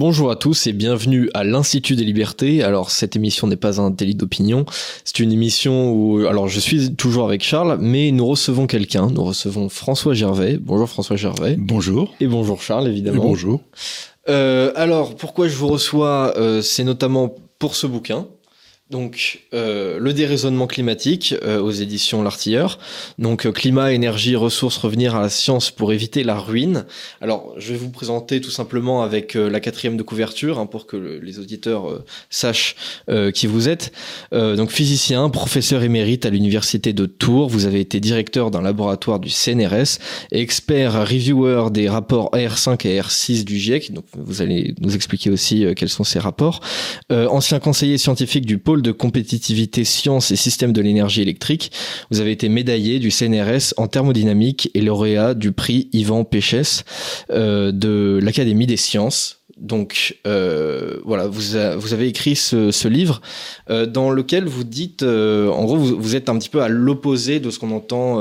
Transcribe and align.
Bonjour 0.00 0.30
à 0.30 0.36
tous 0.36 0.66
et 0.66 0.72
bienvenue 0.72 1.28
à 1.34 1.44
l'Institut 1.44 1.94
des 1.94 2.04
Libertés. 2.04 2.62
Alors 2.62 2.90
cette 2.90 3.16
émission 3.16 3.46
n'est 3.46 3.56
pas 3.56 3.82
un 3.82 3.90
délit 3.90 4.14
d'opinion, 4.14 4.64
c'est 5.04 5.18
une 5.18 5.30
émission 5.30 5.92
où 5.92 6.26
alors 6.26 6.48
je 6.48 6.58
suis 6.58 6.96
toujours 6.96 7.26
avec 7.26 7.42
Charles, 7.44 7.76
mais 7.82 8.10
nous 8.10 8.26
recevons 8.26 8.66
quelqu'un. 8.66 9.08
Nous 9.08 9.22
recevons 9.22 9.68
François 9.68 10.14
Gervais. 10.14 10.56
Bonjour 10.58 10.88
François 10.88 11.16
Gervais. 11.16 11.56
Bonjour. 11.58 12.14
Et 12.18 12.26
bonjour 12.26 12.62
Charles 12.62 12.88
évidemment. 12.88 13.22
Et 13.22 13.26
bonjour. 13.26 13.60
Euh, 14.30 14.72
alors 14.74 15.16
pourquoi 15.16 15.48
je 15.48 15.56
vous 15.56 15.68
reçois, 15.68 16.32
euh, 16.38 16.62
c'est 16.62 16.84
notamment 16.84 17.34
pour 17.58 17.74
ce 17.74 17.86
bouquin 17.86 18.26
donc, 18.90 19.42
euh, 19.54 19.98
le 20.00 20.12
déraisonnement 20.12 20.66
climatique 20.66 21.34
euh, 21.44 21.60
aux 21.60 21.70
éditions 21.70 22.22
L'Artilleur. 22.22 22.80
Donc, 23.18 23.46
euh, 23.46 23.52
climat, 23.52 23.92
énergie, 23.92 24.34
ressources, 24.34 24.76
revenir 24.78 25.14
à 25.14 25.20
la 25.22 25.28
science 25.28 25.70
pour 25.70 25.92
éviter 25.92 26.24
la 26.24 26.36
ruine. 26.36 26.86
Alors, 27.20 27.54
je 27.56 27.72
vais 27.72 27.78
vous 27.78 27.90
présenter 27.90 28.40
tout 28.40 28.50
simplement 28.50 29.02
avec 29.04 29.36
euh, 29.36 29.48
la 29.48 29.60
quatrième 29.60 29.96
de 29.96 30.02
couverture 30.02 30.58
hein, 30.58 30.66
pour 30.66 30.86
que 30.86 30.96
le- 30.96 31.18
les 31.20 31.38
auditeurs 31.38 31.88
euh, 31.88 32.04
sachent 32.30 32.74
euh, 33.08 33.30
qui 33.30 33.46
vous 33.46 33.68
êtes. 33.68 33.92
Donc, 34.32 34.70
physicien, 34.70 35.28
professeur 35.30 35.82
émérite 35.84 36.26
à 36.26 36.30
l'université 36.30 36.92
de 36.92 37.06
Tours. 37.06 37.48
Vous 37.48 37.66
avez 37.66 37.80
été 37.80 38.00
directeur 38.00 38.50
d'un 38.50 38.62
laboratoire 38.62 39.20
du 39.20 39.30
CNRS, 39.30 39.98
expert 40.32 41.06
reviewer 41.08 41.70
des 41.70 41.88
rapports 41.88 42.30
AR5 42.32 42.86
et 42.88 43.00
AR6 43.00 43.44
du 43.44 43.58
GIEC. 43.58 43.92
Donc, 43.92 44.04
vous 44.16 44.42
allez 44.42 44.74
nous 44.80 44.94
expliquer 44.96 45.30
aussi 45.30 45.64
quels 45.76 45.88
sont 45.88 46.04
ces 46.04 46.18
rapports. 46.18 46.60
Ancien 47.10 47.60
conseiller 47.60 47.98
scientifique 47.98 48.46
du 48.46 48.58
pôle 48.58 48.79
de 48.82 48.92
compétitivité 48.92 49.84
sciences 49.84 50.30
et 50.30 50.36
systèmes 50.36 50.72
de 50.72 50.80
l'énergie 50.80 51.22
électrique. 51.22 51.72
Vous 52.10 52.20
avez 52.20 52.32
été 52.32 52.48
médaillé 52.48 52.98
du 52.98 53.10
CNRS 53.10 53.74
en 53.76 53.86
thermodynamique 53.86 54.70
et 54.74 54.80
lauréat 54.80 55.34
du 55.34 55.52
prix 55.52 55.88
Yvan 55.92 56.24
Péchès 56.24 56.84
euh, 57.30 57.72
de 57.72 58.18
l'Académie 58.22 58.66
des 58.66 58.76
sciences. 58.76 59.38
Donc 59.58 60.16
euh, 60.26 61.00
voilà, 61.04 61.26
vous, 61.26 61.42
vous 61.78 61.92
avez 61.92 62.08
écrit 62.08 62.34
ce, 62.34 62.88
livre 62.88 63.20
euh, 63.68 63.84
dans 63.84 64.10
lequel 64.10 64.46
vous 64.46 64.64
dites, 64.64 65.02
en 65.02 65.64
gros, 65.64 65.76
vous, 65.76 66.16
êtes 66.16 66.28
un 66.28 66.38
petit 66.38 66.48
peu 66.48 66.62
à 66.62 66.68
l'opposé 66.68 67.40
de 67.40 67.50
ce 67.50 67.58
qu'on 67.58 67.72
entend 67.72 68.18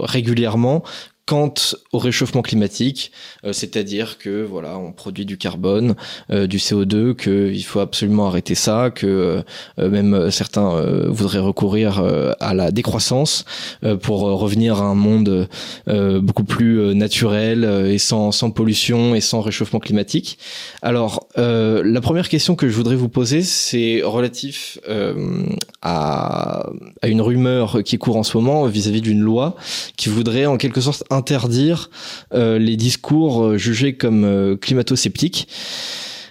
régulièrement 0.00 0.84
quant 1.28 1.52
au 1.92 1.98
réchauffement 1.98 2.40
climatique, 2.40 3.12
euh, 3.44 3.52
c'est-à-dire 3.52 4.16
que 4.16 4.42
voilà, 4.44 4.78
on 4.78 4.92
produit 4.92 5.26
du 5.26 5.36
carbone, 5.36 5.94
euh, 6.30 6.46
du 6.46 6.56
CO2, 6.56 7.12
que 7.12 7.52
il 7.52 7.62
faut 7.64 7.80
absolument 7.80 8.28
arrêter 8.28 8.54
ça, 8.54 8.90
que 8.90 9.44
euh, 9.78 9.90
même 9.90 10.14
euh, 10.14 10.30
certains 10.30 10.70
euh, 10.70 11.06
voudraient 11.10 11.38
recourir 11.38 11.98
euh, 11.98 12.32
à 12.40 12.54
la 12.54 12.70
décroissance 12.70 13.44
euh, 13.84 13.96
pour 13.96 14.26
euh, 14.26 14.34
revenir 14.34 14.80
à 14.80 14.86
un 14.86 14.94
monde 14.94 15.48
euh, 15.88 16.18
beaucoup 16.22 16.44
plus 16.44 16.80
euh, 16.80 16.94
naturel 16.94 17.64
euh, 17.64 17.92
et 17.92 17.98
sans, 17.98 18.32
sans 18.32 18.50
pollution 18.50 19.14
et 19.14 19.20
sans 19.20 19.42
réchauffement 19.42 19.80
climatique. 19.80 20.38
Alors, 20.80 21.26
euh, 21.36 21.82
la 21.84 22.00
première 22.00 22.30
question 22.30 22.56
que 22.56 22.70
je 22.70 22.74
voudrais 22.74 22.96
vous 22.96 23.10
poser, 23.10 23.42
c'est 23.42 24.00
relatif 24.02 24.78
euh, 24.88 25.44
à, 25.82 26.70
à 27.02 27.08
une 27.08 27.20
rumeur 27.20 27.82
qui 27.84 27.98
court 27.98 28.16
en 28.16 28.22
ce 28.22 28.34
moment 28.34 28.64
vis-à-vis 28.64 29.02
d'une 29.02 29.20
loi 29.20 29.56
qui 29.98 30.08
voudrait 30.08 30.46
en 30.46 30.56
quelque 30.56 30.80
sorte 30.80 31.04
interdire 31.18 31.90
euh, 32.32 32.58
les 32.58 32.76
discours 32.76 33.42
euh, 33.42 33.58
jugés 33.58 33.94
comme 33.94 34.24
euh, 34.24 34.56
climato-sceptiques. 34.56 35.48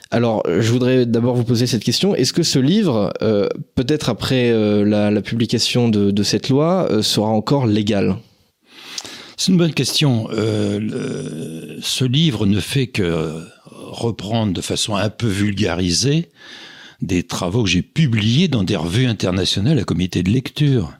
Alors, 0.09 0.41
je 0.47 0.71
voudrais 0.71 1.05
d'abord 1.05 1.35
vous 1.35 1.43
poser 1.43 1.67
cette 1.67 1.83
question. 1.83 2.15
Est-ce 2.15 2.31
que 2.31 2.41
ce 2.41 2.59
livre, 2.59 3.11
peut-être 3.75 4.07
après 4.07 4.53
la, 4.85 5.21
publication 5.21 5.89
de, 5.89 6.23
cette 6.23 6.47
loi, 6.47 6.87
sera 7.01 7.27
encore 7.27 7.67
légal? 7.67 8.15
C'est 9.35 9.51
une 9.51 9.57
bonne 9.57 9.73
question. 9.73 10.29
Ce 10.31 12.05
livre 12.05 12.45
ne 12.45 12.61
fait 12.61 12.87
que 12.87 13.33
reprendre 13.73 14.53
de 14.53 14.61
façon 14.61 14.95
un 14.95 15.09
peu 15.09 15.27
vulgarisée 15.27 16.29
des 17.01 17.23
travaux 17.23 17.63
que 17.63 17.69
j'ai 17.69 17.81
publiés 17.81 18.47
dans 18.47 18.63
des 18.63 18.77
revues 18.77 19.07
internationales 19.07 19.77
à 19.77 19.83
comité 19.83 20.23
de 20.23 20.29
lecture. 20.29 20.93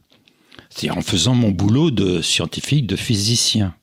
C'est-à-dire 0.78 0.98
en 1.00 1.02
faisant 1.02 1.34
mon 1.34 1.50
boulot 1.50 1.90
de 1.90 2.22
scientifique, 2.22 2.86
de 2.86 2.96
physicien. 2.96 3.74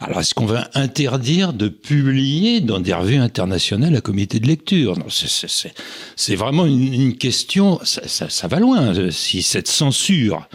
Alors, 0.00 0.18
est-ce 0.18 0.34
qu'on 0.34 0.46
va 0.46 0.68
interdire 0.74 1.52
de 1.52 1.68
publier 1.68 2.60
dans 2.60 2.80
des 2.80 2.92
revues 2.92 3.18
internationales 3.18 3.94
à 3.94 4.00
comité 4.00 4.40
de 4.40 4.48
lecture? 4.48 4.96
C'est- 5.08 6.34
vraiment 6.34 6.66
une, 6.66 7.16
question, 7.16 7.78
ça, 7.84 8.08
ça- 8.08 8.28
ça 8.28 8.48
va 8.48 8.58
loin. 8.58 8.96
euh, 8.96 9.10
Si 9.12 9.42
cette 9.42 9.68
censure, 9.68 10.48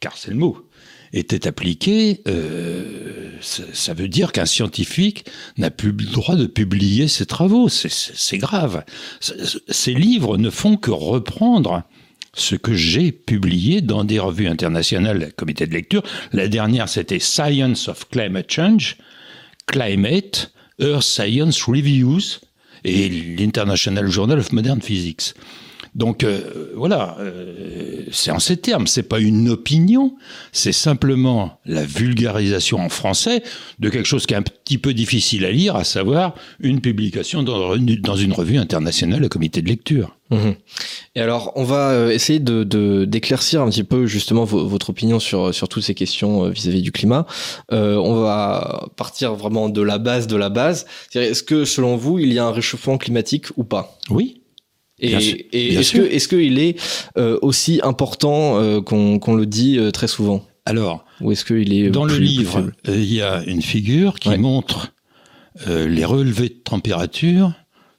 car 0.00 0.16
c'est 0.16 0.30
le 0.32 0.36
mot, 0.36 0.66
était 1.12 1.46
appliquée, 1.46 2.20
euh, 2.26 3.30
ça, 3.40 3.62
ça 3.72 3.94
veut 3.94 4.08
dire 4.08 4.32
qu'un 4.32 4.46
scientifique 4.46 5.26
n'a 5.58 5.70
plus 5.70 5.92
le 5.92 6.06
droit 6.06 6.34
de 6.34 6.46
publier 6.46 7.06
ses 7.06 7.24
travaux. 7.24 7.68
C'est- 7.68 8.36
grave. 8.38 8.84
Ces 9.68 9.94
livres 9.94 10.38
ne 10.38 10.50
font 10.50 10.76
que 10.76 10.90
reprendre 10.90 11.84
ce 12.40 12.54
que 12.54 12.74
j'ai 12.74 13.12
publié 13.12 13.80
dans 13.80 14.04
des 14.04 14.18
revues 14.18 14.48
internationales, 14.48 15.32
comité 15.36 15.66
de 15.66 15.72
lecture. 15.72 16.02
La 16.32 16.48
dernière, 16.48 16.88
c'était 16.88 17.18
Science 17.18 17.88
of 17.88 18.08
Climate 18.10 18.50
Change, 18.50 18.96
Climate, 19.66 20.52
Earth 20.80 21.02
Science 21.02 21.62
Reviews 21.64 22.40
et 22.84 23.08
l'International 23.08 24.08
Journal 24.08 24.38
of 24.38 24.52
Modern 24.52 24.80
Physics. 24.80 25.34
Donc 25.98 26.22
euh, 26.22 26.40
voilà, 26.76 27.16
euh, 27.18 28.04
c'est 28.12 28.30
en 28.30 28.38
ces 28.38 28.56
termes, 28.56 28.86
c'est 28.86 29.02
pas 29.02 29.18
une 29.18 29.48
opinion, 29.48 30.14
c'est 30.52 30.72
simplement 30.72 31.58
la 31.66 31.84
vulgarisation 31.84 32.78
en 32.78 32.88
français 32.88 33.42
de 33.80 33.90
quelque 33.90 34.06
chose 34.06 34.24
qui 34.24 34.32
est 34.32 34.36
un 34.36 34.42
petit 34.42 34.78
peu 34.78 34.94
difficile 34.94 35.44
à 35.44 35.50
lire, 35.50 35.74
à 35.74 35.82
savoir 35.82 36.34
une 36.60 36.80
publication 36.80 37.42
dans 37.42 37.74
une, 37.74 37.96
dans 37.96 38.14
une 38.16 38.32
revue 38.32 38.58
internationale 38.58 39.24
à 39.24 39.28
comité 39.28 39.60
de 39.60 39.68
lecture. 39.68 40.14
Mhm. 40.30 40.54
Et 41.16 41.20
alors, 41.20 41.52
on 41.56 41.64
va 41.64 41.90
euh, 41.90 42.10
essayer 42.10 42.38
de 42.38 42.62
d'éclaircir 43.04 43.62
un 43.62 43.68
petit 43.70 43.82
peu 43.82 44.06
justement 44.06 44.44
vo- 44.44 44.68
votre 44.68 44.90
opinion 44.90 45.18
sur 45.18 45.52
sur 45.54 45.68
toutes 45.68 45.82
ces 45.82 45.94
questions 45.94 46.48
vis-à-vis 46.50 46.82
du 46.82 46.92
climat. 46.92 47.26
Euh, 47.72 47.96
on 47.96 48.14
va 48.20 48.88
partir 48.96 49.34
vraiment 49.34 49.68
de 49.68 49.82
la 49.82 49.98
base 49.98 50.26
de 50.28 50.36
la 50.36 50.50
base. 50.50 50.86
Est-ce 51.14 51.42
que 51.42 51.64
selon 51.64 51.96
vous, 51.96 52.18
il 52.20 52.32
y 52.32 52.38
a 52.38 52.44
un 52.44 52.52
réchauffement 52.52 52.98
climatique 52.98 53.46
ou 53.56 53.64
pas? 53.64 53.98
Oui, 54.10 54.37
Et, 55.00 55.12
est-ce 55.12 55.92
que 55.92 56.00
est-ce 56.00 56.28
qu'il 56.28 56.58
est 56.58 56.76
euh, 57.16 57.38
aussi 57.42 57.80
important 57.82 58.58
euh, 58.58 58.80
qu'on 58.80 59.34
le 59.34 59.46
dit 59.46 59.78
euh, 59.78 59.90
très 59.90 60.08
souvent? 60.08 60.44
Alors 60.66 61.04
ou 61.20 61.32
est-ce 61.32 61.44
qu'il 61.44 61.72
est 61.72 61.90
Dans 61.90 62.04
le 62.04 62.14
plus- 62.14 62.24
livre, 62.24 62.70
il 62.86 63.12
y 63.12 63.22
a 63.22 63.42
une 63.46 63.62
figure 63.62 64.18
qui 64.18 64.28
Ouais. 64.30 64.38
montre 64.38 64.92
les 65.66 66.04
relevés 66.04 66.50
de 66.50 66.54
température 66.54 67.52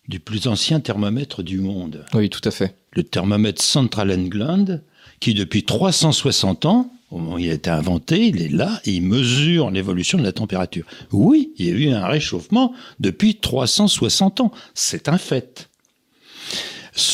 du 0.08 0.20
plus 0.22 0.48
ancien 0.48 0.80
thermomètre 0.80 1.44
du 1.44 1.60
monde, 1.60 2.06
Oui, 2.14 2.30
tout 2.30 2.42
à 2.48 2.52
fait. 2.52 2.76
le 2.94 3.04
thermomètre 3.04 3.62
Central 3.62 4.12
England, 4.12 4.80
qui 5.20 5.34
depuis 5.34 5.64
360 5.64 6.66
ans, 6.66 6.92
au 7.12 7.18
moment 7.18 7.36
où 7.36 7.40
il 7.40 7.50
a 7.50 7.54
été 7.54 7.70
inventé, 7.70 8.28
il 8.28 8.42
est 8.42 8.50
là 8.52 8.80
et 8.86 8.92
il 8.92 9.02
mesure 9.02 9.72
l'évolution 9.72 10.18
de 10.18 10.24
la 10.24 10.32
température. 10.32 10.86
Oui, 11.12 11.52
il 11.58 11.66
y 11.66 11.70
a 11.70 11.74
eu 11.74 11.90
un 11.90 12.06
réchauffement 12.08 12.74
depuis 13.00 13.36
360 13.36 14.40
ans, 14.42 14.52
c'est 14.74 15.10
un 15.10 15.18
fait. 15.18 15.69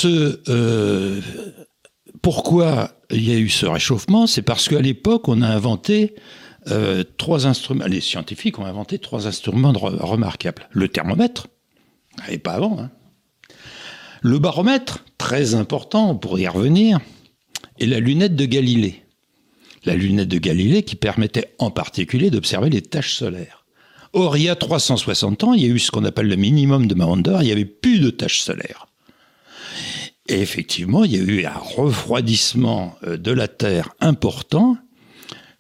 Euh, 0.06 1.22
pourquoi 2.22 2.92
il 3.12 3.28
y 3.28 3.32
a 3.34 3.38
eu 3.38 3.50
ce 3.50 3.66
réchauffement 3.66 4.28
C'est 4.28 4.42
parce 4.42 4.68
qu'à 4.68 4.82
l'époque, 4.82 5.28
on 5.28 5.42
a 5.42 5.48
inventé 5.48 6.16
euh, 6.70 7.04
trois 7.18 7.46
instruments. 7.48 7.86
Les 7.86 8.02
scientifiques 8.02 8.58
ont 8.60 8.66
inventé 8.66 9.00
trois 9.00 9.28
instruments 9.28 9.74
remarquables. 9.74 10.68
Le 10.72 10.88
thermomètre, 10.88 11.48
et 12.30 12.38
pas 12.38 12.54
avant. 12.54 12.80
hein. 12.80 12.92
Le 14.22 14.40
baromètre, 14.40 15.06
très 15.18 15.54
important 15.54 16.16
pour 16.16 16.40
y 16.40 16.48
revenir, 16.48 17.00
et 17.78 17.86
la 17.86 18.00
lunette 18.00 18.36
de 18.36 18.46
Galilée. 18.46 19.04
La 19.86 19.94
lunette 19.96 20.30
de 20.30 20.40
Galilée 20.40 20.82
qui 20.82 20.96
permettait 20.96 21.54
en 21.60 21.70
particulier 21.70 22.32
d'observer 22.32 22.72
les 22.72 22.82
taches 22.82 23.14
solaires. 23.14 23.66
Or, 24.14 24.38
il 24.38 24.44
y 24.44 24.50
a 24.50 24.56
360 24.56 25.44
ans, 25.44 25.54
il 25.54 25.62
y 25.62 25.66
a 25.66 25.68
eu 25.68 25.78
ce 25.78 25.92
qu'on 25.92 26.06
appelle 26.06 26.28
le 26.28 26.38
minimum 26.38 26.88
de 26.88 26.96
Maunder, 26.96 27.38
il 27.42 27.46
n'y 27.46 27.52
avait 27.52 27.66
plus 27.66 28.00
de 28.00 28.10
taches 28.10 28.40
solaires. 28.40 28.88
Et 30.28 30.42
effectivement, 30.42 31.04
il 31.04 31.12
y 31.12 31.18
a 31.18 31.24
eu 31.24 31.46
un 31.46 31.58
refroidissement 31.58 32.96
euh, 33.06 33.18
de 33.18 33.32
la 33.32 33.48
terre 33.48 33.94
important, 34.00 34.78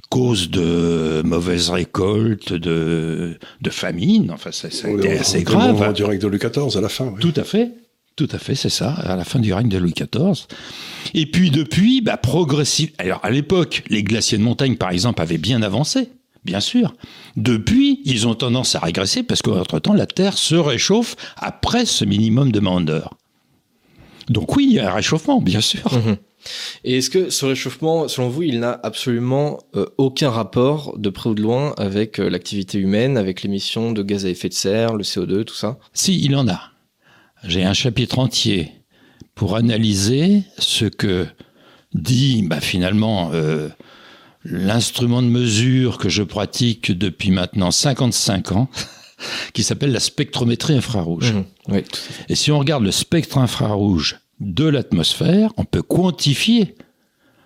cause 0.09 0.49
de 0.49 1.21
mauvaises 1.23 1.69
récoltes, 1.69 2.53
de, 2.53 3.37
de 3.61 3.69
famine. 3.69 4.31
Enfin, 4.31 4.51
ça, 4.51 4.71
ça 4.71 4.87
a 4.87 4.91
été 4.91 5.19
assez 5.19 5.43
grave. 5.43 5.93
du 5.93 6.03
règne 6.03 6.19
de 6.19 6.27
Louis 6.27 6.39
XIV 6.39 6.77
à 6.77 6.81
la 6.81 6.89
fin. 6.89 7.05
Oui. 7.05 7.19
Tout 7.19 7.33
à 7.35 7.43
fait. 7.43 7.71
Tout 8.15 8.29
à 8.31 8.37
fait, 8.37 8.55
c'est 8.55 8.69
ça, 8.69 8.93
à 8.93 9.17
la 9.17 9.25
fin 9.25 9.39
du 9.39 9.53
règne 9.53 9.67
de 9.67 9.77
Louis 9.77 9.93
XIV. 9.93 10.45
Et 11.13 11.25
puis 11.25 11.51
depuis, 11.51 11.99
bah, 11.99 12.15
progressivement. 12.15 12.95
Alors 12.97 13.19
à 13.23 13.29
l'époque, 13.29 13.83
les 13.89 14.03
glaciers 14.03 14.37
de 14.37 14.43
montagne, 14.43 14.77
par 14.77 14.91
exemple, 14.91 15.21
avaient 15.21 15.37
bien 15.37 15.61
avancé, 15.61 16.07
bien 16.45 16.61
sûr. 16.61 16.95
Depuis, 17.35 17.99
ils 18.05 18.25
ont 18.25 18.33
tendance 18.33 18.73
à 18.75 18.79
régresser 18.79 19.21
parce 19.21 19.41
qu'entre-temps, 19.41 19.93
la 19.93 20.05
Terre 20.05 20.37
se 20.37 20.55
réchauffe 20.55 21.17
après 21.35 21.85
ce 21.85 22.05
minimum 22.05 22.53
de 22.53 22.61
mandeur. 22.61 23.17
Donc 24.29 24.55
oui, 24.55 24.67
il 24.69 24.73
y 24.75 24.79
a 24.79 24.91
un 24.91 24.93
réchauffement, 24.93 25.41
bien 25.41 25.61
sûr. 25.61 25.91
Mhm. 25.93 26.17
Et 26.83 26.97
est-ce 26.97 27.09
que 27.09 27.29
ce 27.29 27.45
réchauffement, 27.45 28.07
selon 28.07 28.29
vous, 28.29 28.43
il 28.43 28.59
n'a 28.59 28.79
absolument 28.83 29.59
euh, 29.75 29.85
aucun 29.97 30.29
rapport, 30.29 30.97
de 30.97 31.09
près 31.09 31.29
ou 31.29 31.35
de 31.35 31.41
loin, 31.41 31.73
avec 31.77 32.19
euh, 32.19 32.29
l'activité 32.29 32.77
humaine, 32.77 33.17
avec 33.17 33.41
l'émission 33.41 33.91
de 33.91 34.03
gaz 34.03 34.25
à 34.25 34.29
effet 34.29 34.49
de 34.49 34.53
serre, 34.53 34.95
le 34.95 35.03
CO2, 35.03 35.43
tout 35.43 35.55
ça? 35.55 35.77
Si, 35.93 36.23
il 36.23 36.35
en 36.35 36.47
a. 36.47 36.71
J'ai 37.43 37.63
un 37.63 37.73
chapitre 37.73 38.19
entier 38.19 38.71
pour 39.33 39.55
analyser 39.55 40.43
ce 40.57 40.85
que 40.85 41.27
dit 41.93 42.43
bah, 42.43 42.61
finalement 42.61 43.31
euh, 43.33 43.69
l'instrument 44.43 45.21
de 45.21 45.27
mesure 45.27 45.97
que 45.97 46.09
je 46.09 46.23
pratique 46.23 46.91
depuis 46.91 47.31
maintenant 47.31 47.71
55 47.71 48.51
ans, 48.53 48.69
qui 49.53 49.63
s'appelle 49.63 49.91
la 49.91 49.99
spectrométrie 49.99 50.75
infrarouge. 50.75 51.33
Mhm. 51.33 51.45
Oui. 51.69 51.83
Et 52.29 52.35
si 52.35 52.51
on 52.51 52.59
regarde 52.59 52.83
le 52.83 52.91
spectre 52.91 53.37
infrarouge 53.37 54.19
de 54.39 54.65
l'atmosphère, 54.65 55.51
on 55.57 55.65
peut 55.65 55.81
quantifier 55.81 56.75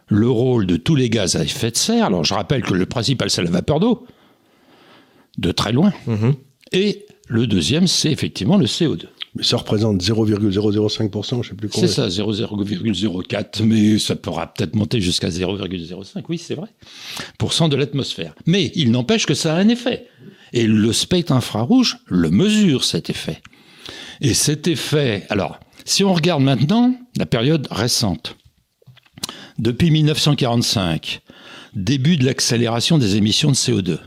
le 0.08 0.30
rôle 0.30 0.66
de 0.66 0.76
tous 0.78 0.96
les 0.96 1.10
gaz 1.10 1.36
à 1.36 1.44
effet 1.44 1.72
de 1.72 1.78
serre. 1.78 2.06
Alors 2.06 2.24
je 2.24 2.34
rappelle 2.34 2.64
que 2.64 2.74
le 2.74 2.86
principal, 2.86 3.30
c'est 3.30 3.44
la 3.44 3.52
vapeur 3.52 3.80
d'eau, 3.80 4.06
de 5.38 5.52
très 5.52 5.72
loin. 5.72 5.94
Mhm. 6.08 6.36
Et 6.72 7.06
le 7.28 7.48
deuxième, 7.48 7.88
c'est 7.88 8.12
effectivement 8.12 8.58
le 8.58 8.66
CO2. 8.66 9.06
Mais 9.36 9.44
ça 9.44 9.58
représente 9.58 10.02
0,005%, 10.02 11.44
je 11.44 11.50
sais 11.50 11.56
plus 11.56 11.70
combien. 11.70 11.88
C'est 11.88 11.94
ça, 11.94 12.10
0,04, 12.10 13.62
mais 13.64 14.00
ça 14.00 14.16
pourra 14.16 14.52
peut-être 14.52 14.76
monter 14.76 15.00
jusqu'à 15.00 15.30
0,05, 15.30 16.24
oui, 16.30 16.40
c'est 16.40 16.56
vrai, 16.56 16.70
pour 17.38 17.54
cent 17.54 17.70
de 17.70 17.76
l'atmosphère. 17.76 18.34
Mais 18.48 18.72
il 18.74 18.90
n'empêche 18.90 19.28
que 19.28 19.36
ça 19.36 19.56
a 19.56 19.60
un 19.60 19.70
effet. 19.70 20.08
Et 20.54 20.68
le 20.68 20.94
spectre 20.94 21.32
infrarouge 21.32 21.98
le 22.08 22.30
mesure, 22.30 22.84
cet 22.84 23.10
effet. 23.10 23.42
Et 24.22 24.34
cet 24.34 24.68
effet, 24.68 25.26
alors, 25.30 25.60
si 25.86 26.04
on 26.04 26.14
regarde 26.14 26.44
maintenant 26.44 26.94
la 27.18 27.26
période 27.26 27.68
récente, 27.72 28.36
depuis 29.58 29.92
1945, 29.92 31.22
début 31.74 32.18
de 32.18 32.26
l'accélération 32.26 32.98
des 32.98 33.16
émissions 33.16 33.50
de 33.50 33.56
CO2. 33.56 34.00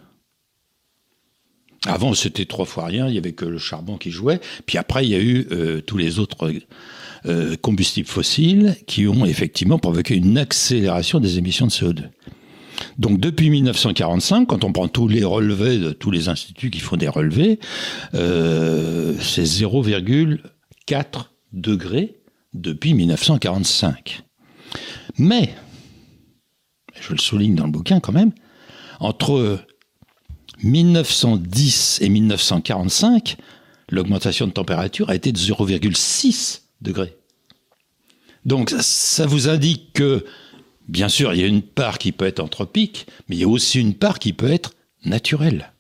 Avant, 1.85 2.15
c'était 2.15 2.45
trois 2.45 2.65
fois 2.65 2.87
rien, 2.87 3.09
il 3.09 3.15
y 3.15 3.19
avait 3.19 3.33
que 3.33 3.45
le 3.45 3.59
charbon 3.59 3.97
qui 3.99 4.11
jouait. 4.11 4.41
Puis 4.67 4.79
après, 4.79 5.05
il 5.05 5.11
y 5.11 5.15
a 5.15 5.21
eu 5.21 5.49
euh, 5.51 5.81
tous 5.81 5.99
les 5.99 6.21
autres 6.21 6.53
euh, 7.27 7.57
combustibles 7.57 8.09
fossiles 8.09 8.77
qui 8.87 9.09
ont 9.09 9.25
effectivement 9.25 9.79
provoqué 9.79 10.15
une 10.15 10.39
accélération 10.39 11.19
des 11.19 11.39
émissions 11.39 11.67
de 11.67 11.73
CO2. 11.73 12.05
Donc 12.99 13.21
depuis 13.21 13.51
1945, 13.51 14.47
quand 14.47 14.65
on 14.65 14.73
prend 14.73 14.89
tous 14.89 15.09
les 15.09 15.25
relevés 15.25 15.79
de 15.79 15.91
tous 15.91 16.11
les 16.11 16.29
instituts 16.29 16.71
qui 16.71 16.81
font 16.81 16.97
des 16.97 17.09
relevés, 17.09 17.59
euh, 18.15 19.15
c'est 19.21 19.45
0,4 19.45 21.27
degrés 21.53 22.21
depuis 22.55 22.95
1945. 22.95 24.23
Mais, 25.19 25.55
je 27.01 27.13
le 27.13 27.19
souligne 27.19 27.55
dans 27.55 27.67
le 27.67 27.73
bouquin 27.73 28.01
quand 28.01 28.13
même, 28.13 28.33
entre 29.01 29.59
1910 30.63 31.99
et 32.03 32.09
1945, 32.09 33.37
l'augmentation 33.91 34.47
de 34.47 34.53
température 34.53 35.11
a 35.11 35.15
été 35.15 35.33
de 35.33 35.39
0,6 35.39 36.63
degrés. 36.81 37.17
Donc 38.45 38.71
ça 38.81 39.27
vous 39.27 39.49
indique 39.49 39.93
que, 39.93 40.25
bien 40.93 41.09
sûr, 41.09 41.33
il 41.35 41.41
y 41.41 41.45
a 41.45 41.47
une 41.47 41.63
part 41.63 41.99
qui 41.99 42.13
peut 42.13 42.27
être 42.27 42.41
anthropique, 42.41 43.07
mais 43.29 43.37
il 43.37 43.41
y 43.41 43.45
a 43.45 43.49
aussi 43.49 43.81
une 43.81 43.95
part 43.95 44.19
qui 44.19 44.33
peut 44.33 44.51
être 44.51 44.75
naturelle. 45.05 45.73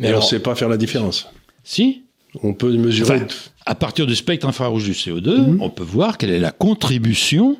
Mais 0.00 0.08
alors, 0.08 0.24
c'est 0.24 0.40
pas 0.40 0.54
faire 0.54 0.68
la 0.68 0.76
différence. 0.76 1.28
Si 1.64 2.02
On 2.42 2.52
peut 2.52 2.72
mesurer. 2.76 3.14
Enfin, 3.14 3.26
à 3.64 3.74
partir 3.74 4.06
du 4.06 4.14
spectre 4.14 4.46
infrarouge 4.46 4.84
du 4.84 4.92
CO2, 4.92 5.56
on 5.60 5.70
peut 5.70 5.84
voir 5.84 6.18
quelle 6.18 6.30
est 6.30 6.40
la 6.40 6.50
contribution 6.50 7.56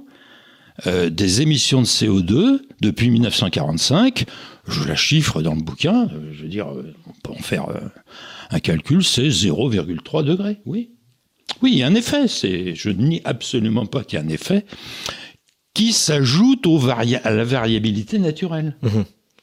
euh, 0.86 1.08
des 1.08 1.40
émissions 1.40 1.80
de 1.80 1.86
CO2 1.86 2.60
depuis 2.80 3.10
1945. 3.10 4.26
Je 4.68 4.84
la 4.84 4.96
chiffre 4.96 5.40
dans 5.42 5.54
le 5.54 5.62
bouquin. 5.62 6.08
euh, 6.12 6.32
je 6.32 6.42
veux 6.42 6.48
dire, 6.48 6.68
euh, 6.68 6.92
on 7.06 7.12
peut 7.22 7.32
en 7.32 7.42
faire 7.42 7.66
un 8.50 8.60
calcul, 8.60 9.02
c'est 9.02 9.28
0,3 9.28 10.24
degrés. 10.24 10.58
Oui. 10.66 10.90
Oui, 11.62 11.70
il 11.72 11.78
y 11.78 11.82
a 11.82 11.86
un 11.86 11.94
effet. 11.94 12.26
Je 12.28 12.90
ne 12.90 13.02
nie 13.02 13.22
absolument 13.24 13.86
pas 13.86 14.04
qu'il 14.04 14.18
y 14.18 14.22
a 14.22 14.24
un 14.24 14.28
effet 14.28 14.66
qui 15.76 15.92
s'ajoute 15.92 16.66
à 17.22 17.30
la 17.30 17.44
variabilité 17.44 18.18
naturelle. 18.18 18.76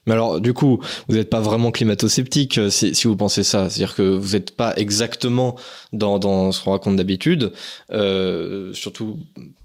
Mais 0.05 0.13
alors, 0.13 0.41
du 0.41 0.53
coup, 0.53 0.79
vous 1.07 1.15
n'êtes 1.15 1.29
pas 1.29 1.39
vraiment 1.39 1.71
climato-sceptique 1.71 2.57
euh, 2.57 2.69
si, 2.69 2.93
si 2.93 3.07
vous 3.07 3.15
pensez 3.15 3.43
ça. 3.43 3.69
C'est-à-dire 3.69 3.95
que 3.95 4.01
vous 4.01 4.33
n'êtes 4.33 4.55
pas 4.55 4.73
exactement 4.75 5.55
dans, 5.93 6.19
dans 6.19 6.51
ce 6.51 6.63
qu'on 6.63 6.71
raconte 6.71 6.97
d'habitude, 6.97 7.53
euh, 7.91 8.73
surtout 8.73 9.17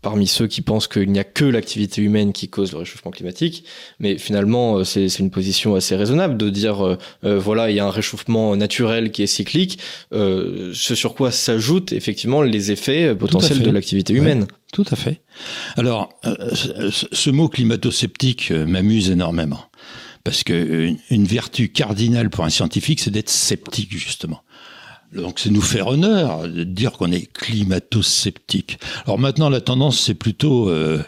parmi 0.02 0.26
ceux 0.26 0.46
qui 0.46 0.62
pensent 0.62 0.86
qu'il 0.86 1.10
n'y 1.10 1.18
a 1.18 1.24
que 1.24 1.44
l'activité 1.44 2.02
humaine 2.02 2.32
qui 2.32 2.48
cause 2.48 2.72
le 2.72 2.78
réchauffement 2.78 3.10
climatique. 3.10 3.64
Mais 3.98 4.16
finalement, 4.16 4.78
euh, 4.78 4.84
c'est 4.84 5.18
une 5.18 5.30
position 5.30 5.74
assez 5.74 5.96
raisonnable 5.96 6.36
de 6.36 6.50
dire, 6.50 6.86
euh, 6.86 6.98
euh, 7.24 7.38
voilà, 7.38 7.70
il 7.70 7.76
y 7.76 7.80
a 7.80 7.86
un 7.86 7.90
réchauffement 7.90 8.56
naturel 8.56 9.10
qui 9.10 9.22
est 9.22 9.26
cyclique, 9.26 9.78
euh, 10.12 10.70
ce 10.74 10.94
sur 10.94 11.14
quoi 11.14 11.30
s'ajoutent 11.30 11.92
effectivement 11.92 12.42
les 12.42 12.70
effets 12.70 13.14
potentiels 13.14 13.62
de 13.62 13.70
l'activité 13.70 14.12
humaine. 14.12 14.46
Tout 14.72 14.84
à 14.90 14.96
fait. 14.96 15.22
Alors, 15.76 16.10
ce, 16.52 17.30
mot 17.30 17.48
climato-sceptique 17.48 18.50
m'amuse 18.50 19.10
énormément. 19.10 19.60
Parce 20.24 20.42
que 20.44 20.88
une, 20.88 20.98
une 21.10 21.24
vertu 21.24 21.68
cardinale 21.68 22.30
pour 22.30 22.44
un 22.44 22.50
scientifique, 22.50 23.00
c'est 23.00 23.10
d'être 23.10 23.30
sceptique, 23.30 23.96
justement. 23.96 24.42
Donc, 25.12 25.38
c'est 25.38 25.50
nous 25.50 25.62
faire 25.62 25.86
honneur 25.86 26.48
de 26.48 26.64
dire 26.64 26.92
qu'on 26.92 27.10
est 27.12 27.32
climato-sceptique. 27.32 28.78
Alors 29.04 29.18
maintenant, 29.18 29.48
la 29.48 29.60
tendance, 29.60 29.98
c'est 29.98 30.14
plutôt, 30.14 30.68
euh, 30.68 31.02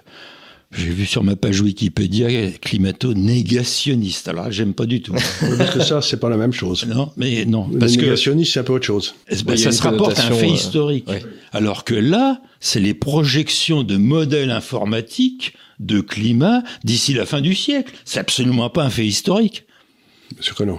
j'ai 0.73 0.91
vu 0.91 1.05
sur 1.05 1.25
ma 1.25 1.35
page 1.35 1.61
Wikipédia, 1.61 2.29
climato-négationniste. 2.61 4.29
Alors, 4.29 4.53
j'aime 4.53 4.73
pas 4.73 4.87
du 4.87 5.03
tout. 5.03 5.13
Parce 5.59 5.75
que 5.75 5.83
ça, 5.83 6.01
c'est 6.01 6.19
pas 6.19 6.29
la 6.29 6.37
même 6.37 6.53
chose. 6.53 6.87
non, 6.87 7.11
mais 7.17 7.45
non. 7.45 7.69
Le 7.73 7.79
Parce 7.79 7.97
que 7.97 8.03
négationniste, 8.03 8.53
c'est 8.53 8.61
un 8.61 8.65
peu 8.65 8.75
autre 8.75 8.87
chose. 8.87 9.15
y 9.31 9.59
ça 9.59 9.73
se 9.73 9.83
rapporte 9.83 10.19
à 10.21 10.27
un 10.27 10.31
fait 10.31 10.49
euh, 10.49 10.55
historique. 10.55 11.09
ouais. 11.09 11.23
Alors 11.53 11.83
que 11.83 11.95
là, 11.95 12.41
c'est 12.61 12.79
les 12.79 12.95
projections 12.95 13.83
de 13.83 13.97
modèles 13.97 14.51
informatiques 14.51 15.55
de 15.81 16.01
climat 16.01 16.63
d'ici 16.85 17.15
la 17.15 17.27
fin 17.27 17.41
du 17.41 17.55
siècle. 17.55 17.93
C'est 18.05 18.21
absolument 18.21 18.71
pas 18.71 18.85
un 18.85 18.91
fait 18.91 19.07
historique. 19.07 19.65
Bien 20.33 20.43
sûr 20.43 20.55
que 20.55 20.63
non. 20.63 20.79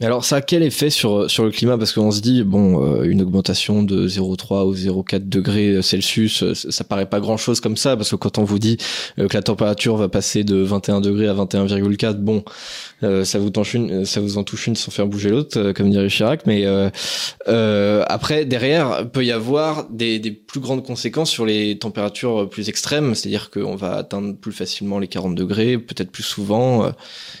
Mais 0.00 0.06
alors, 0.06 0.24
ça 0.24 0.36
a 0.36 0.40
quel 0.40 0.62
effet 0.62 0.88
sur, 0.88 1.30
sur 1.30 1.44
le 1.44 1.50
climat? 1.50 1.76
Parce 1.76 1.92
qu'on 1.92 2.10
se 2.10 2.22
dit, 2.22 2.42
bon, 2.42 2.82
euh, 2.82 3.02
une 3.02 3.20
augmentation 3.20 3.82
de 3.82 4.08
0,3 4.08 4.64
ou 4.66 4.74
0,4 4.74 5.28
degrés 5.28 5.82
Celsius, 5.82 6.42
euh, 6.42 6.54
ça 6.54 6.84
paraît 6.84 7.04
pas 7.04 7.20
grand-chose 7.20 7.60
comme 7.60 7.76
ça, 7.76 7.98
parce 7.98 8.10
que 8.10 8.16
quand 8.16 8.38
on 8.38 8.44
vous 8.44 8.58
dit 8.58 8.78
euh, 9.18 9.28
que 9.28 9.36
la 9.36 9.42
température 9.42 9.96
va 9.96 10.08
passer 10.08 10.42
de 10.42 10.56
21 10.56 11.02
degrés 11.02 11.28
à 11.28 11.34
21,4, 11.34 12.14
bon, 12.14 12.42
euh, 13.02 13.24
ça 13.24 13.38
vous 13.38 13.50
touche 13.50 13.74
une, 13.74 14.06
ça 14.06 14.20
vous 14.20 14.38
en 14.38 14.42
touche 14.44 14.66
une 14.68 14.74
sans 14.76 14.90
faire 14.90 15.06
bouger 15.06 15.28
l'autre, 15.28 15.58
euh, 15.58 15.72
comme 15.74 15.90
dirait 15.90 16.08
Chirac. 16.08 16.46
Mais 16.46 16.64
euh, 16.64 16.88
euh, 17.48 18.02
après, 18.08 18.46
derrière, 18.46 19.10
peut 19.10 19.24
y 19.24 19.32
avoir 19.32 19.86
des, 19.90 20.18
des 20.18 20.30
plus 20.30 20.60
grandes 20.60 20.82
conséquences 20.82 21.28
sur 21.30 21.44
les 21.44 21.78
températures 21.78 22.48
plus 22.48 22.70
extrêmes, 22.70 23.14
c'est-à-dire 23.14 23.50
qu'on 23.50 23.76
va 23.76 23.96
atteindre 23.96 24.34
plus 24.34 24.52
facilement 24.52 24.98
les 24.98 25.08
40 25.08 25.34
degrés, 25.34 25.76
peut-être 25.76 26.10
plus 26.10 26.22
souvent. 26.22 26.84
euh. 26.86 26.90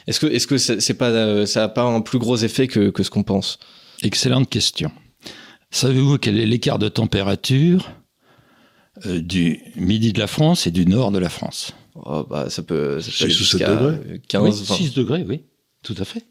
Est-ce 0.06 0.20
que, 0.20 0.26
est-ce 0.26 0.46
que 0.46 0.58
c'est 0.58 0.94
pas, 0.94 1.08
euh, 1.08 1.46
ça 1.46 1.64
a 1.64 1.68
pas 1.68 1.84
un 1.84 2.02
plus 2.02 2.18
gros 2.18 2.36
effet 2.36 2.49
que, 2.50 2.90
que 2.90 3.02
ce 3.02 3.10
qu'on 3.10 3.22
pense 3.22 3.58
Excellente 4.02 4.48
question. 4.48 4.90
Savez-vous 5.70 6.18
quel 6.18 6.38
est 6.38 6.46
l'écart 6.46 6.78
de 6.78 6.88
température 6.88 7.90
euh, 9.06 9.20
du 9.20 9.60
midi 9.76 10.12
de 10.12 10.18
la 10.18 10.26
France 10.26 10.66
et 10.66 10.70
du 10.70 10.86
nord 10.86 11.12
de 11.12 11.18
la 11.18 11.28
France? 11.28 11.74
Oh, 11.94 12.24
bah, 12.28 12.50
ça 12.50 12.62
peut, 12.62 13.00
ça 13.00 13.10
peut 13.24 13.30
jusqu'à 13.30 13.74
degrés. 13.74 14.20
15, 14.28 14.42
Oui, 14.42 14.66
20. 14.66 14.74
6 14.74 14.94
degrés, 14.94 15.24
oui, 15.28 15.42
tout 15.82 15.94
à 15.98 16.04
fait. 16.04 16.24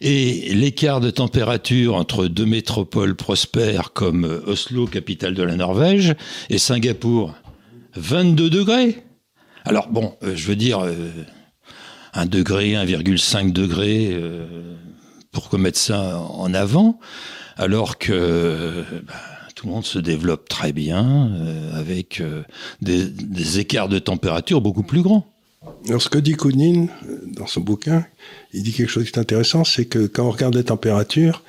Et 0.00 0.54
l'écart 0.54 1.00
de 1.00 1.10
température 1.10 1.94
entre 1.94 2.26
deux 2.26 2.46
métropoles 2.46 3.14
prospères 3.14 3.92
comme 3.92 4.24
euh, 4.24 4.40
Oslo, 4.46 4.86
capitale 4.86 5.34
de 5.34 5.42
la 5.42 5.56
Norvège, 5.56 6.14
et 6.50 6.58
Singapour, 6.58 7.34
22 7.96 8.50
degrés. 8.50 9.02
Alors 9.64 9.88
bon, 9.88 10.16
euh, 10.22 10.34
je 10.34 10.46
veux 10.48 10.56
dire, 10.56 10.80
euh, 10.80 10.94
1 12.14 12.26
degré, 12.26 12.72
1,5 12.72 13.52
degré, 13.52 14.08
euh, 14.12 14.74
pourquoi 15.32 15.58
mettre 15.58 15.78
ça 15.78 16.18
en 16.18 16.54
avant 16.54 16.98
alors 17.56 17.98
que 17.98 18.84
bah, 19.06 19.14
tout 19.54 19.66
le 19.66 19.74
monde 19.74 19.84
se 19.84 19.98
développe 19.98 20.48
très 20.48 20.72
bien, 20.72 21.30
euh, 21.34 21.78
avec 21.78 22.20
euh, 22.20 22.42
des, 22.80 23.58
écarts 23.58 23.88
de 23.88 23.98
température 23.98 24.60
beaucoup 24.60 24.82
plus 24.82 25.02
grands. 25.02 25.26
Alors, 25.88 26.02
ce 26.02 26.08
que 26.08 26.18
dit 26.18 26.32
Kounin 26.32 26.86
euh, 27.08 27.20
dans 27.26 27.46
son 27.46 27.60
bouquin, 27.60 28.04
il 28.52 28.62
dit 28.62 28.72
quelque 28.72 28.90
chose 28.90 29.04
qui 29.04 29.10
est 29.10 29.20
intéressant, 29.20 29.64
c'est 29.64 29.84
que 29.84 30.06
quand 30.06 30.24
on 30.24 30.30
regarde 30.30 30.56
les 30.56 30.64
températures, 30.64 31.42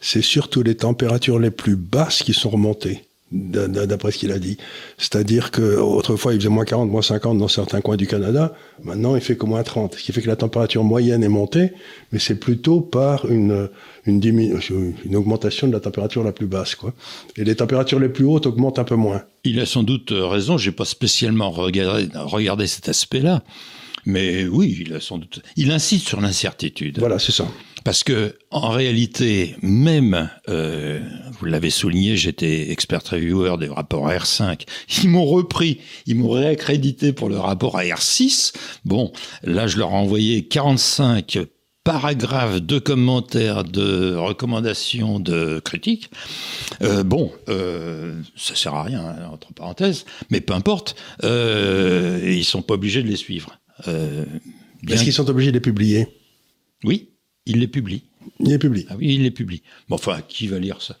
c'est 0.00 0.22
surtout 0.22 0.62
les 0.62 0.76
températures 0.76 1.38
les 1.38 1.50
plus 1.50 1.76
basses 1.76 2.22
qui 2.22 2.32
sont 2.32 2.50
remontées, 2.50 3.04
d'après 3.32 4.10
ce 4.12 4.18
qu'il 4.18 4.32
a 4.32 4.38
dit. 4.38 4.56
C'est-à-dire 4.98 5.50
que 5.50 5.76
autrefois 5.78 6.34
il 6.34 6.40
faisait 6.40 6.48
moins 6.48 6.64
40, 6.64 6.90
moins 6.90 7.02
50 7.02 7.38
dans 7.38 7.48
certains 7.48 7.80
coins 7.80 7.96
du 7.96 8.06
Canada, 8.06 8.54
maintenant 8.82 9.14
il 9.14 9.22
fait 9.22 9.36
que 9.36 9.46
moins 9.46 9.62
30, 9.62 9.94
ce 9.94 10.02
qui 10.02 10.12
fait 10.12 10.20
que 10.22 10.26
la 10.26 10.36
température 10.36 10.82
moyenne 10.82 11.22
est 11.22 11.28
montée, 11.28 11.72
mais 12.12 12.18
c'est 12.18 12.34
plutôt 12.34 12.80
par 12.80 13.30
une, 13.30 13.68
une, 14.06 14.20
diminu- 14.20 14.60
une 15.04 15.16
augmentation 15.16 15.68
de 15.68 15.72
la 15.72 15.80
température 15.80 16.24
la 16.24 16.32
plus 16.32 16.46
basse. 16.46 16.74
Quoi. 16.74 16.92
Et 17.36 17.44
les 17.44 17.54
températures 17.54 18.00
les 18.00 18.08
plus 18.08 18.24
hautes 18.24 18.46
augmentent 18.46 18.78
un 18.80 18.84
peu 18.84 18.96
moins. 18.96 19.22
Il 19.44 19.60
a 19.60 19.66
sans 19.66 19.82
doute 19.84 20.12
raison, 20.12 20.58
j'ai 20.58 20.72
pas 20.72 20.84
spécialement 20.84 21.50
regardé, 21.50 22.08
regardé 22.14 22.66
cet 22.66 22.88
aspect-là, 22.88 23.42
mais 24.06 24.46
oui, 24.46 24.76
il 24.80 24.92
a 24.94 25.00
sans 25.00 25.18
doute. 25.18 25.40
Il 25.56 25.70
insiste 25.70 26.08
sur 26.08 26.20
l'incertitude. 26.20 26.98
Voilà, 26.98 27.18
c'est 27.18 27.32
ça. 27.32 27.46
Parce 27.84 28.04
que, 28.04 28.36
en 28.50 28.70
réalité, 28.70 29.56
même, 29.62 30.30
euh, 30.48 31.00
vous 31.38 31.46
l'avez 31.46 31.70
souligné, 31.70 32.16
j'étais 32.16 32.70
expert 32.70 33.02
reviewer 33.08 33.56
des 33.58 33.68
rapports 33.68 34.08
R5. 34.08 34.66
Ils 35.02 35.08
m'ont 35.08 35.26
repris, 35.26 35.80
ils 36.06 36.16
m'ont 36.16 36.30
réaccrédité 36.30 37.12
pour 37.12 37.28
le 37.28 37.38
rapport 37.38 37.78
à 37.78 37.84
R6. 37.84 38.52
Bon, 38.84 39.12
là, 39.42 39.66
je 39.66 39.78
leur 39.78 39.90
ai 39.90 39.94
envoyé 39.94 40.46
45 40.46 41.38
paragraphes 41.84 42.60
de 42.60 42.78
commentaires, 42.78 43.64
de 43.64 44.14
recommandations, 44.14 45.18
de 45.18 45.60
critiques. 45.60 46.10
Euh, 46.82 47.02
bon, 47.02 47.32
euh, 47.48 48.20
ça 48.36 48.54
sert 48.54 48.74
à 48.74 48.82
rien, 48.82 49.00
hein, 49.00 49.30
entre 49.32 49.52
parenthèses, 49.52 50.04
mais 50.30 50.40
peu 50.40 50.52
importe, 50.52 50.94
euh, 51.24 52.20
ils 52.24 52.44
sont 52.44 52.62
pas 52.62 52.74
obligés 52.74 53.02
de 53.02 53.08
les 53.08 53.16
suivre. 53.16 53.58
Est-ce 53.86 55.04
qu'ils 55.04 55.12
sont 55.12 55.28
obligés 55.30 55.50
de 55.50 55.56
les 55.56 55.60
publier? 55.60 56.06
Oui, 56.84 57.09
ils 57.46 57.58
les 57.58 57.68
publient. 57.68 58.04
Ils 58.38 58.48
les 58.48 58.58
publient. 58.58 58.86
Ah 58.90 58.96
oui, 58.96 59.14
il 59.14 59.22
les 59.22 59.30
publie. 59.30 59.62
Bon, 59.88 59.96
enfin, 59.96 60.20
qui 60.28 60.46
va 60.46 60.58
lire 60.58 60.82
ça? 60.82 60.98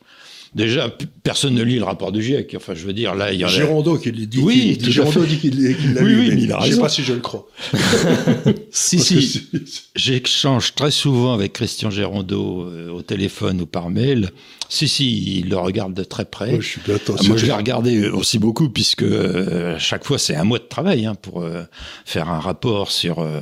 Déjà, 0.54 0.92
personne 1.22 1.54
ne 1.54 1.62
lit 1.62 1.76
le 1.76 1.84
rapport 1.84 2.10
du 2.10 2.22
GIEC. 2.22 2.54
Enfin, 2.56 2.74
je 2.74 2.84
veux 2.84 2.92
dire, 2.92 3.14
là, 3.14 3.32
il 3.32 3.38
y 3.38 3.44
a... 3.44 3.46
Girondeau 3.46 3.98
qui 3.98 4.10
le 4.10 4.26
dit. 4.26 4.40
Oui, 4.40 4.76
qui- 4.82 4.90
Girondeau 4.90 5.24
dit 5.24 5.38
qu'il 5.38 5.62
l'a 5.62 6.02
Oui, 6.02 6.08
lu, 6.10 6.20
oui, 6.20 6.32
mais 6.34 6.42
il 6.42 6.52
a 6.52 6.58
Je 6.58 6.64
sais 6.64 6.70
raison. 6.70 6.82
pas 6.82 6.88
si 6.88 7.02
je 7.04 7.12
le 7.12 7.20
crois. 7.20 7.46
Si, 8.72 8.98
si, 8.98 9.48
j'échange 9.94 10.74
très 10.74 10.90
souvent 10.90 11.34
avec 11.34 11.52
Christian 11.52 11.90
Gérondeau 11.90 12.64
euh, 12.64 12.90
au 12.90 13.02
téléphone 13.02 13.60
ou 13.60 13.66
par 13.66 13.90
mail. 13.90 14.30
Si, 14.68 14.88
si, 14.88 15.38
il 15.40 15.48
le 15.50 15.56
regarde 15.56 15.94
de 15.94 16.04
très 16.04 16.24
près. 16.24 16.52
Moi, 16.52 16.60
je 16.60 16.66
suis 16.68 16.80
bien 16.84 16.96
Ah. 17.08 17.12
Moi, 17.26 17.36
je 17.36 17.46
l'ai 17.46 17.52
regardé 17.52 18.08
aussi 18.08 18.38
beaucoup, 18.38 18.68
puisque 18.70 19.02
euh, 19.02 19.76
chaque 19.78 20.04
fois, 20.04 20.18
c'est 20.18 20.34
un 20.36 20.44
mois 20.44 20.58
de 20.58 20.64
travail 20.64 21.06
hein, 21.06 21.14
pour 21.14 21.42
euh, 21.42 21.62
faire 22.04 22.28
un 22.28 22.38
rapport 22.40 22.90
sur... 22.90 23.18
euh, 23.20 23.40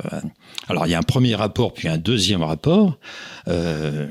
alors, 0.67 0.85
il 0.85 0.91
y 0.91 0.93
a 0.95 0.99
un 0.99 1.03
premier 1.03 1.33
rapport, 1.35 1.73
puis 1.73 1.87
un 1.87 1.97
deuxième 1.97 2.43
rapport. 2.43 2.97
Euh, 3.47 4.05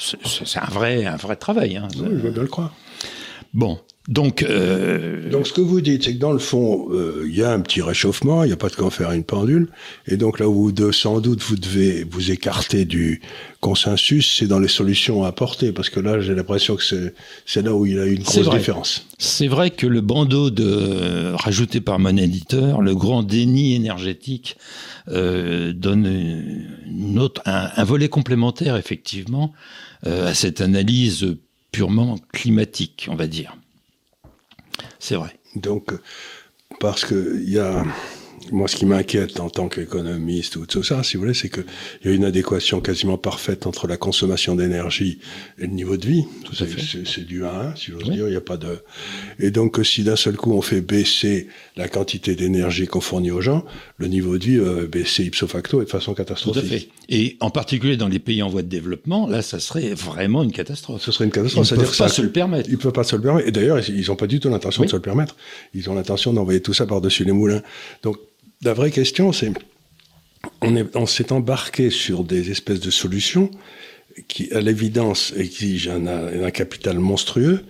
c'est 0.00 0.58
un 0.58 0.70
vrai, 0.70 1.04
un 1.06 1.16
vrai 1.16 1.36
travail. 1.36 1.76
Hein. 1.76 1.88
Oui, 1.96 2.08
je 2.10 2.16
veux 2.16 2.30
bien 2.30 2.42
le 2.42 2.48
croire. 2.48 2.74
Bon, 3.52 3.80
donc... 4.08 4.42
euh, 4.42 5.28
Donc, 5.30 5.46
ce 5.46 5.52
que 5.52 5.60
vous 5.60 5.80
dites, 5.80 6.04
c'est 6.04 6.14
que 6.14 6.20
dans 6.20 6.32
le 6.32 6.38
fond, 6.38 6.88
euh, 6.92 7.24
il 7.28 7.34
y 7.36 7.42
a 7.42 7.50
un 7.52 7.60
petit 7.60 7.82
réchauffement, 7.82 8.44
il 8.44 8.46
n'y 8.46 8.52
a 8.52 8.56
pas 8.56 8.68
de 8.68 8.76
quoi 8.76 8.86
en 8.86 8.90
faire 8.90 9.10
une 9.12 9.24
pendule. 9.24 9.68
Et 10.06 10.16
donc, 10.16 10.38
là 10.38 10.48
où 10.48 10.70
de, 10.72 10.92
sans 10.92 11.20
doute 11.20 11.42
vous 11.42 11.56
devez 11.56 12.04
vous 12.08 12.30
écarter 12.30 12.84
du 12.84 13.20
consensus, 13.60 14.36
c'est 14.38 14.46
dans 14.46 14.60
les 14.60 14.68
solutions 14.68 15.24
à 15.24 15.28
apporter. 15.28 15.72
Parce 15.72 15.90
que 15.90 15.98
là, 16.00 16.20
j'ai 16.20 16.34
l'impression 16.34 16.76
que 16.76 16.82
c'est 17.44 17.62
là 17.62 17.74
où 17.74 17.86
il 17.86 17.96
y 17.96 17.98
a 17.98 18.06
une 18.06 18.22
grosse 18.22 18.38
vrai. 18.44 18.58
différence. 18.58 19.06
C'est 19.18 19.48
vrai 19.48 19.70
que 19.70 19.86
le 19.88 20.00
bandeau 20.00 20.50
de, 20.50 21.32
rajouté 21.34 21.80
par 21.80 21.98
mon 21.98 22.16
éditeur, 22.16 22.82
le 22.82 22.94
grand 22.94 23.24
déni 23.24 23.74
énergétique, 23.74 24.56
euh, 25.08 25.72
donne 25.72 26.06
une 26.86 27.18
autre, 27.18 27.42
un, 27.46 27.68
un 27.76 27.84
volet 27.84 28.08
complémentaire, 28.08 28.76
effectivement, 28.76 29.52
à 30.04 30.34
cette 30.34 30.60
analyse 30.60 31.36
purement 31.72 32.18
climatique, 32.32 33.06
on 33.10 33.14
va 33.14 33.26
dire. 33.26 33.56
C'est 34.98 35.16
vrai. 35.16 35.38
Donc, 35.56 35.92
euh, 35.92 36.00
parce 36.78 37.04
que 37.04 37.40
il 37.42 37.50
y 37.50 37.58
a, 37.58 37.84
moi, 38.52 38.66
ce 38.68 38.76
qui 38.76 38.86
m'inquiète 38.86 39.38
en 39.38 39.50
tant 39.50 39.68
qu'économiste 39.68 40.56
ou 40.56 40.66
tout 40.66 40.82
ça, 40.82 41.02
si 41.02 41.16
vous 41.16 41.22
voulez, 41.22 41.34
c'est 41.34 41.48
qu'il 41.50 41.64
y 42.04 42.08
a 42.08 42.12
une 42.12 42.24
adéquation 42.24 42.80
quasiment 42.80 43.18
parfaite 43.18 43.66
entre 43.66 43.86
la 43.86 43.96
consommation 43.96 44.54
d'énergie 44.56 45.18
et 45.58 45.62
le 45.62 45.72
niveau 45.72 45.96
de 45.96 46.06
vie. 46.06 46.24
Tout 46.44 46.54
à 46.62 46.66
fait. 46.66 46.80
C'est- 47.04 47.20
du 47.20 47.44
1 47.44 47.48
à 47.48 47.62
1, 47.72 47.76
si 47.76 47.90
j'ose 47.92 48.02
Oui. 48.08 48.14
dire. 48.14 48.26
Il 48.26 48.30
n'y 48.30 48.36
a 48.36 48.40
pas 48.40 48.56
de. 48.56 48.78
Et 49.38 49.50
donc, 49.50 49.78
euh, 49.78 49.84
si 49.84 50.02
d'un 50.02 50.16
seul 50.16 50.36
coup 50.36 50.52
on 50.52 50.62
fait 50.62 50.80
baisser 50.80 51.48
la 51.76 51.88
quantité 51.88 52.34
d'énergie 52.34 52.86
qu'on 52.86 53.00
fournit 53.00 53.30
aux 53.30 53.40
gens, 53.42 53.64
le 53.98 54.06
niveau 54.06 54.38
de 54.38 54.44
vie 54.44 54.56
va 54.56 54.86
baisser 54.86 55.24
ipso 55.24 55.46
facto 55.46 55.82
et 55.82 55.84
de 55.84 55.90
façon 55.90 56.14
Tout 56.14 56.22
à 56.22 56.24
catastrophique. 56.24 56.64
fait. 56.68 56.88
Et 57.10 57.36
en 57.40 57.50
particulier 57.50 57.96
dans 57.96 58.08
les 58.08 58.18
pays 58.18 58.42
en 58.42 58.48
voie 58.48 58.62
de 58.62 58.68
développement, 58.68 59.26
là, 59.28 59.42
ça 59.42 59.60
serait 59.60 59.92
vraiment 59.94 60.42
une 60.42 60.52
catastrophe. 60.52 61.02
Ce 61.02 61.12
serait 61.12 61.24
une 61.24 61.30
Ils 61.30 61.34
catastrophe. 61.34 61.64
ne 61.64 61.68
C'est-à-dire 61.68 61.86
peuvent 61.88 61.98
pas 61.98 62.08
ça- 62.08 62.14
se 62.14 62.22
le 62.22 62.30
permettre. 62.32 62.68
Ils 62.70 62.78
peuvent 62.78 62.92
pas 62.92 63.04
se 63.04 63.14
le 63.16 63.22
permettre. 63.22 63.48
Et 63.48 63.52
d'ailleurs, 63.52 63.78
ils 63.88 64.06
n'ont 64.08 64.16
pas 64.16 64.26
du 64.26 64.40
tout 64.40 64.48
l'intention 64.48 64.80
Oui. 64.82 64.86
de 64.86 64.90
se 64.92 64.96
le 64.96 65.02
permettre. 65.02 65.36
Ils 65.74 65.88
ont 65.90 65.94
l'intention 65.94 66.32
d'envoyer 66.32 66.60
tout 66.60 66.72
ça 66.72 66.86
par-dessus 66.86 67.24
les 67.24 67.32
moulins. 67.32 67.62
Donc, 68.02 68.16
la 68.62 68.74
vraie 68.74 68.90
question, 68.90 69.32
c'est 69.32 69.52
on 70.62 70.76
est- 70.76 70.94
on 70.96 71.06
s'est 71.06 71.32
embarqué 71.32 71.90
sur 71.90 72.24
des 72.24 72.50
espèces 72.50 72.80
de 72.80 72.90
solutions 72.90 73.50
qui, 74.28 74.52
à 74.52 74.60
l'évidence, 74.60 75.32
exigent 75.36 75.90
un 75.90 76.50
capital 76.50 76.98
monstrueux, 76.98 77.64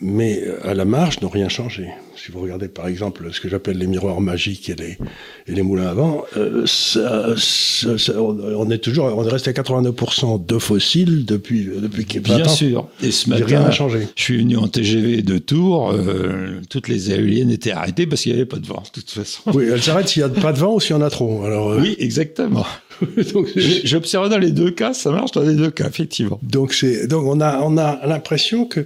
mais 0.00 0.42
euh, 0.44 0.58
à 0.68 0.74
la 0.74 0.84
marge 0.84 1.20
n'ont 1.20 1.28
rien 1.28 1.48
changé. 1.48 1.88
Si 2.16 2.30
vous 2.32 2.40
regardez 2.40 2.68
par 2.68 2.86
exemple 2.86 3.28
ce 3.32 3.40
que 3.40 3.48
j'appelle 3.48 3.76
les 3.78 3.86
miroirs 3.86 4.20
magiques 4.20 4.70
et 4.70 4.74
les, 4.76 4.98
et 5.46 5.52
les 5.54 5.62
moulins 5.62 5.88
à 5.88 5.94
vent, 5.94 6.24
euh, 6.36 6.62
ça- 6.66 7.34
ça- 7.36 7.98
ça- 7.98 8.20
on 8.20 8.70
est 8.70 8.78
toujours, 8.78 9.06
on 9.16 9.26
est 9.26 9.30
resté 9.30 9.50
à 9.50 9.52
89% 9.52 10.38
de 10.38 10.58
fossiles 10.58 11.24
depuis 11.24 11.68
depuis 11.82 12.06
y 12.14 12.16
a 12.18 12.20
Bien 12.20 12.38
20 12.38 12.44
ans. 12.46 12.48
sûr. 12.48 12.88
Et 13.02 13.10
ce 13.10 13.28
Rien 13.30 13.40
matin, 13.40 13.60
n'a 13.64 13.70
changé. 13.72 14.06
je 14.14 14.22
suis 14.22 14.38
venu 14.38 14.56
en 14.56 14.68
TGV 14.68 15.22
de 15.22 15.38
Tours. 15.38 15.90
euh, 15.92 16.60
toutes 16.70 16.88
les 16.88 17.10
éoliennes 17.12 17.50
étaient 17.50 17.72
arrêtées 17.72 18.06
parce 18.06 18.22
qu'il 18.22 18.32
n'y 18.32 18.38
avait 18.38 18.46
pas 18.46 18.58
de 18.58 18.66
vent, 18.66 18.82
de 18.94 19.00
toute 19.00 19.10
façon. 19.10 19.42
Oui, 19.52 19.66
elle 19.70 19.82
s'arrête 19.82 20.08
s'il 20.08 20.20
y 20.20 20.24
a 20.24 20.28
pas 20.28 20.52
de 20.52 20.58
vent 20.58 20.74
ou 20.74 20.80
s'il 20.80 20.92
y 20.92 20.98
en 20.98 21.02
a 21.02 21.10
trop. 21.10 21.42
Alors, 21.44 21.70
euh, 21.72 21.80
Oui, 21.80 21.96
exactement. 21.98 22.64
observé 23.96 24.28
dans 24.28 24.38
les 24.38 24.50
deux 24.52 24.70
cas, 24.70 24.94
ça 24.94 25.10
marche 25.10 25.32
dans 25.32 25.42
les 25.42 25.54
deux 25.54 25.70
cas, 25.70 25.88
effectivement. 25.88 26.38
donc 26.42 26.72
donc 27.08 27.24
on 27.26 27.40
a 27.40 27.60
on 27.62 27.76
a 27.76 28.06
l'impression 28.06 28.66
que 28.66 28.84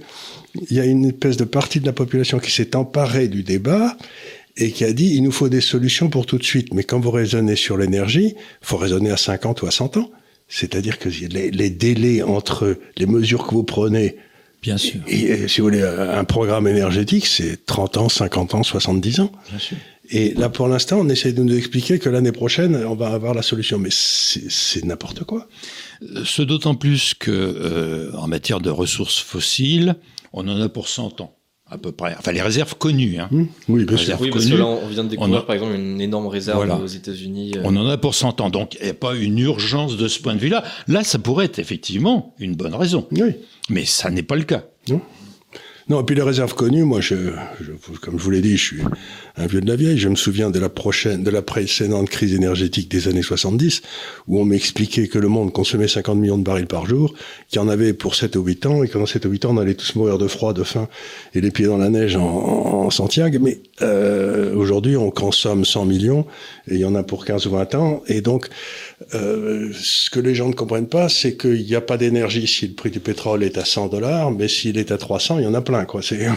il 0.69 0.77
y 0.77 0.79
a 0.79 0.85
une 0.85 1.05
espèce 1.05 1.37
de 1.37 1.43
partie 1.43 1.79
de 1.79 1.85
la 1.85 1.93
population 1.93 2.39
qui 2.39 2.51
s'est 2.51 2.75
emparée 2.75 3.27
du 3.27 3.43
débat 3.43 3.97
et 4.57 4.71
qui 4.71 4.83
a 4.83 4.93
dit 4.93 5.13
il 5.15 5.23
nous 5.23 5.31
faut 5.31 5.49
des 5.49 5.61
solutions 5.61 6.09
pour 6.09 6.25
tout 6.25 6.37
de 6.37 6.43
suite. 6.43 6.73
Mais 6.73 6.83
quand 6.83 6.99
vous 6.99 7.11
raisonnez 7.11 7.55
sur 7.55 7.77
l'énergie, 7.77 8.35
faut 8.61 8.77
raisonner 8.77 9.11
à 9.11 9.17
50 9.17 9.61
ou 9.61 9.67
à 9.67 9.71
100 9.71 9.97
ans. 9.97 10.11
C'est-à-dire 10.47 10.97
que 10.97 11.09
les, 11.09 11.51
les 11.51 11.69
délais 11.69 12.23
entre 12.23 12.77
les 12.97 13.05
mesures 13.05 13.45
que 13.47 13.53
vous 13.53 13.63
prenez 13.63 14.15
Bien 14.61 14.77
sûr. 14.77 14.99
et, 15.07 15.21
et, 15.21 15.47
si 15.47 15.61
vous 15.61 15.67
voulez 15.67 15.81
un 15.83 16.23
programme 16.25 16.67
énergétique, 16.67 17.27
c'est 17.27 17.65
30 17.65 17.97
ans, 17.97 18.09
50 18.09 18.55
ans, 18.55 18.63
70 18.63 19.19
ans. 19.21 19.31
Bien 19.49 19.59
sûr. 19.59 19.77
Et 20.11 20.33
là, 20.33 20.49
pour 20.49 20.67
l'instant, 20.67 20.97
on 21.01 21.07
essaie 21.07 21.33
de 21.33 21.43
nous 21.43 21.55
expliquer 21.55 21.99
que 21.99 22.09
l'année 22.09 22.31
prochaine, 22.31 22.75
on 22.75 22.95
va 22.95 23.09
avoir 23.09 23.35
la 23.35 23.43
solution. 23.43 23.77
Mais 23.77 23.89
c'est 23.91 24.49
c'est 24.49 24.83
n'importe 24.83 25.23
quoi. 25.23 25.47
Euh, 26.01 26.23
Ce 26.25 26.41
d'autant 26.41 26.73
plus 26.73 27.13
que, 27.13 27.29
euh, 27.29 28.11
en 28.17 28.27
matière 28.27 28.59
de 28.59 28.71
ressources 28.71 29.19
fossiles, 29.19 29.95
on 30.33 30.47
en 30.47 30.59
a 30.61 30.69
pour 30.69 30.87
100 30.87 31.21
ans, 31.21 31.35
à 31.69 31.77
peu 31.77 31.91
près. 31.91 32.15
Enfin, 32.17 32.31
les 32.31 32.41
réserves 32.41 32.75
connues. 32.75 33.17
Hein. 33.19 33.27
Hmm 33.31 33.45
oui, 33.67 33.85
bien 33.85 33.97
sûr. 33.97 34.17
Oui, 34.21 34.29
parce 34.29 34.45
que 34.45 34.49
connue. 34.51 34.59
là, 34.61 34.67
on 34.67 34.87
vient 34.87 35.03
de 35.03 35.09
découvrir, 35.09 35.37
a- 35.39 35.45
par 35.45 35.55
exemple, 35.55 35.73
une 35.75 35.99
énorme 36.01 36.27
réserve 36.27 36.57
Voilà. 36.57 36.77
aux 36.77 36.87
États-Unis. 36.87 37.53
euh, 37.57 37.61
On 37.63 37.75
en 37.75 37.87
a 37.87 37.97
pour 37.97 38.15
100 38.15 38.41
ans. 38.41 38.49
Donc, 38.49 38.75
il 38.75 38.83
n'y 38.85 38.89
a 38.89 38.93
pas 38.93 39.15
une 39.15 39.39
urgence 39.39 39.97
de 39.97 40.07
ce 40.07 40.19
point 40.19 40.35
de 40.35 40.39
vue-là. 40.39 40.63
Là, 40.87 41.03
ça 41.03 41.19
pourrait 41.19 41.45
être 41.45 41.59
effectivement 41.59 42.33
une 42.39 42.55
bonne 42.55 42.75
raison. 42.75 43.07
Oui. 43.11 43.33
Mais 43.69 43.85
ça 43.85 44.09
n'est 44.09 44.23
pas 44.23 44.35
le 44.35 44.43
cas. 44.43 44.65
Non, 45.87 46.01
et 46.01 46.03
puis 46.05 46.15
les 46.15 46.21
réserves 46.21 46.53
connues, 46.53 46.83
moi, 46.83 47.01
je, 47.01 47.15
je- 47.61 47.71
comme 47.99 48.19
je 48.19 48.23
vous 48.23 48.29
l'ai 48.29 48.41
dit, 48.41 48.57
je 48.57 48.63
suis 48.63 48.81
un 49.39 49.47
vieux 49.47 49.61
de 49.61 49.67
la 49.67 49.75
vieille. 49.75 49.97
Je 49.97 50.09
me 50.09 50.15
souviens 50.15 50.49
de 50.51 50.59
la 50.59 50.69
prochaine, 50.69 51.23
de 51.23 51.29
la 51.29 51.41
précédente 51.41 52.09
crise 52.09 52.33
énergétique 52.33 52.89
des 52.91 53.07
années 53.07 53.21
70, 53.23 53.81
où 54.27 54.39
on 54.39 54.45
m'expliquait 54.45 55.07
que 55.07 55.17
le 55.17 55.27
monde 55.29 55.53
consommait 55.53 55.87
50 55.87 56.17
millions 56.17 56.37
de 56.37 56.43
barils 56.43 56.67
par 56.67 56.85
jour, 56.85 57.13
qu'il 57.49 57.57
y 57.57 57.59
en 57.63 57.69
avait 57.69 57.93
pour 57.93 58.15
7 58.15 58.35
ou 58.35 58.43
8 58.43 58.65
ans, 58.65 58.83
et 58.83 58.87
que 58.89 58.97
dans 58.97 59.05
7 59.05 59.25
ou 59.25 59.29
8 59.29 59.45
ans, 59.45 59.51
on 59.53 59.57
allait 59.57 59.73
tous 59.75 59.95
mourir 59.95 60.17
de 60.17 60.27
froid, 60.27 60.53
de 60.53 60.63
faim, 60.63 60.87
et 61.33 61.41
les 61.41 61.51
pieds 61.51 61.65
dans 61.67 61.77
la 61.77 61.89
neige 61.89 62.15
en, 62.17 62.21
en, 62.85 62.89
Santiago. 62.89 63.39
Mais 63.41 63.61
euh, 63.81 64.53
aujourd'hui, 64.55 64.97
on 64.97 65.09
consomme 65.11 65.63
100 65.63 65.85
millions, 65.85 66.25
et 66.67 66.73
il 66.75 66.79
y 66.79 66.85
en 66.85 66.95
a 66.95 67.03
pour 67.03 67.23
15 67.25 67.47
ou 67.47 67.51
20 67.51 67.75
ans. 67.75 68.03
Et 68.07 68.21
donc, 68.21 68.47
euh, 69.15 69.69
ce 69.73 70.09
que 70.09 70.19
les 70.19 70.35
gens 70.35 70.49
ne 70.49 70.53
comprennent 70.53 70.87
pas, 70.89 71.07
c'est 71.07 71.37
qu'il 71.37 71.63
n'y 71.65 71.75
a 71.75 71.81
pas 71.81 71.97
d'énergie 71.97 72.45
si 72.47 72.67
le 72.67 72.73
prix 72.73 72.89
du 72.91 72.99
pétrole 72.99 73.43
est 73.43 73.57
à 73.57 73.63
100 73.65 73.87
dollars, 73.87 74.31
mais 74.31 74.47
s'il 74.49 74.77
est 74.77 74.91
à 74.91 74.97
300, 74.97 75.39
il 75.39 75.45
y 75.45 75.47
en 75.47 75.53
a 75.53 75.61
plein, 75.61 75.85
quoi. 75.85 76.01
C'est, 76.01 76.27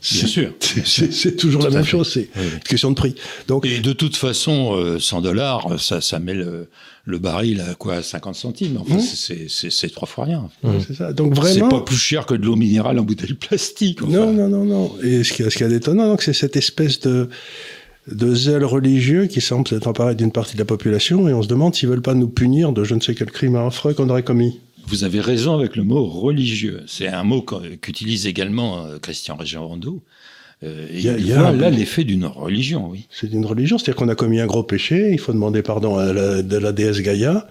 c'est- 0.00 0.26
sûr. 0.26 0.52
c'est- 0.84 1.36
toujours 1.36 1.62
la 1.62 1.68
Tout 1.68 1.74
même 1.74 1.84
fait. 1.84 1.90
chose. 1.90 2.10
C'est, 2.12 2.28
question 2.68 2.90
de 2.90 2.96
prix. 2.96 3.14
Donc, 3.48 3.66
Et 3.66 3.80
de 3.80 3.92
toute 3.92 4.16
façon, 4.16 4.74
euh, 4.76 4.98
100 4.98 5.20
dollars, 5.22 5.80
ça, 5.80 6.00
ça 6.00 6.18
met 6.18 6.34
le, 6.34 6.68
le 7.04 7.18
baril 7.18 7.60
à 7.68 7.74
quoi 7.74 8.02
50 8.02 8.34
centimes. 8.34 8.78
Enfin, 8.80 8.96
Mmh. 8.96 9.00
c'est- 9.00 9.46
c'est 9.48 9.70
c'est 9.70 9.88
trois 9.90 10.08
fois 10.08 10.24
rien. 10.24 10.48
c'est 10.86 10.94
ça. 10.94 11.12
Donc 11.12 11.34
C'est 11.34 11.40
vraiment. 11.40 11.68
pas 11.68 11.80
plus 11.80 11.96
cher 11.96 12.26
que 12.26 12.34
de 12.34 12.44
l'eau 12.44 12.56
minérale 12.56 12.98
en 12.98 13.02
bouteille 13.02 13.34
plastique. 13.34 14.02
enfin. 14.02 14.12
Non, 14.12 14.32
non, 14.32 14.48
non, 14.48 14.64
non. 14.64 14.92
Et 15.02 15.22
ce 15.24 15.32
qui 15.32 15.42
ce 15.50 15.56
qui 15.56 15.62
est 15.64 15.68
d'étonnant, 15.68 16.08
donc, 16.08 16.22
c'est 16.22 16.32
cette 16.32 16.56
espèce 16.56 17.00
de, 17.00 17.28
de 18.10 18.34
zèle 18.34 18.64
religieux 18.64 19.26
qui 19.26 19.40
semble 19.40 19.66
s'être 19.66 19.86
emparé 19.88 20.14
d'une 20.14 20.32
partie 20.32 20.54
de 20.54 20.58
la 20.60 20.64
population, 20.64 21.28
et 21.28 21.32
on 21.32 21.42
se 21.42 21.48
demande 21.48 21.74
s'ils 21.74 21.88
veulent 21.88 22.02
pas 22.02 22.14
nous 22.14 22.28
punir 22.28 22.72
de 22.72 22.84
je 22.84 22.94
ne 22.94 23.00
sais 23.00 23.14
quel 23.14 23.30
crime 23.30 23.56
affreux 23.56 23.94
qu'on 23.94 24.08
aurait 24.10 24.22
commis. 24.22 24.60
Vous 24.88 25.02
avez 25.02 25.20
raison 25.20 25.54
avec 25.58 25.74
le 25.74 25.82
mot 25.82 26.04
religieux. 26.06 26.82
C'est 26.86 27.08
un 27.08 27.24
mot 27.24 27.42
qu'utilise 27.80 28.28
également 28.28 28.86
euh, 28.86 28.98
Christian 29.00 29.34
Régent-Rondeau. 29.34 30.00
Euh, 30.64 30.86
et 30.90 30.94
Il 30.94 31.00
y 31.02 31.08
a- 31.10 31.18
y 31.18 31.32
a 31.32 31.38
voit 31.40 31.48
un- 31.48 31.56
là 31.56 31.70
l'effet 31.70 32.04
d'une 32.04 32.24
religion, 32.24 32.88
oui. 32.90 33.06
C'est 33.10 33.30
une 33.32 33.44
religion, 33.44 33.76
c'est-à-dire 33.78 33.96
qu'on 33.96 34.08
a 34.08 34.14
commis 34.14 34.40
un 34.40 34.46
gros 34.46 34.62
péché, 34.62 35.10
il 35.12 35.18
faut 35.18 35.32
demander 35.32 35.62
pardon 35.62 35.96
à 35.98 36.12
la, 36.12 36.42
de 36.42 36.56
la 36.56 36.72
déesse 36.72 37.00
Gaïa, 37.02 37.46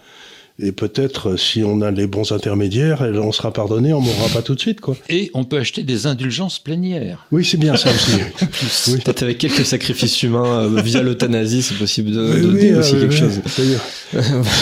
et 0.57 0.71
peut-être 0.71 1.31
euh, 1.31 1.37
si 1.37 1.63
on 1.63 1.81
a 1.81 1.91
les 1.91 2.07
bons 2.07 2.31
intermédiaires, 2.31 3.01
on 3.01 3.31
sera 3.31 3.51
pardonné, 3.51 3.93
on 3.93 4.01
mourra 4.01 4.29
pas 4.33 4.41
tout 4.41 4.55
de 4.55 4.59
suite, 4.59 4.81
quoi. 4.81 4.95
Et 5.09 5.31
on 5.33 5.43
peut 5.43 5.57
acheter 5.57 5.83
des 5.83 6.07
indulgences 6.07 6.59
plénières. 6.59 7.25
Oui, 7.31 7.43
c'est 7.43 7.57
bien 7.57 7.75
ça 7.75 7.89
aussi. 7.89 8.11
oui. 8.91 8.99
Peut-être 9.03 9.23
avec 9.23 9.37
quelques 9.37 9.65
sacrifices 9.65 10.23
humains 10.23 10.63
euh, 10.63 10.81
via 10.81 11.01
l'euthanasie, 11.01 11.61
c'est 11.61 11.75
possible 11.77 12.11
de, 12.11 12.47
oui, 12.53 12.59
dire 12.59 12.77
aussi 12.79 12.95
euh, 12.95 13.01
quelque 13.01 13.15
chose. 13.15 13.41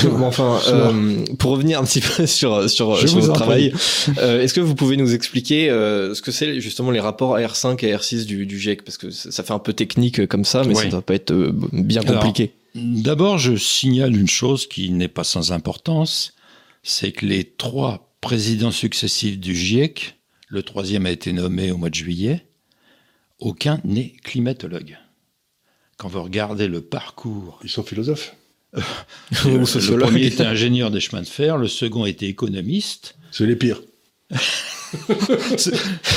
Bon, 0.04 0.26
enfin, 0.26 0.60
euh, 0.70 1.26
pour 1.38 1.52
revenir 1.52 1.80
un 1.80 1.84
petit 1.84 2.02
peu 2.02 2.26
sur 2.28 2.70
sur, 2.70 2.96
Je 2.96 3.30
en 3.30 3.34
travail, 3.34 3.74
euh, 4.18 4.42
est-ce 4.42 4.54
que 4.54 4.62
vous 4.62 4.76
pouvez 4.76 4.98
nous 4.98 5.14
expliquer 5.14 5.70
euh, 5.70 6.14
ce 6.16 6.22
que 6.22 6.32
c'est 6.32 6.60
justement 6.60 6.92
les 6.92 7.00
rapports 7.00 7.38
AR5 7.38 7.86
et 7.86 7.94
AR6 7.94 8.26
du, 8.26 8.46
du 8.46 8.60
GIEC 8.60 8.84
parce 8.84 8.98
que 8.98 9.12
ça 9.12 9.44
fait 9.44 9.54
un 9.54 9.60
peu 9.60 9.74
technique 9.74 10.26
comme 10.28 10.46
ça, 10.46 10.64
mais 10.66 10.74
ça 10.76 10.84
Oui. 10.86 10.90
doit 10.90 11.02
pas 11.02 11.16
être 11.16 11.32
euh, 11.32 11.52
bien 11.72 12.02
Alors, 12.02 12.16
compliqué. 12.16 12.52
D'abord, 12.76 13.38
je 13.38 13.56
signale 13.56 14.16
une 14.16 14.28
chose 14.28 14.68
qui 14.68 14.90
n'est 14.90 15.08
pas 15.08 15.24
sans 15.24 15.52
importance, 15.52 16.34
c'est 16.82 17.12
que 17.12 17.26
les 17.26 17.44
trois 17.44 18.16
présidents 18.20 18.72
successifs 18.72 19.40
du 19.40 19.56
GIEC, 19.56 20.16
le 20.48 20.64
troisième 20.64 21.06
a 21.06 21.12
été 21.12 21.34
nommé 21.34 21.72
au 21.72 21.78
mois 21.78 21.90
de 21.90 21.96
juillet, 21.96 22.48
aucun 23.40 23.80
n'est 23.84 24.14
climatologue. 24.24 24.98
Quand 25.98 26.08
vous 26.08 26.24
regardez 26.24 26.68
le 26.68 26.82
parcours, 26.82 27.60
Ils 27.64 27.70
sont 27.70 27.84
philosophes. 27.84 28.36
Ou 29.46 29.50
le 29.50 29.66
sociologue. 29.66 30.08
premier 30.08 30.26
était 30.26 30.44
ingénieur 30.44 30.90
des 30.90 31.00
chemins 31.00 31.22
de 31.22 31.28
fer, 31.28 31.58
le 31.58 31.68
second 31.68 32.06
était 32.06 32.28
économiste. 32.28 33.16
C'est 33.32 33.46
les 33.46 33.56
pires. 33.56 33.82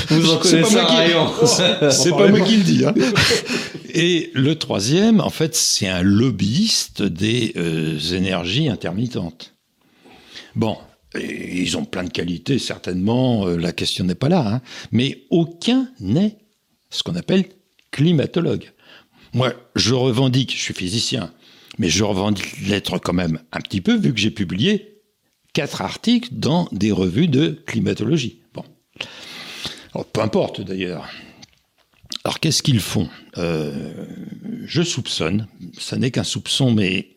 Vous 0.09 0.31
en 0.31 0.39
connaissez 0.39 0.81
rien. 0.81 1.31
C'est 1.91 2.11
pas 2.11 2.29
moi 2.29 2.41
qui 2.47 2.57
le 2.57 2.63
dis. 2.63 2.85
hein. 2.85 2.95
Et 3.95 4.31
le 4.35 4.55
troisième, 4.57 5.21
en 5.21 5.31
fait, 5.31 5.55
c'est 5.55 5.89
un 5.89 6.03
lobbyiste 6.03 7.03
des 7.03 7.53
euh, 7.57 7.99
énergies 8.13 8.69
intermittentes. 8.69 9.55
Bon, 10.55 10.77
et 11.19 11.63
ils 11.63 11.79
ont 11.79 11.85
plein 11.87 12.05
de 12.05 12.11
qualités, 12.11 12.59
certainement, 12.59 13.47
euh, 13.47 13.57
la 13.57 13.73
question 13.73 14.05
n'est 14.05 14.15
pas 14.15 14.29
là. 14.29 14.47
hein. 14.47 14.61
Mais 14.93 15.23
aucun 15.31 15.89
n'est 16.01 16.37
ce 16.91 17.03
qu'on 17.03 17.17
appelle 17.17 17.47
climatologue. 17.91 18.73
Moi, 19.33 19.55
je 19.77 19.95
revendique, 19.95 20.55
je 20.55 20.61
suis 20.63 20.75
physicien, 20.75 21.33
mais 21.79 21.89
je 21.89 22.05
revendique 22.05 22.61
l'être 22.69 22.99
quand 22.99 23.15
même 23.15 23.39
un 23.53 23.61
petit 23.61 23.81
peu, 23.81 23.97
vu 23.97 24.13
que 24.13 24.21
j'ai 24.21 24.31
publié 24.31 24.96
quatre 25.57 25.81
articles 25.81 26.29
dans 26.33 26.69
des 26.71 26.93
revues 26.93 27.29
de 27.29 27.63
climatologie. 27.65 28.43
Bon. 28.53 28.63
Peu 30.13 30.21
importe 30.21 30.61
d'ailleurs. 30.61 31.09
Alors 32.25 32.41
qu'est-ce 32.41 32.63
qu'ils 32.63 32.81
font? 32.81 33.09
Euh, 33.39 34.05
Je 34.67 34.83
soupçonne, 34.83 35.49
ça 35.79 35.97
n'est 35.97 36.11
qu'un 36.11 36.25
soupçon, 36.25 36.73
mais 36.73 37.15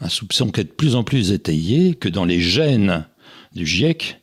un 0.00 0.08
soupçon 0.08 0.52
qui 0.52 0.60
est 0.60 0.64
de 0.64 0.68
plus 0.68 0.94
en 0.94 1.02
plus 1.02 1.32
étayé, 1.32 1.96
que 1.96 2.08
dans 2.08 2.24
les 2.24 2.40
gènes 2.40 3.04
du 3.52 3.66
GIEC, 3.66 4.20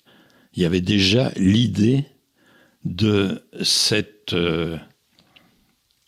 il 0.54 0.64
y 0.64 0.66
avait 0.66 0.80
déjà 0.80 1.34
l'idée 1.36 2.06
de 2.86 3.44
cette 3.62 4.32
euh, 4.32 4.78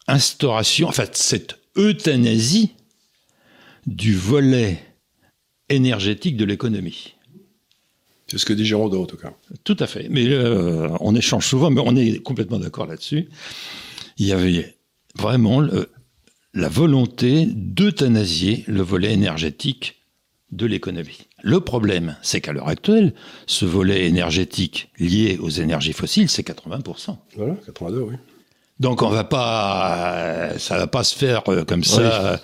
instauration, 0.07 0.88
en 0.88 0.93
fait 0.93 1.17
cette 1.17 1.60
euthanasie 1.75 2.72
du 3.88 4.15
volet 4.15 4.92
énergétique 5.75 6.38
de 6.38 6.46
l'économie. 6.46 7.13
C'est 8.27 8.38
ce 8.38 8.46
que 8.46 8.53
dit 8.53 8.66
Géraud 8.66 8.94
en 9.01 9.05
tout 9.05 9.18
cas. 9.18 9.33
Tout 9.64 9.77
à 9.79 9.88
fait. 9.88 10.07
Mais 10.09 10.25
euh, 10.27 10.90
on 11.01 11.14
échange 11.16 11.46
souvent, 11.46 11.70
mais 11.70 11.81
on 11.86 11.96
est 11.96 12.20
complètement 12.20 12.57
d'accord 12.59 12.86
là-dessus. 12.88 13.27
Il 14.18 14.25
y 14.25 14.31
avait 14.31 14.75
vraiment 15.16 15.59
le- 15.59 15.90
la 16.53 16.70
volonté 16.70 17.48
d'euthanasier 17.48 18.64
le 18.68 18.81
volet 18.81 19.12
énergétique 19.14 20.01
de 20.51 20.66
l'économie. 20.66 21.27
Le 21.42 21.59
problème, 21.59 22.16
c'est 22.22 22.40
qu'à 22.42 22.53
l'heure 22.53 22.68
actuelle, 22.70 23.14
ce 23.48 23.66
volet 23.66 24.07
énergétique 24.07 24.90
lié 25.00 25.38
aux 25.42 25.50
énergies 25.50 25.94
fossiles, 25.94 26.29
c'est 26.29 26.44
80%. 26.48 27.18
Voilà, 27.36 27.55
82, 27.66 28.01
oui. 28.01 28.16
Donc 28.79 29.01
on 29.01 29.09
va 29.09 29.24
pas, 29.24 30.51
ça 30.57 30.77
va 30.77 30.88
pas 30.88 31.03
se 31.03 31.16
faire 31.16 31.44
euh, 31.50 31.64
comme 31.64 31.83
ça 31.83 32.42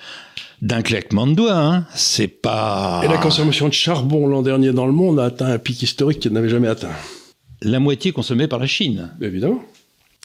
d'un 0.61 0.81
claquement 0.81 1.27
de 1.27 1.33
doigts. 1.33 1.57
Hein. 1.57 1.85
C'est 1.95 2.27
pas. 2.27 3.01
Et 3.03 3.07
la 3.07 3.17
consommation 3.17 3.67
de 3.67 3.73
charbon 3.73 4.27
l'an 4.27 4.41
dernier 4.41 4.71
dans 4.71 4.85
le 4.85 4.91
monde 4.91 5.19
a 5.19 5.25
atteint 5.25 5.47
un 5.47 5.57
pic 5.57 5.81
historique 5.81 6.19
qu'il 6.19 6.31
n'avait 6.33 6.49
jamais 6.49 6.67
atteint. 6.67 6.91
La 7.61 7.79
moitié 7.79 8.11
consommée 8.11 8.47
par 8.47 8.59
la 8.59 8.67
Chine. 8.67 9.11
Évidemment. 9.21 9.61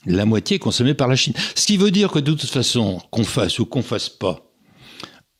la 0.06 0.24
moitié 0.24 0.58
consommée 0.58 0.94
par 0.94 1.08
la 1.08 1.16
Chine. 1.16 1.34
Ce 1.54 1.66
qui 1.66 1.76
veut 1.76 1.90
dire 1.90 2.10
que 2.10 2.18
de 2.18 2.32
toute 2.32 2.50
façon, 2.50 3.00
qu'on 3.10 3.24
fasse 3.24 3.58
ou 3.58 3.66
qu'on 3.66 3.82
fasse 3.82 4.08
pas, 4.08 4.40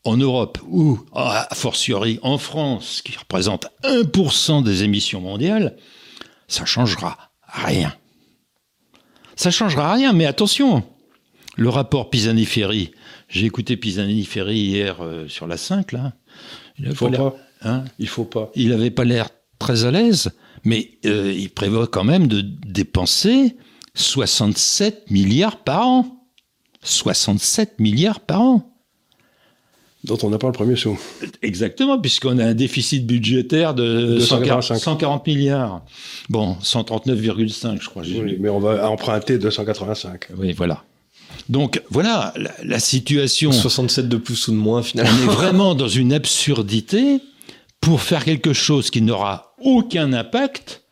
en 0.05 0.17
Europe 0.17 0.59
ou 0.69 1.01
a 1.15 1.49
fortiori 1.55 2.19
en 2.23 2.39
France, 2.39 3.03
qui 3.03 3.17
représente 3.17 3.69
1% 3.85 4.63
des 4.63 4.83
émissions 4.83 5.21
mondiales, 5.21 5.77
ça 6.47 6.65
changera 6.65 7.17
rien. 7.47 7.95
Ça 9.37 9.51
changera 9.51 9.93
rien, 9.95 10.13
mais 10.13 10.27
attention, 10.27 10.85
le 11.57 11.69
rapport 11.69 12.11
Pisani-Ferry, 12.11 12.93
j'ai 13.29 13.47
écouté 13.47 13.77
Pisani-Ferry 13.77 14.57
hier 14.59 15.03
euh, 15.03 15.27
sur 15.29 15.47
la 15.47 15.57
5, 15.57 15.93
là. 15.93 16.13
Il 16.79 16.95
Faut 16.95 17.09
pas. 17.11 17.37
hein, 17.63 17.85
Il 17.99 18.09
faut 18.09 18.25
pas. 18.25 18.51
il 18.55 18.71
n'avait 18.71 18.91
pas 18.91 19.05
l'air 19.05 19.29
très 19.59 19.85
à 19.85 19.91
l'aise, 19.91 20.31
mais 20.65 20.91
euh, 21.07 21.33
il 21.33 21.51
prévoit 21.51 21.87
quand 21.87 22.05
même 22.05 22.27
de 22.27 22.41
dépenser 22.43 23.57
67 23.95 25.11
milliards 25.11 25.59
par 25.63 25.87
an. 25.87 26.27
67 26.83 27.81
milliards 27.81 28.21
par 28.21 28.41
an. 28.43 28.71
Dont 30.03 30.19
on 30.23 30.29
n'a 30.29 30.37
pas 30.37 30.49
le 30.49 30.53
premier 30.53 30.77
sou. 30.77 30.99
Exactement, 31.41 31.99
puisqu'on 31.99 32.39
a 32.39 32.45
un 32.45 32.53
déficit 32.55 33.07
budgétaire 33.07 33.73
de 33.73 34.17
285. 34.19 34.77
140 34.79 35.27
milliards. 35.27 35.83
Bon, 36.29 36.59
139,5, 36.61 37.81
je 37.81 37.89
crois. 37.89 38.03
Oui, 38.03 38.37
mais 38.39 38.51
on 38.51 38.59
va 38.59 38.91
emprunter 38.91 39.39
285. 39.39 40.27
Oui, 40.37 40.53
voilà. 40.53 40.85
Donc, 41.49 41.83
voilà 41.91 42.33
la, 42.37 42.53
la 42.63 42.79
situation. 42.79 43.53
67 43.53 44.09
de 44.09 44.17
plus 44.17 44.49
ou 44.49 44.53
de 44.53 44.57
moins 44.57 44.83
finalement. 44.83 45.11
On 45.21 45.31
est 45.31 45.35
vraiment 45.35 45.75
dans 45.75 45.89
une 45.89 46.13
absurdité. 46.13 47.21
Pour 47.81 48.01
faire 48.01 48.25
quelque 48.25 48.55
chose 48.55 48.89
qui 48.89 49.03
n'aura 49.03 49.55
aucun 49.61 50.15
impact, 50.15 50.84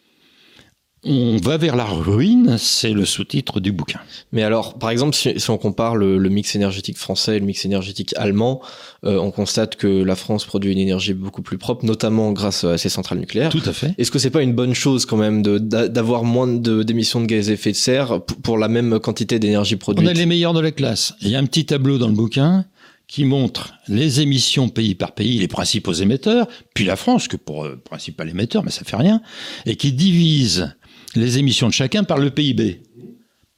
on 1.05 1.37
va 1.39 1.57
vers 1.57 1.75
la 1.75 1.85
ruine, 1.85 2.57
c'est 2.59 2.93
le 2.93 3.05
sous-titre 3.05 3.59
du 3.59 3.73
bouquin. 3.73 3.99
Mais 4.31 4.43
alors, 4.45 4.79
par 4.79 4.91
exemple, 4.91 5.17
si, 5.17 5.39
si 5.41 5.51
on 5.51 5.59
compare 5.59 5.97
le, 5.97 6.17
le 6.17 6.29
mix 6.29 6.55
énergétique 6.55 6.97
français 6.97 7.37
et 7.37 7.41
le 7.41 7.45
mix 7.47 7.65
énergétique 7.65 8.15
allemand, 8.17 8.61
euh, 9.05 9.19
on 9.19 9.33
constate 9.33 9.75
que 9.75 9.89
la 9.89 10.15
France 10.15 10.45
produit 10.45 10.71
une 10.73 10.79
énergie 10.79 11.13
beaucoup 11.13 11.43
plus 11.43 11.59
propre, 11.59 11.85
notamment 11.85 12.31
grâce 12.31 12.63
à 12.63 12.79
ses 12.79 12.89
centrales 12.89 13.19
nucléaires. 13.19 13.51
Tout 13.51 13.63
à 13.67 13.73
fait. 13.73 13.95
Est-ce 13.99 14.13
que 14.13 14.21
c'est 14.21 14.31
pas 14.31 14.43
une 14.43 14.53
bonne 14.55 14.75
chose 14.75 15.05
quand 15.05 15.17
même 15.17 15.43
de- 15.43 15.59
d'a- 15.59 15.89
d'avoir 15.89 16.23
moins 16.23 16.47
de- 16.47 16.85
d'émissions 16.85 17.21
de 17.21 17.27
gaz 17.27 17.51
à 17.51 17.55
effet 17.55 17.73
de 17.73 17.77
serre 17.77 18.21
pour, 18.23 18.37
pour 18.39 18.59
la 18.59 18.69
même 18.69 19.01
quantité 19.01 19.41
d'énergie 19.41 19.75
On 19.75 19.79
produite 19.79 20.09
a 20.09 20.13
les 20.13 20.27
meilleurs 20.27 20.55
de 20.55 20.61
la 20.61 20.71
classe. 20.71 21.15
Il 21.21 21.29
y 21.31 21.35
a 21.35 21.39
un 21.41 21.47
petit 21.47 21.67
tableau 21.67 21.99
dans 21.99 22.07
le 22.09 22.15
bouquin 22.15 22.65
qui 23.09 23.25
montre 23.25 23.75
les 23.89 24.21
émissions 24.21 24.69
pays 24.69 24.95
par 24.95 25.13
pays, 25.13 25.39
les 25.39 25.49
principaux 25.49 25.93
émetteurs, 25.93 26.47
puis 26.73 26.85
la 26.85 26.97
France, 26.97 27.29
que 27.29 27.37
pour 27.37 27.65
euh, 27.65 27.77
principal 27.85 28.29
émetteur, 28.31 28.63
mais 28.65 28.71
ça 28.71 28.85
fait 28.85 28.97
rien, 28.97 29.21
et 29.67 29.77
qui 29.77 29.93
divise 29.93 30.75
les 31.17 31.39
émissions 31.39 31.69
de 31.69 31.73
chacun 31.73 32.05
par 32.05 32.19
le 32.19 32.31
PIB. 32.31 32.83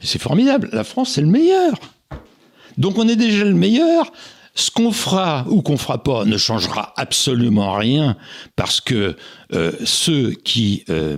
C'est 0.00 0.20
formidable. 0.20 0.68
La 0.72 0.84
France, 0.84 1.12
c'est 1.12 1.20
le 1.20 1.26
meilleur. 1.28 1.74
Donc 2.78 2.98
on 2.98 3.08
est 3.08 3.16
déjà 3.16 3.44
le 3.44 3.54
meilleur. 3.54 4.12
Ce 4.56 4.70
qu'on 4.70 4.92
fera 4.92 5.46
ou 5.48 5.62
qu'on 5.62 5.76
fera 5.76 6.02
pas 6.02 6.24
ne 6.24 6.36
changera 6.36 6.92
absolument 6.96 7.74
rien 7.74 8.16
parce 8.54 8.80
que 8.80 9.16
euh, 9.52 9.72
ceux 9.84 10.30
qui 10.32 10.84
euh, 10.90 11.16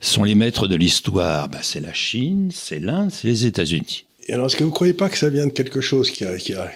sont 0.00 0.24
les 0.24 0.34
maîtres 0.34 0.66
de 0.68 0.76
l'histoire, 0.76 1.48
bah, 1.48 1.60
c'est 1.62 1.80
la 1.80 1.94
Chine, 1.94 2.50
c'est 2.52 2.78
l'Inde, 2.78 3.10
c'est 3.10 3.26
les 3.28 3.46
États-Unis. 3.46 4.04
Et 4.26 4.34
alors, 4.34 4.46
est-ce 4.46 4.56
que 4.56 4.64
vous 4.64 4.70
ne 4.70 4.74
croyez 4.74 4.92
pas 4.94 5.08
que 5.08 5.16
ça 5.18 5.30
vient 5.30 5.46
de 5.46 5.52
quelque 5.52 5.80
chose 5.80 6.10
qui 6.10 6.24
a, 6.24 6.36
qui 6.36 6.52
a- 6.54 6.70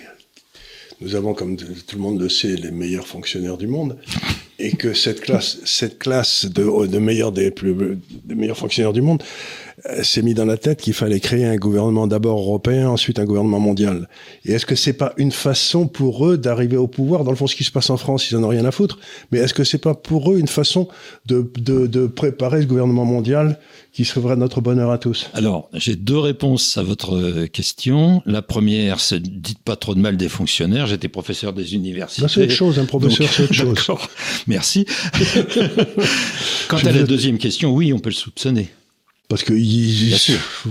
Nous 1.00 1.14
avons, 1.14 1.34
comme 1.34 1.56
tout 1.56 1.96
le 1.96 2.02
monde 2.02 2.20
le 2.20 2.28
sait, 2.30 2.56
les 2.56 2.70
meilleurs 2.70 3.06
fonctionnaires 3.06 3.58
du 3.58 3.66
monde. 3.66 3.98
Et 4.58 4.72
que 4.72 4.92
cette 4.92 5.20
classe, 5.20 5.58
cette 5.64 5.98
classe 5.98 6.46
de, 6.46 6.86
de 6.86 6.98
meilleurs 6.98 7.32
des 7.32 7.50
plus 7.50 7.74
des 8.24 8.34
meilleurs 8.34 8.56
fonctionnaires 8.56 8.92
du 8.92 9.02
monde 9.02 9.22
euh, 9.86 10.02
s'est 10.02 10.22
mis 10.22 10.34
dans 10.34 10.44
la 10.44 10.56
tête 10.56 10.80
qu'il 10.80 10.94
fallait 10.94 11.20
créer 11.20 11.44
un 11.44 11.56
gouvernement 11.56 12.08
d'abord 12.08 12.40
européen, 12.40 12.88
ensuite 12.88 13.20
un 13.20 13.24
gouvernement 13.24 13.60
mondial. 13.60 14.08
Et 14.44 14.52
est-ce 14.52 14.66
que 14.66 14.74
c'est 14.74 14.92
pas 14.92 15.12
une 15.16 15.30
façon 15.30 15.86
pour 15.86 16.26
eux 16.26 16.36
d'arriver 16.36 16.76
au 16.76 16.88
pouvoir? 16.88 17.22
Dans 17.22 17.30
le 17.30 17.36
fond, 17.36 17.46
ce 17.46 17.54
qui 17.54 17.62
se 17.62 17.70
passe 17.70 17.88
en 17.90 17.96
France, 17.96 18.28
ils 18.30 18.36
en 18.36 18.42
ont 18.42 18.48
rien 18.48 18.64
à 18.64 18.72
foutre. 18.72 18.98
Mais 19.30 19.38
est-ce 19.38 19.54
que 19.54 19.62
c'est 19.62 19.78
pas 19.78 19.94
pour 19.94 20.32
eux 20.32 20.38
une 20.38 20.48
façon 20.48 20.88
de, 21.26 21.48
de, 21.58 21.86
de 21.86 22.06
préparer 22.06 22.62
ce 22.62 22.66
gouvernement 22.66 23.04
mondial 23.04 23.60
qui 23.92 24.04
sauverait 24.04 24.36
notre 24.36 24.60
bonheur 24.60 24.90
à 24.90 24.98
tous? 24.98 25.30
Alors, 25.34 25.68
j'ai 25.74 25.94
deux 25.94 26.18
réponses 26.18 26.76
à 26.76 26.82
votre 26.82 27.16
euh, 27.16 27.46
question. 27.46 28.22
La 28.26 28.42
première, 28.42 28.98
c'est 28.98 29.22
dites 29.22 29.60
pas 29.60 29.76
trop 29.76 29.94
de 29.94 30.00
mal 30.00 30.16
des 30.16 30.28
fonctionnaires. 30.28 30.88
J'étais 30.88 31.08
professeur 31.08 31.52
des 31.52 31.74
universités. 31.74 32.26
c'est 32.28 32.42
autre 32.42 32.52
chose, 32.52 32.78
un 32.80 32.84
professeur, 32.84 33.28
c'est 33.32 33.62
autre 33.62 33.80
chose. 33.80 33.98
Merci. 34.48 34.86
Quant 36.68 36.78
à 36.78 36.90
la 36.90 37.02
deuxième 37.04 37.38
question, 37.38 37.72
oui, 37.72 37.92
on 37.92 37.98
peut 37.98 38.10
le 38.10 38.14
soupçonner. 38.14 38.70
Parce 39.28 39.42
que 39.42 39.52
il, 39.52 40.16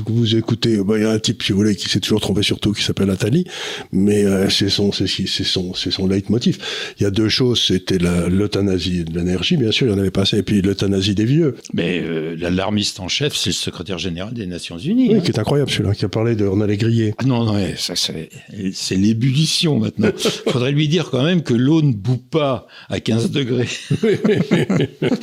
vous 0.08 0.36
écoutez, 0.36 0.78
bah, 0.84 0.96
il 0.98 1.04
y 1.04 1.06
a 1.06 1.12
un 1.12 1.20
type, 1.20 1.44
si 1.44 1.52
vous 1.52 1.60
voulez, 1.60 1.76
qui 1.76 1.90
s'est 1.90 2.00
toujours 2.00 2.22
trompé 2.22 2.42
sur 2.42 2.60
tout, 2.60 2.74
qui 2.74 2.84
s'appelle 2.84 3.12
Attali, 3.12 3.46
mais 3.92 4.26
euh, 4.26 4.50
c'est 4.50 4.70
son, 4.70 4.92
c'est 4.92 5.06
son, 5.06 5.76
c'est 5.76 5.92
son 5.92 6.08
leitmotiv. 6.08 6.58
Il 7.00 7.04
y 7.04 7.06
a 7.06 7.12
deux 7.12 7.30
choses, 7.30 7.62
c'était 7.62 8.00
l'euthanasie 8.00 9.04
de 9.04 9.16
l'énergie, 9.16 9.58
bien 9.58 9.72
sûr, 9.72 9.86
il 9.86 9.92
y 9.92 9.94
en 9.94 10.00
avait 10.00 10.10
pas 10.10 10.22
assez, 10.22 10.40
et 10.40 10.42
puis 10.42 10.64
l'euthanasie 10.64 11.14
des 11.14 11.26
vieux. 11.26 11.56
Mais 11.74 12.02
euh, 12.02 12.36
l'alarmiste 12.36 13.00
en 13.00 13.08
chef, 13.08 13.36
c'est 13.36 13.52
le 13.52 13.54
secrétaire 13.54 14.00
général 14.00 14.34
des 14.34 14.48
Nations 14.48 14.80
Unies. 14.80 15.10
Oui, 15.10 15.18
hein. 15.18 15.22
qui 15.24 15.30
est 15.30 15.38
incroyable 15.38 15.70
celui-là, 15.70 15.94
qui 15.94 16.06
a 16.06 16.10
parlé 16.10 16.36
de 16.36 16.48
on 16.48 16.60
allait 16.60 16.78
griller. 16.78 17.14
Ah 17.20 17.26
non, 17.26 17.44
non, 17.44 17.64
ça, 17.78 17.94
c'est 17.96 18.96
l'ébullition 18.96 19.78
maintenant. 19.78 20.10
Faudrait 20.48 20.72
lui 20.72 20.88
dire 20.88 21.12
quand 21.12 21.24
même 21.24 21.44
que 21.44 21.54
l'eau 21.54 21.84
ne 21.84 21.94
bout 21.94 22.18
pas 22.18 22.66
à 22.90 23.00
15 23.00 23.30
degrés. 23.30 23.70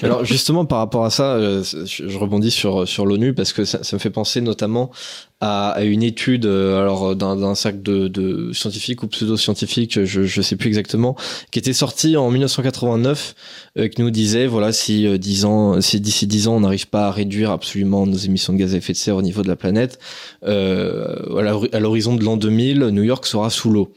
Alors 0.02 0.24
justement, 0.24 0.64
par 0.66 0.78
rapport 0.78 1.04
à 1.04 1.10
ça, 1.10 1.34
euh, 1.34 1.64
je 1.64 2.16
rebondis 2.16 2.52
sur 2.52 2.86
sur 2.86 3.06
l'ONU 3.06 3.23
parce 3.32 3.52
que 3.52 3.64
ça, 3.64 3.78
me 3.92 3.98
fait 3.98 4.10
penser 4.10 4.40
notamment 4.40 4.90
à, 5.40 5.76
une 5.82 6.02
étude 6.02 6.46
euh, 6.46 6.80
alors 6.80 7.14
d'un 7.16 7.54
cercle 7.54 7.82
de, 7.82 8.52
scientifiques 8.52 9.02
ou 9.02 9.08
pseudo-scientifiques, 9.08 10.04
je 10.04 10.20
ne 10.20 10.42
sais 10.42 10.56
plus 10.56 10.68
exactement, 10.68 11.16
qui 11.50 11.58
était 11.58 11.72
sorti 11.72 12.16
en 12.16 12.30
1989, 12.30 13.34
euh, 13.78 13.88
qui 13.88 14.02
nous 14.02 14.10
disait 14.10 14.46
voilà 14.46 14.72
si 14.72 15.06
euh, 15.06 15.46
ans, 15.46 15.80
si 15.80 16.00
d'ici 16.00 16.26
10 16.26 16.48
ans 16.48 16.56
on 16.56 16.60
n'arrive 16.60 16.88
pas 16.88 17.08
à 17.08 17.10
réduire 17.10 17.50
absolument 17.50 18.06
nos 18.06 18.16
émissions 18.16 18.52
de 18.52 18.58
gaz 18.58 18.74
à 18.74 18.78
effet 18.78 18.92
de 18.92 18.98
serre 18.98 19.16
au 19.16 19.22
niveau 19.22 19.42
de 19.42 19.48
la 19.48 19.56
planète, 19.56 19.98
à 20.42 21.80
l'horizon 21.80 22.14
de 22.14 22.24
l'an 22.24 22.37
2000, 22.37 22.78
New 22.88 23.02
York 23.02 23.26
sera 23.26 23.50
sous 23.50 23.70
l'eau. 23.70 23.92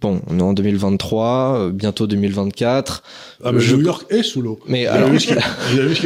Bon, 0.00 0.20
on 0.28 0.38
est 0.38 0.42
en 0.42 0.52
2023, 0.52 1.56
euh, 1.58 1.70
bientôt 1.72 2.06
2024. 2.06 3.02
Ah, 3.42 3.50
mais 3.50 3.58
New 3.58 3.80
York 3.80 4.06
est 4.10 4.22
sous 4.22 4.42
l'eau. 4.42 4.60
Mais 4.68 4.86
alors, 4.86 5.10
vu 5.10 5.18
ce 5.18 5.26
qui 5.26 5.32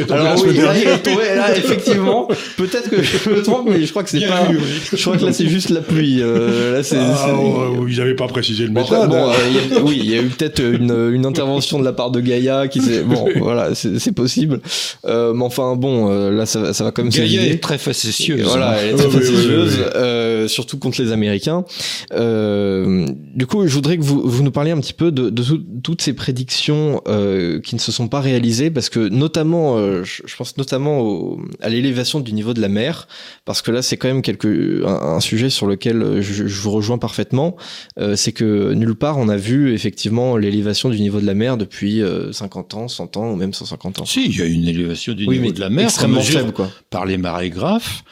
est 0.01 0.05
tombé 0.05 0.19
alors, 0.19 0.43
oui, 0.43 0.57
là, 0.57 1.35
là, 1.35 1.55
effectivement, 1.55 2.27
peut-être 2.57 2.89
que 2.89 3.03
je 3.03 3.29
me 3.29 3.43
trompe, 3.43 3.69
mais 3.69 3.85
je 3.85 3.91
crois 3.91 4.03
que 4.03 4.09
c'est 4.09 4.27
pas. 4.27 4.47
Je 4.91 4.99
crois 4.99 5.17
que 5.17 5.25
là, 5.25 5.31
c'est 5.31 5.47
juste 5.47 5.69
la 5.69 5.81
pluie. 5.81 6.21
Euh, 6.21 6.77
là, 6.77 6.83
c'est. 6.83 6.97
Ah, 6.97 7.35
oh, 7.35 7.85
ils 7.87 7.97
n'avaient 7.97 8.15
pas 8.15 8.25
précisé 8.27 8.65
le 8.65 8.71
méthode. 8.71 9.09
Bon, 9.09 9.29
euh, 9.29 9.33
y 9.51 9.75
a, 9.75 9.81
oui, 9.83 9.99
il 10.03 10.09
y 10.09 10.17
a 10.17 10.23
eu 10.23 10.27
peut-être 10.27 10.59
une, 10.59 11.11
une, 11.13 11.27
intervention 11.27 11.77
de 11.77 11.85
la 11.85 11.93
part 11.93 12.09
de 12.09 12.19
Gaïa 12.19 12.67
qui 12.67 12.81
s'est. 12.81 13.03
Bon, 13.03 13.27
voilà, 13.37 13.75
c'est 13.75 14.11
possible. 14.11 14.59
Euh, 15.05 15.33
mais 15.33 15.43
enfin, 15.43 15.75
bon, 15.75 16.09
euh, 16.09 16.31
là, 16.31 16.47
ça, 16.47 16.73
ça 16.73 16.83
va 16.83 16.91
comme 16.91 17.11
ça. 17.11 17.19
Gaïa 17.19 17.45
est 17.45 17.61
très 17.61 17.77
facétieuse. 17.77 18.41
Voilà, 18.41 18.71
hein. 18.71 18.75
elle 18.81 18.89
est 18.89 18.95
très 18.95 19.05
oh, 19.05 19.11
facétieuse, 19.11 19.79
euh, 19.95 20.47
surtout 20.47 20.79
contre 20.79 20.99
les 20.99 21.11
Américains. 21.11 21.63
du 22.11 23.45
coup, 23.47 23.67
je 23.67 23.82
voudrais 23.83 23.97
que 23.97 24.03
vous, 24.03 24.21
vous 24.23 24.43
nous 24.43 24.51
parliez 24.51 24.71
un 24.71 24.79
petit 24.79 24.93
peu 24.93 25.11
de, 25.11 25.29
de 25.29 25.43
toutes 25.83 26.01
ces 26.01 26.13
prédictions 26.13 27.01
euh, 27.07 27.59
qui 27.59 27.75
ne 27.75 27.79
se 27.79 27.91
sont 27.91 28.07
pas 28.07 28.21
réalisées, 28.21 28.71
parce 28.71 28.89
que 28.89 29.09
notamment, 29.09 29.77
euh, 29.77 30.03
je, 30.05 30.35
pense 30.37 30.57
notamment 30.57 31.01
au, 31.01 31.41
à 31.59 31.67
l'élévation 31.67 32.21
du 32.21 32.31
niveau 32.33 32.53
de 32.53 32.61
la 32.61 32.69
mer, 32.69 33.09
parce 33.43 33.61
que 33.61 33.71
là 33.71 33.81
c'est 33.81 33.97
quand 33.97 34.07
même 34.07 34.21
quelque, 34.21 34.85
un, 34.85 35.19
sujet 35.19 35.49
sur 35.49 35.67
lequel 35.67 36.21
je, 36.21 36.47
je 36.47 36.61
vous 36.61 36.71
rejoins 36.71 36.97
parfaitement, 36.97 37.57
euh, 37.99 38.15
c'est 38.15 38.31
que 38.31 38.73
nulle 38.73 38.95
part 38.95 39.17
on 39.17 39.27
a 39.27 39.37
vu 39.37 39.73
effectivement 39.73 40.37
l'élévation 40.37 40.89
du 40.89 40.99
niveau 41.01 41.19
de 41.19 41.25
la 41.25 41.33
mer 41.33 41.57
depuis 41.57 42.01
50 42.31 42.73
euh, 42.73 42.77
ans, 42.77 42.87
100 42.87 43.17
ans 43.17 43.31
ou 43.31 43.35
même 43.35 43.53
150 43.53 43.99
ans. 43.99 44.05
Si, 44.05 44.25
il 44.25 44.37
y 44.37 44.41
a 44.41 44.45
une 44.45 44.67
élévation 44.67 45.13
du 45.13 45.27
niveau 45.27 45.51
de 45.51 45.59
la 45.59 45.69
mer 45.69 45.85
extrêmement 45.85 46.21
faible, 46.21 46.53
quoi. 46.53 46.71
par 46.89 47.05
les 47.05 47.17
marégraphes. 47.17 48.03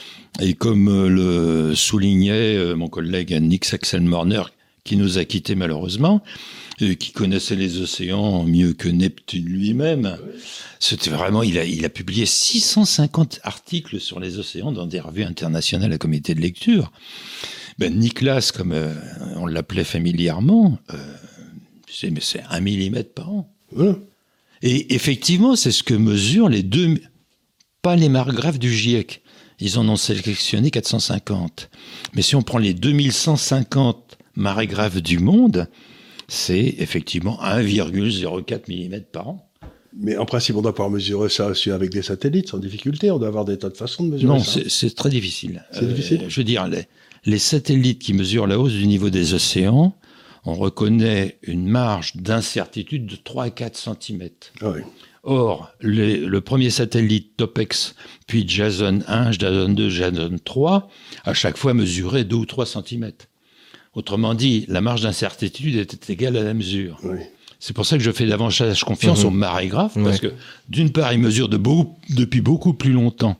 Et 0.42 0.54
comme 0.54 1.08
le 1.08 1.76
soulignait 1.76 2.74
mon 2.74 2.88
collègue 2.88 3.38
Nick 3.42 3.72
Axel-Morner, 3.74 4.44
qui 4.84 4.98
nous 4.98 5.18
a 5.18 5.26
quittés 5.26 5.56
malheureusement, 5.56 6.24
euh, 6.82 6.96
qui 6.96 7.12
connaissait 7.12 7.56
les 7.56 7.80
océans 7.80 8.44
mieux 8.44 8.74
que 8.74 8.90
Neptune 8.90 9.46
lui-même. 9.46 10.18
C'était 10.80 11.12
vraiment, 11.12 11.44
il 11.44 11.58
a, 11.58 11.66
il 11.66 11.86
a 11.86 11.90
publié 11.90 12.26
650 12.26 13.42
articles 13.44 14.00
sur 14.00 14.20
les 14.20 14.40
océans 14.40 14.72
dans 14.72 14.88
des 14.88 15.00
revues 15.00 15.24
internationales 15.24 15.94
à 15.94 15.98
comité 15.98 16.34
de 16.34 16.42
lecture. 16.42 16.92
Ben, 17.78 17.98
Nicolas, 17.98 18.52
comme 18.56 18.74
euh, 18.74 18.94
on 19.36 19.46
l'appelait 19.46 19.84
familièrement, 19.84 20.78
euh, 20.94 20.98
mais 22.04 22.22
c'est 22.22 22.44
un 22.50 22.60
millimètre 22.60 23.14
par 23.14 23.30
an. 23.32 23.54
Et 24.62 24.94
effectivement, 24.94 25.56
c'est 25.56 25.72
ce 25.72 25.84
que 25.84 25.94
mesurent 25.94 26.50
les 26.50 26.64
deux, 26.64 27.00
pas 27.82 27.96
les 27.96 28.10
margraphes 28.10 28.60
du 28.60 28.74
GIEC. 28.74 29.22
Ils 29.60 29.78
en 29.78 29.88
ont 29.88 29.96
sélectionné 29.96 30.72
450. 30.72 31.70
Mais 32.14 32.22
si 32.22 32.36
on 32.36 32.42
prend 32.42 32.58
les 32.58 32.74
2150 32.74 34.11
marée 34.42 34.68
grave 34.68 35.02
du 35.02 35.20
monde, 35.20 35.68
c'est 36.28 36.76
effectivement 36.80 37.40
1,04 37.42 38.62
mm 38.68 39.02
par 39.12 39.30
an. 39.30 39.52
Mais 39.98 40.16
en 40.18 40.26
principe, 40.26 40.56
on 40.56 40.62
doit 40.62 40.74
pouvoir 40.74 40.90
mesurer 40.90 41.30
ça 41.30 41.48
aussi 41.48 41.70
avec 41.70 41.90
des 41.90 42.02
satellites 42.02 42.50
sans 42.50 42.58
difficulté. 42.58 43.12
On 43.12 43.20
doit 43.20 43.28
avoir 43.28 43.46
des 43.46 43.58
tas 43.58 43.70
de 43.70 43.76
façons 43.76 44.06
de 44.06 44.12
mesurer 44.12 44.40
ça. 44.40 44.60
Non, 44.60 44.66
c'est 44.68 44.96
très 44.96 45.10
difficile. 45.10 45.66
C'est 45.72 45.88
difficile. 45.88 46.22
Euh, 46.24 46.30
je 46.30 46.40
veux 46.40 46.46
dire, 46.46 46.70
les, 47.26 47.40
satellites 47.40 48.00
qui 48.00 48.14
mesurent 48.14 48.48
la 48.48 48.58
hausse 48.58 48.72
du 48.72 48.88
niveau 48.88 49.10
des 49.10 49.34
océans, 49.34 49.94
on 50.46 50.54
reconnaît 50.54 51.38
une 51.44 51.68
marge 51.68 52.16
d'incertitude 52.16 53.06
de 53.06 53.16
3 53.18 53.44
à 53.46 53.50
4 53.50 53.78
cm. 53.78 54.30
Ah 54.62 54.72
oui. 54.72 54.82
Or, 55.24 55.72
le 55.82 56.40
premier 56.40 56.72
satellite 56.72 57.38
TOPEX, 57.38 57.96
puis 58.26 58.48
JASON 58.48 59.02
1, 59.08 59.34
JASON 59.34 59.70
2, 59.70 59.90
JASON 59.90 60.38
3, 60.44 60.90
à 61.26 61.34
chaque 61.34 61.58
fois 61.58 61.74
mesurait 61.76 62.24
2 62.24 62.36
ou 62.36 62.46
3 62.46 62.66
cm. 62.66 63.12
Autrement 63.94 64.34
dit, 64.34 64.66
la 64.70 64.80
marge 64.82 65.02
d'incertitude 65.02 65.76
était 65.76 66.14
égale 66.14 66.38
à 66.38 66.44
la 66.44 66.54
mesure. 66.54 67.02
C'est 67.60 67.74
pour 67.74 67.86
ça 67.86 67.98
que 67.98 68.04
je 68.04 68.12
fais 68.12 68.26
davantage 68.26 68.84
confiance 68.84 69.22
mhm. 69.22 69.28
aux 69.28 69.32
marégraphes, 69.32 69.98
parce 70.02 70.20
que 70.20 70.34
d'une 70.70 70.92
part, 70.92 71.14
ils 71.14 71.20
mesurent 71.20 71.50
depuis 71.50 72.42
beaucoup 72.42 72.74
plus 72.74 72.94
longtemps 72.94 73.40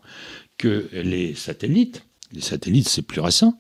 que 0.58 0.90
les 0.94 1.34
satellites. 1.36 2.06
Les 2.34 2.42
satellites, 2.42 2.88
c'est 2.88 3.02
plus 3.02 3.20
récent. 3.20 3.58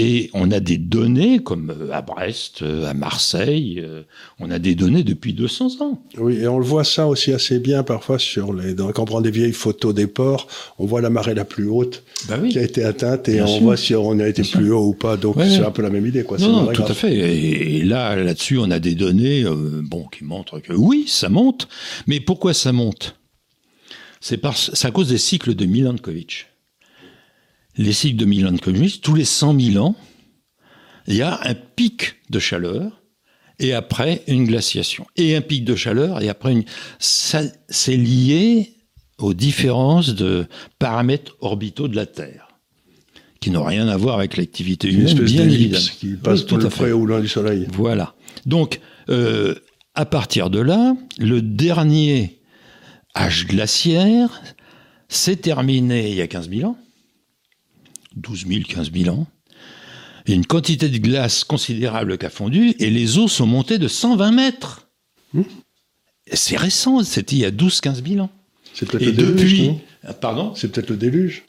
Et 0.00 0.30
on 0.32 0.52
a 0.52 0.60
des 0.60 0.78
données, 0.78 1.40
comme 1.40 1.70
euh, 1.70 1.92
à 1.92 2.02
Brest, 2.02 2.62
euh, 2.62 2.88
à 2.88 2.94
Marseille, 2.94 3.82
euh, 3.84 4.02
on 4.38 4.48
a 4.48 4.60
des 4.60 4.76
données 4.76 5.02
depuis 5.02 5.32
200 5.32 5.80
ans. 5.80 6.00
Oui, 6.18 6.36
et 6.36 6.46
on 6.46 6.60
le 6.60 6.64
voit 6.64 6.84
ça 6.84 7.08
aussi 7.08 7.32
assez 7.32 7.58
bien 7.58 7.82
parfois 7.82 8.20
sur 8.20 8.54
les, 8.54 8.76
quand 8.76 9.00
on 9.00 9.04
prend 9.06 9.20
des 9.20 9.32
vieilles 9.32 9.52
photos 9.52 9.92
des 9.92 10.06
ports, 10.06 10.46
on 10.78 10.86
voit 10.86 11.00
la 11.00 11.10
marée 11.10 11.34
la 11.34 11.44
plus 11.44 11.68
haute 11.68 12.04
bah 12.28 12.38
qui 12.48 12.60
a 12.60 12.62
été 12.62 12.84
atteinte 12.84 13.28
et 13.28 13.42
on 13.42 13.60
voit 13.60 13.76
si 13.76 13.96
on 13.96 14.20
a 14.20 14.28
été 14.28 14.42
plus 14.42 14.70
haut 14.70 14.86
ou 14.86 14.94
pas. 14.94 15.16
Donc 15.16 15.34
c'est 15.40 15.64
un 15.64 15.72
peu 15.72 15.82
la 15.82 15.90
même 15.90 16.06
idée, 16.06 16.22
quoi. 16.22 16.38
Non, 16.38 16.62
non 16.62 16.72
tout 16.72 16.82
à 16.82 16.94
fait. 16.94 17.12
Et, 17.12 17.82
là, 17.82 18.14
là-dessus, 18.14 18.58
on 18.58 18.70
a 18.70 18.78
des 18.78 18.94
données, 18.94 19.44
bon, 19.82 20.06
qui 20.06 20.22
montrent 20.22 20.60
que 20.60 20.72
oui, 20.72 21.06
ça 21.08 21.28
monte. 21.28 21.66
Mais 22.06 22.20
pourquoi 22.20 22.54
ça 22.54 22.72
monte? 22.72 23.16
C'est 24.20 24.40
à 24.84 24.90
cause 24.92 25.08
des 25.08 25.18
cycles 25.18 25.56
de 25.56 25.66
Milankovitch 25.66 26.47
les 27.78 27.92
cycles 27.92 28.16
de 28.16 28.24
Milankovitch, 28.24 29.00
tous 29.00 29.14
les 29.14 29.24
100 29.24 29.58
000 29.58 29.84
ans, 29.84 29.96
il 31.06 31.14
y 31.14 31.22
a 31.22 31.40
un 31.44 31.54
pic 31.54 32.16
de 32.28 32.38
chaleur 32.38 33.02
et 33.58 33.72
après 33.72 34.22
une 34.26 34.44
glaciation. 34.44 35.06
Et 35.16 35.36
un 35.36 35.40
pic 35.40 35.64
de 35.64 35.74
chaleur 35.74 36.20
et 36.20 36.28
après 36.28 36.52
une... 36.52 36.64
c'est 36.98 37.96
lié 37.96 38.74
aux 39.18 39.32
différences 39.34 40.14
de 40.14 40.46
paramètres 40.78 41.36
orbitaux 41.40 41.88
de 41.88 41.96
la 41.96 42.06
Terre, 42.06 42.48
qui 43.40 43.50
n'ont 43.50 43.64
rien 43.64 43.88
à 43.88 43.96
voir 43.96 44.18
avec 44.18 44.36
l'activité 44.36 44.90
humaine, 44.92 45.18
bien 45.20 45.44
évidemment. 45.44 45.84
qui 45.98 46.08
passe 46.14 46.46
tout 46.46 46.56
le 46.56 46.68
près 46.68 46.92
ou 46.92 47.06
loin 47.06 47.20
du 47.20 47.28
Soleil. 47.28 47.66
Voilà. 47.72 48.14
Donc, 48.46 48.80
euh, 49.08 49.54
à 49.94 50.04
partir 50.04 50.50
de 50.50 50.60
là, 50.60 50.94
le 51.18 51.42
dernier 51.42 52.40
âge 53.16 53.46
glaciaire 53.46 54.42
s'est 55.08 55.36
terminé 55.36 56.10
il 56.10 56.16
y 56.16 56.20
a 56.20 56.28
15 56.28 56.50
000 56.50 56.70
ans 56.70 56.76
12 58.18 58.46
000, 58.46 58.60
15 58.68 58.92
000 58.92 59.14
ans. 59.14 59.26
Et 60.26 60.34
une 60.34 60.46
quantité 60.46 60.88
de 60.88 60.98
glace 60.98 61.44
considérable 61.44 62.18
qui 62.18 62.26
a 62.26 62.30
fondu, 62.30 62.74
et 62.78 62.90
les 62.90 63.18
eaux 63.18 63.28
sont 63.28 63.46
montées 63.46 63.78
de 63.78 63.88
120 63.88 64.32
mètres. 64.32 64.88
Hmm. 65.32 65.42
C'est 66.32 66.58
récent, 66.58 67.02
c'était 67.02 67.36
il 67.36 67.38
y 67.40 67.44
a 67.46 67.50
12-15 67.50 68.06
000 68.06 68.24
ans. 68.24 68.30
C'est 68.74 68.86
peut-être 68.86 69.06
le 69.06 69.12
déluge. 69.12 69.34
Depuis... 69.34 69.70
Pardon? 70.20 70.54
C'est 70.54 70.70
peut-être 70.70 70.90
le 70.90 70.96
déluge. 70.96 71.44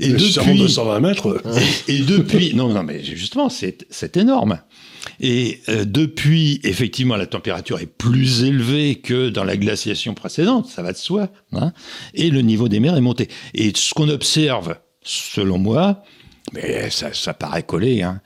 et 0.00 0.08
le 0.08 0.18
depuis, 0.18 0.58
de 0.58 0.68
120 0.68 1.00
mètres. 1.00 1.42
Et, 1.88 2.00
depuis, 2.00 2.54
non, 2.54 2.72
non, 2.72 2.82
mais 2.82 3.02
justement, 3.04 3.48
c'est 3.48 4.16
énorme. 4.16 4.58
Et 5.20 5.60
euh, 5.68 5.84
depuis, 5.84 6.60
effectivement, 6.64 7.16
la 7.16 7.26
température 7.26 7.78
est 7.78 7.86
plus 7.86 8.42
élevée 8.42 8.96
que 8.96 9.28
dans 9.28 9.44
la 9.44 9.56
glaciation 9.56 10.14
précédente, 10.14 10.66
ça 10.66 10.82
va 10.82 10.92
de 10.92 10.96
soi, 10.96 11.30
hein, 11.52 11.72
et 12.14 12.30
le 12.30 12.42
niveau 12.42 12.68
des 12.68 12.80
mers 12.80 12.96
est 12.96 13.00
monté. 13.00 13.28
Et 13.54 13.72
ce 13.74 13.94
qu'on 13.94 14.08
observe, 14.08 14.76
selon 15.06 15.58
moi, 15.58 16.02
mais 16.52 16.90
ça, 16.90 17.34
paraît 17.34 17.62
collé, 17.62 18.02
hein, 18.02 18.20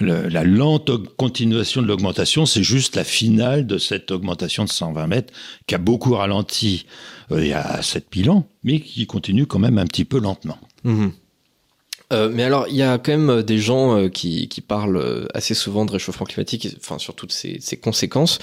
la 0.00 0.44
lente 0.44 0.90
continuation 1.16 1.82
de 1.82 1.86
l'augmentation, 1.86 2.46
c'est 2.46 2.62
juste 2.62 2.94
la 2.96 3.04
finale 3.04 3.66
de 3.66 3.78
cette 3.78 4.10
augmentation 4.10 4.64
de 4.64 4.68
120 4.68 5.06
mètres 5.06 5.32
qui 5.66 5.74
a 5.74 5.78
beaucoup 5.78 6.14
ralenti 6.14 6.86
euh, 7.32 7.42
il 7.42 7.48
y 7.48 7.52
a 7.52 7.82
7000 7.82 8.30
ans, 8.30 8.48
mais 8.62 8.80
qui 8.80 9.06
continue 9.06 9.46
quand 9.46 9.58
même 9.58 9.78
un 9.78 9.86
petit 9.86 10.04
peu 10.04 10.20
lentement. 10.20 10.58
Mhm. 10.84 11.12
Euh, 12.10 12.30
mais 12.32 12.42
alors, 12.44 12.68
il 12.70 12.76
y 12.76 12.82
a 12.82 12.96
quand 12.96 13.12
même 13.12 13.28
euh, 13.28 13.42
des 13.42 13.58
gens 13.58 14.08
qui, 14.08 14.48
parlent 14.66 15.28
assez 15.34 15.54
souvent 15.54 15.84
de 15.84 15.92
réchauffement 15.92 16.26
climatique, 16.26 16.68
enfin 16.78 16.98
sur 16.98 17.14
toutes 17.14 17.32
ses, 17.32 17.60
conséquences, 17.82 18.38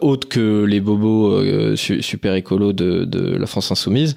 autres 0.00 0.28
que 0.28 0.64
les 0.64 0.80
bobos 0.80 1.76
su- 1.76 2.02
super 2.02 2.34
écolos 2.34 2.72
de, 2.72 3.36
la 3.36 3.46
France 3.46 3.70
insoumise. 3.70 4.14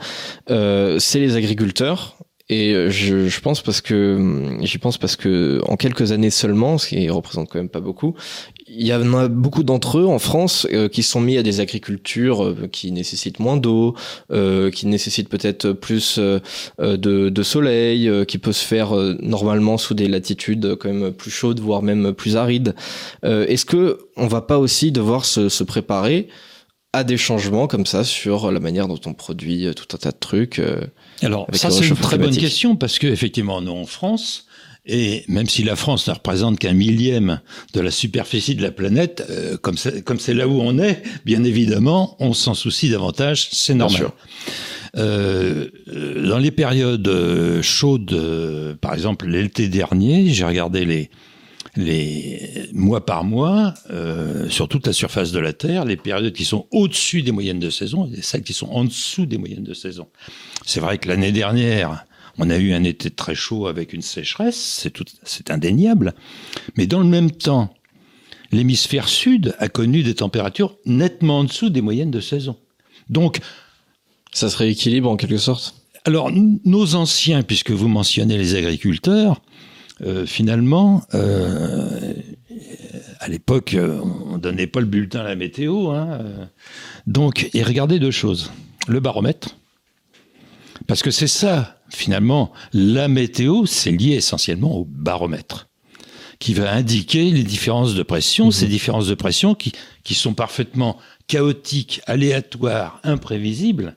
C'est 0.48 1.19
les 1.19 1.36
agriculteurs. 1.36 2.17
Et 2.54 2.72
euh, 2.76 2.92
je, 2.92 3.39
pense 3.39 3.62
parce 3.62 3.82
que 3.82 4.16
hum, 4.16 4.60
j'y 4.62 4.78
pense 4.78 5.00
parce 5.00 5.16
que 5.16 5.60
en 5.68 5.76
quelques 5.76 6.12
années 6.12 6.30
seulement, 6.30 6.78
ce 6.78 6.88
qui 6.88 7.10
représente 7.10 7.50
quand 7.50 7.58
même 7.58 7.68
pas 7.68 7.80
beaucoup, 7.80 8.13
il 8.68 8.86
y 8.86 8.94
en 8.94 9.13
a 9.16 9.28
beaucoup 9.28 9.63
d'entre 9.63 9.98
eux 9.98 10.06
en 10.06 10.20
France 10.20 10.68
euh, 10.72 10.88
qui 10.88 11.02
sont 11.02 11.20
mis 11.20 11.39
à 11.39 11.42
des 11.42 11.62
agricultures 11.62 12.44
euh, 12.44 12.70
qui 12.72 12.92
nécessitent 12.92 13.39
moins 13.39 13.58
d'eau, 13.58 13.96
qui 14.30 14.86
nécessitent 14.86 15.30
peut-être 15.30 15.72
plus 15.72 16.20
de, 16.20 17.44
soleil, 17.44 18.26
qui 18.28 18.38
peut 18.38 18.52
se 18.52 18.66
faire 18.66 18.94
normalement 19.22 19.78
sous 19.78 19.94
des 19.94 20.08
latitudes 20.08 20.76
quand 20.76 20.94
même 20.94 21.12
plus 21.12 21.32
chaudes, 21.32 21.60
voire 21.60 21.82
même 21.82 22.13
plus 22.13 22.38
arides. 22.38 22.76
Est-ce 23.24 23.66
que 23.66 24.00
on 24.16 24.28
va 24.28 24.42
pas 24.42 24.58
aussi 24.58 24.92
devoir 24.92 25.26
se, 25.26 25.63
préparer 25.63 26.28
à 26.94 27.04
des 27.04 27.18
changements 27.18 27.68
comme 27.68 27.86
ça 27.86 28.04
sur 28.04 28.52
la 28.52 28.60
manière 28.60 28.88
dont 28.88 29.00
on 29.06 29.13
produit 29.13 29.68
tout 29.76 29.96
un 29.96 29.98
tas 29.98 30.12
de 30.12 30.20
trucs 30.20 30.62
Alors, 31.24 31.48
ça, 31.54 31.70
c'est 31.70 31.88
une 31.88 31.96
très 31.96 32.18
bonne 32.18 32.36
question 32.36 32.76
parce 32.76 33.00
que, 33.00 33.08
effectivement, 33.08 33.62
nous, 33.62 33.72
en 33.72 33.86
France, 33.86 34.48
et 34.86 35.24
même 35.28 35.48
si 35.48 35.64
la 35.64 35.76
France 35.76 36.08
ne 36.08 36.14
représente 36.14 36.60
qu'un 36.60 36.74
millième 36.74 37.40
de 37.74 37.80
la 37.80 37.92
superficie 37.92 38.56
de 38.56 38.62
la 38.62 38.72
planète, 38.72 39.24
euh, 39.30 39.56
comme 39.58 39.78
c'est 39.78 40.04
comme 40.04 40.20
c'est 40.20 40.34
là 40.34 40.48
où 40.48 40.60
on 40.60 40.78
est, 40.78 41.02
bien 41.26 41.44
évidemment, 41.46 42.18
on 42.20 42.34
s'en 42.34 42.54
soucie 42.54 42.90
davantage, 42.90 43.48
c'est 43.52 43.76
normal. 43.76 44.10
Euh, 44.96 45.70
euh, 45.88 46.28
dans 46.28 46.38
les 46.38 46.52
périodes 46.52 47.08
euh, 47.08 47.62
chaudes, 47.62 48.14
euh, 48.14 48.76
par 48.80 48.94
exemple 48.94 49.28
l'été 49.28 49.68
dernier, 49.70 50.30
j'ai 50.30 50.44
regardé 50.44 50.86
les 50.86 51.10
les 51.76 52.70
mois 52.74 53.06
par 53.06 53.24
mois 53.24 53.74
euh, 53.90 54.50
sur 54.50 54.68
toute 54.68 54.86
la 54.86 54.94
surface 54.94 55.32
de 55.32 55.40
la 55.40 55.54
Terre, 55.54 55.86
les 55.86 55.98
périodes 55.98 56.34
qui 56.34 56.46
sont 56.46 56.68
au-dessus 56.72 57.24
des 57.24 57.32
moyennes 57.32 57.60
de 57.60 57.70
saison 57.70 58.10
et 58.16 58.22
celles 58.22 58.44
qui 58.44 58.54
sont 58.54 58.68
en 58.68 58.84
dessous 58.86 59.26
des 59.26 59.38
moyennes 59.38 59.64
de 59.64 59.74
saison. 59.74 60.08
C'est 60.66 60.80
vrai 60.80 60.98
que 61.00 61.08
l'année 61.08 61.32
dernière, 61.32 62.06
on 62.38 62.50
a 62.50 62.58
eu 62.58 62.74
un 62.74 62.84
été 62.84 63.10
très 63.10 63.36
chaud 63.36 63.68
avec 63.68 63.94
une 63.94 64.02
sécheresse, 64.02 64.58
c'est 64.58 64.92
tout, 64.92 65.06
c'est 65.24 65.50
indéniable. 65.52 66.14
Mais 66.78 66.86
dans 66.86 67.00
le 67.00 67.06
même 67.06 67.32
temps, 67.32 67.74
l'hémisphère 68.52 69.08
sud 69.08 69.56
a 69.60 69.68
connu 69.68 70.04
des 70.04 70.16
températures 70.16 70.78
nettement 70.86 71.40
en 71.40 71.44
dessous 71.44 71.70
des 71.70 71.82
moyennes 71.82 72.12
de 72.12 72.22
saison. 72.22 72.56
Donc, 73.10 73.40
Ça 74.32 74.50
se 74.50 74.58
rééquilibre 74.58 75.10
en 75.10 75.18
quelque 75.18 75.38
sorte? 75.38 75.76
alors, 76.06 76.30
nos 76.66 76.96
anciens, 76.96 77.44
puisque 77.44 77.72
vous 77.72 77.88
mentionnez 77.88 78.38
les 78.38 78.56
agriculteurs, 78.56 79.42
euh, 80.04 80.26
finalement, 80.26 81.04
euh, 81.13 82.13
à 83.20 83.28
l'époque, 83.28 83.76
on 83.78 84.38
donnait 84.38 84.68
pas 84.68 84.80
le 84.80 84.86
bulletin 84.86 85.22
à 85.22 85.24
la 85.24 85.36
météo. 85.36 85.89
Hein, 85.89 86.20
donc, 87.08 87.50
et 87.54 87.63
regardez 87.63 88.00
deux 88.00 88.12
choses. 88.12 88.52
Le 88.88 89.00
baromètre, 89.00 89.56
parce 90.88 91.02
que 91.02 91.12
c'est 91.12 91.28
ça, 91.28 91.78
finalement, 91.89 92.52
la 92.74 93.08
météo, 93.08 93.66
c'est 93.66 93.92
lié 93.92 94.16
essentiellement 94.16 94.76
au 94.76 94.86
baromètre 94.86 95.70
qui 96.39 96.54
va 96.54 96.74
indiquer 96.74 97.32
les 97.32 97.44
différences 97.44 97.96
de 97.96 98.04
pression, 98.04 98.52
ces 98.52 98.68
différences 98.68 99.08
de 99.08 99.16
pression 99.16 99.56
qui, 99.56 99.72
qui 100.04 100.13
sont 100.13 100.34
parfaitement 100.34 100.98
chaotiques, 101.28 102.02
aléatoires, 102.06 103.00
imprévisibles, 103.04 103.96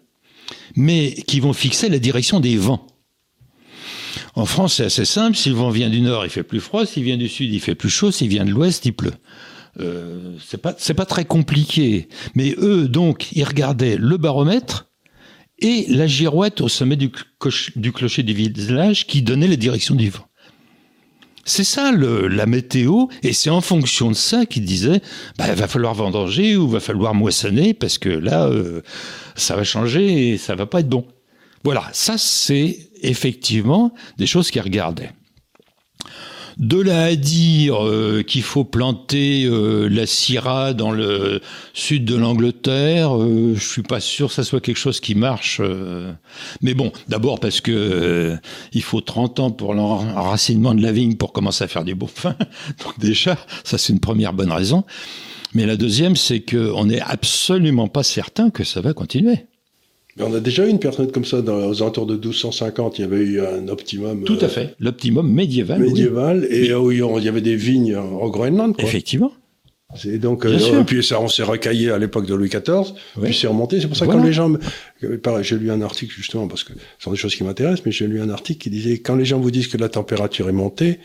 mais 0.77 1.12
qui 1.27 1.40
vont 1.40 1.53
fixer 1.53 1.88
la 1.88 1.99
direction 1.99 2.38
des 2.38 2.57
vents. 2.57 2.87
En 4.35 4.46
France, 4.46 4.74
c'est 4.74 4.85
assez 4.85 5.05
simple. 5.05 5.37
Si 5.37 5.48
le 5.48 5.55
vent 5.55 5.70
vient 5.70 5.90
du 5.90 6.00
nord, 6.00 6.24
il 6.24 6.31
fait 6.31 6.42
plus 6.42 6.61
froid. 6.61 6.87
S'il 6.87 7.05
vient 7.05 7.16
du 7.16 7.29
sud, 7.29 7.52
il 7.52 7.61
fait 7.61 7.74
plus 7.74 7.90
chaud. 7.90 8.11
S'il 8.11 8.29
vient 8.29 8.44
de 8.44 8.50
l'ouest, 8.50 8.85
il 8.87 8.92
pleut. 8.92 9.14
Euh, 9.81 10.33
c'est 10.44 10.61
pas 10.61 10.72
pas 10.72 11.05
très 11.05 11.24
compliqué. 11.24 12.09
Mais 12.35 12.55
eux, 12.59 12.88
donc, 12.88 13.33
ils 13.33 13.44
regardaient 13.44 13.96
le 13.98 14.16
baromètre 14.16 14.87
et 15.59 15.87
la 15.88 16.07
girouette 16.07 16.61
au 16.61 16.68
sommet 16.68 16.96
du, 16.96 17.11
cloche- 17.40 17.72
du 17.76 17.92
clocher 17.92 18.22
du 18.22 18.35
village 18.35 19.07
qui 19.07 19.22
donnait 19.22 19.48
la 19.48 19.57
direction 19.57 19.94
du 19.94 20.11
vent. 20.11 20.26
C'est 21.48 21.62
ça 21.62 21.92
la 21.92 22.46
météo, 22.46 23.07
et 23.22 23.33
c'est 23.33 23.50
en 23.50 23.61
fonction 23.61 24.11
de 24.11 24.16
ça 24.16 24.46
qu'ils 24.46 24.64
disaient, 24.64 25.00
bah, 25.38 25.55
va 25.55 25.68
falloir 25.68 25.94
vendanger 25.94 26.57
ou 26.57 26.66
va 26.68 26.81
falloir 26.81 27.14
moissonner 27.14 27.72
parce 27.72 27.98
que 27.98 28.09
là, 28.09 28.48
euh, 28.48 28.81
ça 29.37 29.55
va 29.55 29.62
changer 29.62 30.33
et 30.33 30.38
ça 30.38 30.57
va 30.57 30.66
pas 30.66 30.81
être 30.81 30.88
bon. 30.88 31.07
Voilà, 31.62 31.88
ça 31.92 32.18
c'est 32.18 32.86
effectivement 33.02 33.92
des 34.18 34.26
choses 34.26 34.50
qu'ils 34.50 34.62
regardaient. 34.62 35.12
De 36.59 36.80
là 36.80 37.04
à 37.04 37.16
dire 37.16 37.85
euh, 37.87 38.22
qu'il 38.22 38.40
faut 38.42 38.64
planter 38.64 39.44
euh, 39.44 39.88
la 39.88 40.06
syrah 40.06 40.72
dans 40.72 40.90
le 40.90 41.42
sud 41.74 42.06
de 42.06 42.16
l'Angleterre, 42.16 43.14
euh, 43.14 43.52
je 43.54 43.62
suis 43.62 43.82
pas 43.82 44.00
sûr 44.00 44.28
que 44.28 44.35
ça 44.35 44.42
soit 44.42 44.62
quelque 44.62 44.78
chose 44.78 45.00
qui 45.00 45.14
marche. 45.14 45.59
euh. 45.61 46.14
Mais 46.62 46.72
bon, 46.72 46.92
d'abord 47.09 47.40
parce 47.40 47.61
que 47.61 47.72
euh, 47.72 48.37
il 48.72 48.82
faut 48.82 49.02
30 49.02 49.38
ans 49.40 49.50
pour 49.50 49.74
l'enracinement 49.74 50.74
de 50.74 50.80
la 50.80 50.92
vigne 50.92 51.16
pour 51.16 51.35
commencer 51.35 51.62
à 51.62 51.68
faire 51.68 51.85
du 51.85 51.94
beau 51.94 52.09
pain. 52.22 52.35
Donc 52.82 52.98
déjà, 52.98 53.37
ça 53.62 53.76
c'est 53.76 53.92
une 53.92 54.00
première 54.00 54.32
bonne 54.32 54.50
raison. 54.52 54.85
Mais 55.52 55.66
la 55.66 55.76
deuxième, 55.76 56.16
c'est 56.16 56.40
qu'on 56.40 56.87
n'est 56.87 57.02
absolument 57.02 57.88
pas 57.88 58.02
certain 58.02 58.48
que 58.48 58.64
ça 58.64 58.80
va 58.80 58.94
continuer. 58.94 59.44
Mais 60.16 60.24
on 60.24 60.35
a 60.35 60.40
déjà 60.40 60.66
eu 60.66 60.70
une 60.70 60.79
période 60.79 61.12
comme 61.12 61.24
ça, 61.24 61.42
dans, 61.42 61.68
aux 61.68 61.83
alentours 61.83 62.07
de 62.07 62.14
1250, 62.14 62.98
il 62.98 63.02
y 63.02 63.05
avait 63.05 63.18
eu 63.20 63.40
un 63.40 63.68
optimum 63.68 64.24
Tout 64.24 64.38
euh, 64.42 64.46
à 64.46 64.48
fait. 64.48 64.74
L'optimum 64.81 65.31
médiéval. 65.31 65.81
oui. 65.83 65.88
médiéval, 65.88 66.46
et 66.50 66.72
où 66.74 66.90
il 66.90 67.24
y 67.24 67.29
avait 67.29 67.40
des 67.42 67.57
vignes 67.57 67.96
au 67.96 68.31
Groenland. 68.31 68.74
Quoi. 68.74 68.85
Effectivement. 68.85 69.33
C'est 69.94 70.18
donc, 70.18 70.44
euh, 70.44 70.81
et 70.81 70.85
puis 70.85 71.02
ça, 71.05 71.20
on 71.20 71.29
s'est 71.29 71.44
recaillé 71.44 71.90
à 71.92 71.98
l'époque 71.98 72.26
de 72.26 72.35
Louis 72.35 72.48
XIV, 72.48 72.92
Ouais. 73.16 73.26
puis 73.29 73.35
c'est 73.35 73.46
remonté. 73.46 73.81
C'est 73.81 73.87
pour 73.87 73.96
ça 73.96 74.05
que 74.05 74.11
Voilà. 74.11 74.20
quand 74.22 74.26
les 74.26 74.33
gens, 74.33 74.52
euh, 75.05 75.16
pareil, 75.16 75.44
j'ai 75.44 75.57
lu 75.57 75.70
un 75.70 75.81
article 75.81 76.12
justement 76.12 76.48
parce 76.48 76.64
que 76.64 76.72
ce 76.72 77.05
sont 77.05 77.12
des 77.12 77.16
choses 77.16 77.35
qui 77.37 77.44
m'intéressent, 77.44 77.87
mais 77.87 77.92
j'ai 77.92 78.09
lu 78.09 78.20
un 78.20 78.29
article 78.29 78.59
qui 78.61 78.68
disait 78.70 78.98
quand 78.98 79.14
les 79.14 79.24
gens 79.24 79.38
vous 79.38 79.52
disent 79.52 79.68
que 79.68 79.76
la 79.79 79.88
température 79.88 80.48
est 80.48 80.52
montée, 80.52 80.98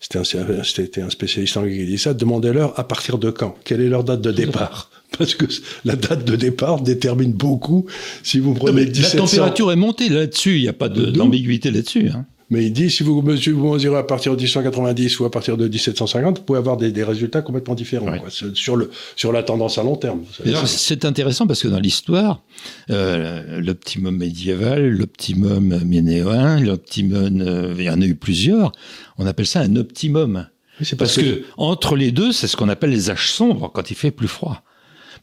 c'était 0.00 0.18
un, 0.18 0.24
c'était 0.64 1.00
un 1.00 1.08
spécialiste 1.10 1.56
anglais 1.56 1.78
qui 1.78 1.86
dit 1.86 1.98
ça, 1.98 2.12
demandez-leur 2.12 2.78
à 2.78 2.86
partir 2.86 3.16
de 3.18 3.30
quand, 3.30 3.54
quelle 3.64 3.80
est 3.80 3.88
leur 3.88 4.04
date 4.04 4.20
de 4.20 4.30
départ, 4.32 4.90
parce 5.18 5.34
que 5.34 5.44
la 5.84 5.96
date 5.96 6.24
de 6.24 6.36
départ 6.36 6.80
détermine 6.80 7.32
beaucoup. 7.32 7.86
Si 8.22 8.38
vous 8.38 8.50
Non, 8.50 8.56
prenez 8.56 8.84
la 8.84 8.90
1700, 8.90 9.18
température 9.18 9.72
est 9.72 9.76
montée 9.76 10.08
là-dessus. 10.08 10.56
Il 10.56 10.62
n'y 10.62 10.68
a 10.68 10.72
pas 10.72 10.88
d'ambiguïté 10.88 11.70
là-dessus. 11.70 12.10
hein. 12.14 12.26
mais 12.50 12.64
il 12.66 12.72
dit 12.72 12.90
si 12.90 13.02
vous 13.02 13.22
mesurez, 13.22 13.52
vous 13.56 13.72
mesurez 13.74 13.96
à 13.98 14.02
partir 14.04 14.32
de 14.32 14.36
1890 14.36 15.18
ou 15.20 15.24
à 15.24 15.30
partir 15.32 15.56
de 15.56 15.66
1750, 15.66 16.38
vous 16.38 16.44
pouvez 16.44 16.58
avoir 16.60 16.76
des, 16.76 16.92
des 16.92 17.02
résultats 17.02 17.42
complètement 17.42 17.74
différents 17.74 18.06
Ouais. 18.10 18.20
quoi, 18.20 18.28
sur 18.30 18.76
le 18.76 18.90
sur 19.16 19.32
la 19.32 19.42
tendance 19.42 19.78
à 19.78 19.82
long 19.82 19.96
terme. 19.96 20.20
C'est- 20.66 21.04
intéressant 21.04 21.46
parce 21.48 21.60
que 21.62 21.68
dans 21.68 21.80
l'histoire, 21.80 22.42
euh, 22.90 23.60
l'optimum 23.60 24.16
médiéval, 24.16 24.88
l'optimum 24.90 25.82
ménéoin, 25.84 26.60
l'optimum, 26.60 27.40
euh, 27.40 27.74
il 27.78 27.84
y 27.84 27.90
en 27.90 28.00
a 28.00 28.04
eu 28.04 28.14
plusieurs. 28.14 28.72
On 29.18 29.26
appelle 29.26 29.46
ça 29.46 29.60
un 29.60 29.74
optimum. 29.76 30.46
Oui, 30.78 30.86
c'est 30.86 30.96
Parce 30.96 31.16
que 31.16 31.42
entre 31.56 31.96
les 31.96 32.12
deux, 32.12 32.32
c'est 32.32 32.46
ce 32.46 32.56
qu'on 32.56 32.68
appelle 32.68 32.90
les 32.90 33.10
âges 33.10 33.32
sombres 33.32 33.70
quand 33.74 33.90
il 33.90 33.96
fait 33.96 34.10
plus 34.10 34.28
froid. 34.28 34.62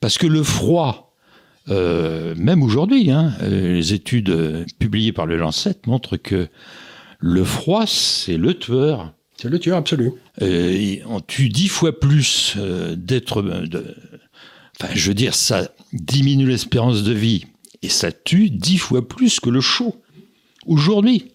Parce 0.03 0.17
que 0.17 0.27
le 0.27 0.43
froid, 0.43 1.15
euh, 1.69 2.35
même 2.35 2.61
aujourd'hui, 2.61 3.09
hein, 3.09 3.31
euh, 3.41 3.75
les 3.75 3.93
études 3.93 4.31
euh, 4.31 4.65
publiées 4.77 5.13
par 5.13 5.25
le 5.25 5.37
Lancet 5.37 5.77
montrent 5.87 6.17
que 6.17 6.49
le 7.19 7.43
froid, 7.45 7.85
c'est 7.87 8.35
le 8.35 8.53
tueur. 8.53 9.13
c'est 9.41 9.47
le 9.47 9.59
tueur 9.59 9.77
absolu. 9.77 10.11
Euh, 10.41 10.73
il- 10.73 11.05
on 11.07 11.21
tue 11.21 11.47
dix 11.47 11.69
fois 11.69 11.97
plus 11.97 12.55
euh, 12.57 12.97
d'êtres. 12.97 13.41
Enfin, 14.77 14.91
je 14.93 15.07
veux 15.07 15.13
dire, 15.13 15.35
ça 15.35 15.69
diminue 15.93 16.49
l'espérance 16.49 17.03
de 17.03 17.13
vie 17.13 17.45
et 17.81 17.87
ça 17.87 18.11
tue 18.11 18.49
dix 18.49 18.77
fois 18.79 19.07
plus 19.07 19.39
que 19.39 19.49
le 19.49 19.61
chaud. 19.61 19.95
Aujourd'hui. 20.65 21.31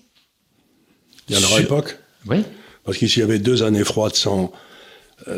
Et 1.30 1.36
à 1.36 1.40
leur 1.40 1.48
Sur- 1.48 1.60
époque, 1.60 1.98
Oui. 2.26 2.42
parce 2.84 2.98
qu'ici 2.98 3.20
il 3.20 3.20
y 3.20 3.24
avait 3.24 3.38
deux 3.38 3.62
années 3.62 3.82
froides 3.84 4.14
sans 4.14 4.52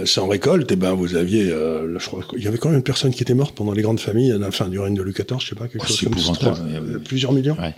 sans 0.05 0.29
récolte, 0.29 0.71
et 0.73 0.77
ben 0.77 0.93
vous 0.95 1.15
aviez, 1.17 1.51
euh, 1.51 1.87
le- 1.87 1.99
je 1.99 2.07
crois, 2.07 2.25
il 2.37 2.43
y 2.43 2.49
avait 2.49 2.59
quand 2.59 2.69
même 2.69 2.79
une 2.79 2.85
personne 2.85 3.13
qui 3.13 3.23
était 3.23 3.35
morte 3.35 3.55
pendant 3.55 3.73
les 3.73 3.83
grandes 3.83 4.01
familles 4.01 4.33
à 4.33 4.39
la 4.39 4.51
fin 4.51 4.69
du 4.69 4.79
règne 4.79 4.95
de 4.95 5.03
Louis 5.03 5.13
XIV, 5.13 5.41
je 5.41 5.49
sais 5.49 5.55
pas 5.55 5.69
quelque 5.69 5.83
Oh, 5.85 5.87
chose 5.89 6.01
comme 6.03 6.19
ça, 6.19 6.33
trois- 6.33 6.59
euh, 6.61 6.99
plusieurs 6.99 7.33
millions. 7.33 7.57
Ouais. 7.61 7.75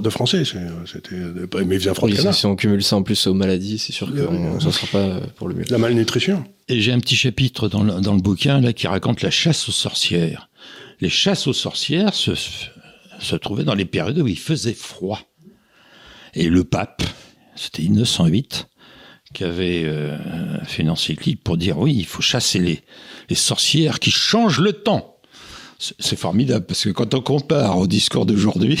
de 0.00 0.10
français, 0.10 0.44
c'était, 0.44 1.10
mais 1.64 1.76
il 1.76 1.78
vient 1.78 1.92
Oui, 2.02 2.16
si 2.32 2.46
on 2.46 2.54
cumule 2.56 2.82
ça 2.82 2.96
en 2.96 3.02
plus 3.02 3.26
aux 3.26 3.34
maladies, 3.34 3.78
c'est 3.78 3.92
sûr 3.92 4.08
oui, 4.14 4.24
qu'on 4.24 4.60
s'en 4.60 4.70
sera 4.70 4.86
pas 4.86 5.20
pour 5.36 5.48
le 5.48 5.54
mieux. 5.56 5.64
La 5.70 5.78
malnutrition. 5.78 6.44
Et 6.68 6.80
j'ai 6.80 6.92
un 6.92 7.00
petit 7.00 7.16
chapitre 7.16 7.68
dans 7.68 7.82
le, 7.82 8.00
dans 8.00 8.14
le 8.14 8.20
bouquin 8.22 8.60
là 8.60 8.72
qui 8.72 8.86
raconte 8.86 9.22
la 9.22 9.30
chasse 9.30 9.68
aux 9.68 9.72
sorcières. 9.72 10.48
Les 11.00 11.08
chasses 11.10 11.46
aux 11.48 11.52
sorcières 11.52 12.14
se, 12.14 12.30
se 13.18 13.36
trouvaient 13.36 13.64
dans 13.64 13.74
les 13.74 13.84
périodes 13.84 14.18
où 14.18 14.28
il 14.28 14.38
faisait 14.38 14.72
froid. 14.72 15.20
Et 16.34 16.48
le 16.48 16.62
pape, 16.64 17.02
c'était 17.56 17.82
Innocent 17.82 18.24
VIII, 18.26 18.48
qui 19.32 19.44
avait 19.44 19.82
euh, 19.84 20.16
fait 20.64 20.82
une 20.82 20.90
encyclique 20.90 21.42
pour 21.42 21.56
dire 21.56 21.78
oui, 21.78 21.94
il 21.96 22.06
faut 22.06 22.22
chasser 22.22 22.58
les, 22.58 22.80
les 23.28 23.36
sorcières 23.36 23.98
qui 24.00 24.10
changent 24.10 24.60
le 24.60 24.72
temps. 24.72 25.16
C'est 25.98 26.18
formidable 26.18 26.64
parce 26.66 26.84
que 26.84 26.90
quand 26.90 27.12
on 27.14 27.20
compare 27.20 27.76
au 27.78 27.86
discours 27.88 28.24
d'aujourd'hui, 28.26 28.78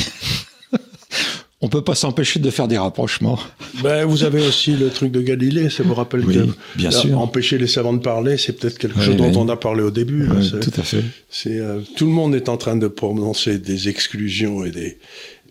on 1.60 1.68
peut 1.68 1.82
pas 1.82 1.94
s'empêcher 1.94 2.38
de 2.40 2.50
faire 2.50 2.68
des 2.68 2.78
rapprochements. 2.78 3.38
Ben, 3.82 4.04
vous 4.04 4.24
avez 4.24 4.44
aussi 4.46 4.72
le 4.72 4.88
truc 4.90 5.10
de 5.12 5.20
Galilée, 5.20 5.70
ça 5.70 5.82
vous 5.84 5.94
rappelle 5.94 6.24
Oui, 6.24 6.34
que 6.34 6.46
bien 6.76 6.88
euh, 6.90 6.92
sûr. 6.92 7.18
empêcher 7.20 7.58
les 7.58 7.66
savants 7.68 7.92
de 7.92 8.00
parler, 8.02 8.36
c'est 8.36 8.52
peut-être 8.54 8.78
quelque 8.78 8.98
Oui, 8.98 9.04
chose 9.04 9.16
dont 9.16 9.28
oui. 9.30 9.36
on 9.36 9.48
a 9.48 9.56
parlé 9.56 9.82
au 9.82 9.90
début. 9.90 10.26
là, 10.26 10.34
c'est- 10.42 10.78
à 10.78 10.82
fait. 10.82 11.04
C'est 11.30 11.58
euh, 11.58 11.80
tout 11.96 12.06
le 12.06 12.12
monde 12.12 12.34
est 12.34 12.48
en 12.48 12.56
train 12.56 12.76
de 12.76 12.88
prononcer 12.88 13.58
des 13.58 13.88
exclusions 13.88 14.64
et 14.64 14.70
des, 14.70 14.98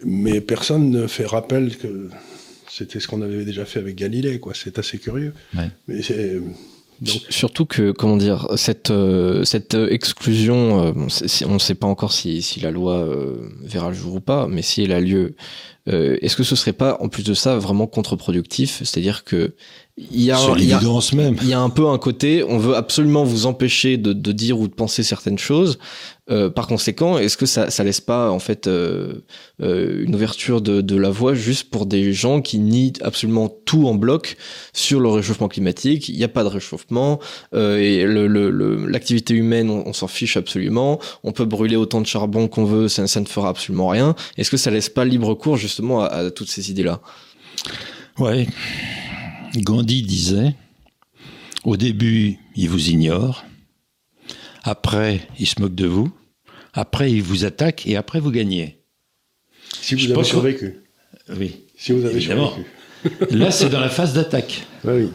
mais 0.06 0.42
personne 0.42 0.90
ne 0.90 1.08
fait 1.08 1.26
rappel 1.26 1.78
que 1.78 2.10
c'était 2.74 3.00
ce 3.00 3.08
qu'on 3.08 3.22
avait 3.22 3.46
déjà 3.46 3.66
fait 3.66 3.80
avec 3.80 3.96
Galilée, 3.96 4.40
quoi. 4.40 4.54
C'est 4.56 4.80
assez 4.80 4.98
curieux. 4.98 5.34
Ouais. 5.56 5.70
Mais 5.88 6.02
c'est 6.02 6.40
donc 7.02 7.20
Surtout 7.30 7.66
que, 7.66 7.92
comment 7.92 8.16
dire, 8.16 8.48
cette, 8.58 8.92
euh, 8.92 9.44
cette 9.44 9.74
euh, 9.74 9.90
exclusion, 9.90 10.86
euh, 10.86 10.92
on 11.48 11.54
ne 11.54 11.60
sait 11.60 11.74
pas 11.74 11.88
encore 11.88 12.14
si, 12.14 12.44
si 12.44 12.60
la 12.60 12.70
loi 12.70 12.98
euh, 13.00 13.38
verra 13.64 13.90
le 13.90 13.96
jour 13.96 14.14
ou 14.16 14.20
pas, 14.20 14.48
mais 14.48 14.62
si 14.62 14.84
elle 14.84 14.92
a 14.92 15.00
lieu, 15.00 15.34
euh, 15.90 16.18
est-ce 16.22 16.36
que 16.36 16.44
ce 16.44 16.56
serait 16.56 16.74
pas, 16.74 16.98
en 17.02 17.10
plus 17.10 17.24
de 17.24 17.34
ça, 17.34 17.58
vraiment 17.58 17.88
contre-productif? 17.88 18.82
C'est-à-dire 18.84 19.24
que 19.24 19.56
il 19.98 20.22
y 20.22 20.30
a, 20.32 20.38
C'est 20.38 20.52
il 20.60 20.66
y 20.66 20.74
a- 20.74 20.76
l'évidence 20.78 21.14
même. 21.14 21.36
il 21.42 21.48
y 21.50 21.54
a 21.54 21.60
un 21.60 21.72
peu 21.72 21.88
un 21.88 21.98
côté, 21.98 22.44
on 22.48 22.60
veut 22.60 22.76
absolument 22.76 23.24
vous 23.24 23.48
empêcher 23.48 23.98
de, 23.98 24.14
de 24.14 24.32
dire 24.32 24.60
ou 24.60 24.68
de 24.68 24.74
penser 24.74 25.02
certaines 25.02 25.40
choses. 25.40 25.80
Euh, 26.32 26.50
par 26.50 26.68
conséquent, 26.68 27.18
est-ce 27.18 27.36
que 27.36 27.46
ça, 27.46 27.70
ça 27.70 27.84
laisse 27.84 28.00
pas 28.00 28.32
en 28.32 28.40
fait 28.40 28.68
euh, 28.68 29.24
euh, 29.62 30.04
une 30.04 30.16
ouverture 30.16 30.62
de, 30.62 30.96
la 30.96 31.10
voie 31.10 31.34
juste 31.34 31.70
pour 31.70 31.86
des 31.86 32.14
gens 32.14 32.42
qui 32.42 32.60
nient 32.60 32.94
absolument 33.02 33.50
tout 33.50 33.88
en 33.88 33.96
bloc 33.96 34.38
sur 34.72 35.00
le 35.00 35.10
réchauffement 35.10 35.48
climatique? 35.48 36.10
Il 36.10 36.18
n'y 36.18 36.24
a 36.24 36.30
pas 36.30 36.44
de 36.44 36.50
réchauffement 36.50 37.20
et 37.54 38.06
l'activité 38.06 39.34
humaine, 39.34 39.70
on, 39.70 39.94
s'en 39.94 40.08
fiche 40.08 40.38
absolument. 40.38 41.00
On 41.24 41.32
peut 41.32 41.46
brûler 41.46 41.76
autant 41.76 42.02
de 42.02 42.06
charbon 42.06 42.48
qu'on 42.48 42.66
veut, 42.66 42.88
ça, 42.88 43.08
ça 43.08 43.20
ne 43.20 43.26
fera 43.26 43.50
absolument 43.50 43.88
rien. 43.88 44.16
Est-ce 44.38 44.52
que 44.52 44.58
ça 44.58 44.72
laisse 44.72 44.90
pas 44.90 45.06
libre 45.06 45.34
cours 45.34 45.58
justement 45.58 46.02
à, 46.02 46.08
à 46.08 46.32
toutes 46.32 46.50
ces 46.50 46.70
idées-là? 46.72 47.02
Ouais. 48.20 48.48
Gandhi 49.56 50.02
disait 50.04 50.56
au 51.64 51.78
début, 51.78 52.38
il 52.56 52.70
vous 52.70 52.90
ignore. 52.90 53.46
Après, 54.64 55.28
il 55.40 55.48
se 55.48 55.62
moque 55.62 55.76
de 55.76 55.86
vous. 55.86 56.12
Après, 56.74 57.12
il 57.12 57.22
vous 57.22 57.46
attaque 57.46 57.86
et 57.88 57.96
après, 57.98 58.20
vous 58.20 58.32
gagnez. 58.32 58.78
si 59.82 59.96
vous 59.96 60.02
Je 60.02 60.12
avez 60.12 60.22
que- 60.22 60.28
survécu, 60.28 60.76
Oui. 61.38 61.62
si 61.78 61.92
vous 61.92 62.06
avez 62.06 62.16
Évidemment. 62.16 62.54
survécu. 62.54 62.70
Là, 63.38 63.52
c'est 63.52 63.70
dans 63.70 63.80
la 63.80 63.90
phase 63.90 64.14
d'attaque. 64.14 64.64
Ouais, 64.84 64.94
oui. 65.04 65.10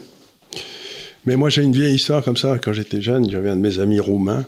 Mais 1.25 1.37
moi, 1.37 1.49
j'ai 1.51 1.63
une 1.63 1.73
vieille 1.73 1.95
histoire 1.95 2.23
comme 2.23 2.37
ça. 2.37 2.59
Quand 2.59 2.73
j'étais 2.73 3.01
jeune, 3.03 3.31
j'avais 3.31 3.51
un 3.51 3.57
de 3.57 3.61
mes 3.61 3.79
amis 3.81 4.01
roumains. 4.01 4.47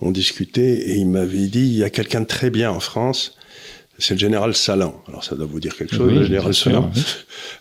On 0.00 0.10
discutait 0.10 0.90
et 0.90 0.96
il 0.96 1.08
m'avait 1.08 1.46
dit 1.48 1.60
il 1.66 1.76
y 1.76 1.84
a 1.84 1.90
quelqu'un 1.90 2.20
de 2.20 2.26
très 2.26 2.50
bien 2.50 2.70
en 2.70 2.80
France. 2.80 3.34
C'est 3.98 4.14
le 4.14 4.20
général 4.20 4.54
Salan. 4.54 5.02
Alors, 5.08 5.24
ça 5.24 5.34
doit 5.34 5.46
vous 5.46 5.58
dire 5.58 5.74
quelque 5.76 5.96
chose, 5.96 6.12
Oui, 6.12 6.18
le 6.18 6.24
général 6.24 6.54
Salan, 6.54 6.90
oui. 6.94 7.02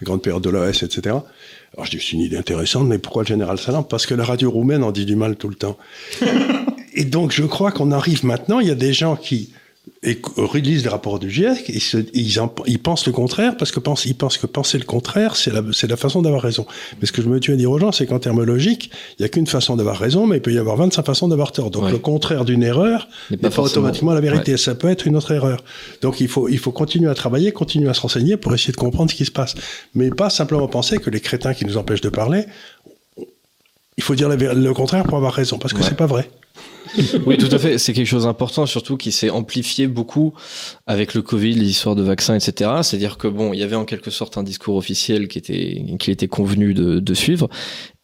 grande 0.03 0.21
période 0.21 0.43
de 0.43 0.49
l'OS, 0.51 0.83
etc. 0.83 1.15
Alors, 1.73 1.85
je 1.85 1.91
dis 1.91 1.97
c'est 1.99 2.11
une 2.11 2.19
idée 2.21 2.37
intéressante, 2.37 2.87
mais 2.87 2.99
pourquoi 2.99 3.23
le 3.23 3.27
général 3.27 3.57
Salan? 3.57 3.81
Parce 3.83 4.05
que 4.05 4.13
la 4.13 4.23
radio 4.23 4.51
roumaine 4.51 4.83
en 4.83 4.91
dit 4.91 5.05
du 5.05 5.15
mal 5.15 5.35
tout 5.35 5.49
le 5.49 5.55
temps. 5.55 5.77
et 6.97 7.05
donc, 7.05 7.31
je 7.31 7.43
crois 7.43 7.71
qu'on 7.71 7.91
arrive 7.91 8.25
maintenant. 8.25 8.59
Il 8.59 8.67
y 8.67 8.71
a 8.71 8.75
des 8.75 8.91
gens 8.93 9.15
qui 9.15 9.53
relisent 10.35 10.83
les 10.83 10.89
rapports 10.89 11.17
du 11.17 11.29
GIEC 11.31 11.69
et 11.69 11.79
se- 11.79 12.05
ils, 12.13 12.39
en- 12.41 12.53
ils 12.65 12.77
pensent 12.77 13.05
le 13.07 13.13
contraire 13.13 13.55
parce 13.57 13.71
que 13.71 13.79
pensent, 13.79 14.03
ils 14.05 14.15
pensent 14.15 14.37
que 14.37 14.45
penser 14.45 14.77
le 14.77 14.83
contraire, 14.83 15.35
c'est 15.37 15.51
la, 15.51 15.61
c'est 15.71 15.87
la 15.87 15.95
façon 15.95 16.21
d'avoir 16.21 16.41
raison. 16.41 16.65
Mais 16.99 17.07
ce 17.07 17.13
que 17.13 17.21
je 17.21 17.29
me 17.29 17.39
tue 17.39 17.53
à 17.53 17.55
dire 17.55 17.71
aux 17.71 17.79
gens, 17.79 17.93
c'est 17.93 18.05
qu'en 18.05 18.19
termes 18.19 18.43
logiques, 18.43 18.91
il 19.17 19.21
n'y 19.21 19.25
a 19.25 19.29
qu'une 19.29 19.47
façon 19.47 19.75
d'avoir 19.77 19.97
raison, 19.97 20.27
mais 20.27 20.37
il 20.37 20.41
peut 20.41 20.51
y 20.53 20.57
avoir 20.57 20.75
25 20.75 21.05
façons 21.05 21.27
d'avoir 21.29 21.51
tort. 21.53 21.71
Donc 21.71 21.83
Ouais. 21.85 21.91
le 21.91 21.99
contraire 21.99 22.43
d'une 22.45 22.63
erreur 22.63 23.07
N'est 23.31 23.37
pas 23.37 23.49
pas, 23.49 23.61
automatiquement 23.61 24.13
la 24.13 24.21
vérité. 24.21 24.57
Ça 24.57 24.75
peut 24.75 24.89
être 24.89 25.07
une 25.07 25.15
autre 25.15 25.31
erreur. 25.31 25.63
Donc 26.01 26.19
il 26.19 26.27
faut, 26.27 26.49
il 26.49 26.59
faut 26.59 26.71
continuer 26.73 27.09
à 27.09 27.15
travailler, 27.15 27.51
continuer 27.53 27.89
à 27.89 27.93
se 27.93 28.01
renseigner 28.01 28.35
pour 28.37 28.53
essayer 28.53 28.73
de 28.73 28.77
comprendre 28.77 29.09
ce 29.09 29.15
qui 29.15 29.25
se 29.25 29.31
passe. 29.31 29.55
Mais 29.95 30.09
pas 30.09 30.29
simplement 30.29 30.67
penser 30.67 30.97
que 30.97 31.09
les 31.09 31.21
crétins 31.21 31.53
qui 31.53 31.65
nous 31.65 31.77
empêchent 31.77 32.01
de 32.01 32.09
parler, 32.09 32.43
il 33.97 34.03
faut 34.03 34.15
dire 34.15 34.29
la 34.29 34.35
le 34.35 34.73
contraire 34.73 35.03
pour 35.05 35.17
avoir 35.17 35.33
raison, 35.33 35.57
parce 35.57 35.73
que 35.73 35.79
Ouais. 35.79 35.85
c'est 35.87 35.97
pas 35.97 36.05
vrai. 36.05 36.29
Oui, 37.25 37.37
tout 37.37 37.53
à 37.53 37.59
fait. 37.59 37.77
C'est 37.77 37.93
quelque 37.93 38.07
chose 38.07 38.23
d'important, 38.23 38.65
surtout 38.65 38.97
qui 38.97 39.11
s'est 39.11 39.29
amplifié 39.29 39.87
beaucoup 39.87 40.33
avec 40.85 41.13
le 41.13 41.21
Covid, 41.21 41.53
les 41.53 41.69
histoires 41.69 41.95
de 41.95 42.03
vaccins, 42.03 42.35
etc. 42.35 42.71
C'est-à-dire 42.81 43.17
que 43.17 43.27
bon, 43.27 43.53
il 43.53 43.59
y 43.59 43.63
avait 43.63 43.75
en 43.75 43.85
quelque 43.85 44.11
sorte 44.11 44.37
un 44.37 44.43
discours 44.43 44.75
officiel 44.75 45.27
qui 45.27 45.37
était, 45.37 45.83
qui 45.99 46.11
était 46.11 46.27
convenu 46.27 46.73
de, 46.73 46.99
de 46.99 47.13
suivre, 47.13 47.49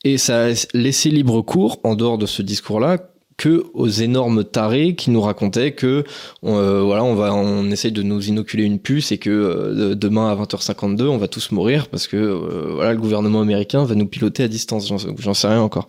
et 0.03 0.17
ça 0.17 0.47
a 0.47 0.67
laissé 0.73 1.09
libre 1.09 1.41
cours 1.41 1.79
en 1.83 1.95
dehors 1.95 2.17
de 2.17 2.25
ce 2.25 2.41
discours-là 2.41 2.97
que 3.37 3.65
aux 3.73 3.87
énormes 3.87 4.43
tarés 4.43 4.95
qui 4.95 5.11
nous 5.11 5.21
racontaient 5.21 5.71
que 5.71 6.03
euh, 6.43 6.81
voilà 6.81 7.03
on 7.03 7.15
va 7.15 7.33
on 7.33 7.69
essaye 7.71 7.91
de 7.91 8.03
nous 8.03 8.27
inoculer 8.27 8.63
une 8.63 8.79
puce 8.79 9.11
et 9.11 9.17
que 9.17 9.29
euh, 9.29 9.95
demain 9.95 10.29
à 10.29 10.35
20h52 10.35 11.03
on 11.03 11.17
va 11.17 11.27
tous 11.27 11.51
mourir 11.51 11.87
parce 11.87 12.07
que 12.07 12.17
euh, 12.17 12.71
voilà 12.73 12.93
le 12.93 12.99
gouvernement 12.99 13.41
américain 13.41 13.83
va 13.83 13.95
nous 13.95 14.07
piloter 14.07 14.43
à 14.43 14.47
distance 14.47 14.91
j'en 15.17 15.33
sais 15.33 15.47
rien 15.47 15.61
encore 15.61 15.87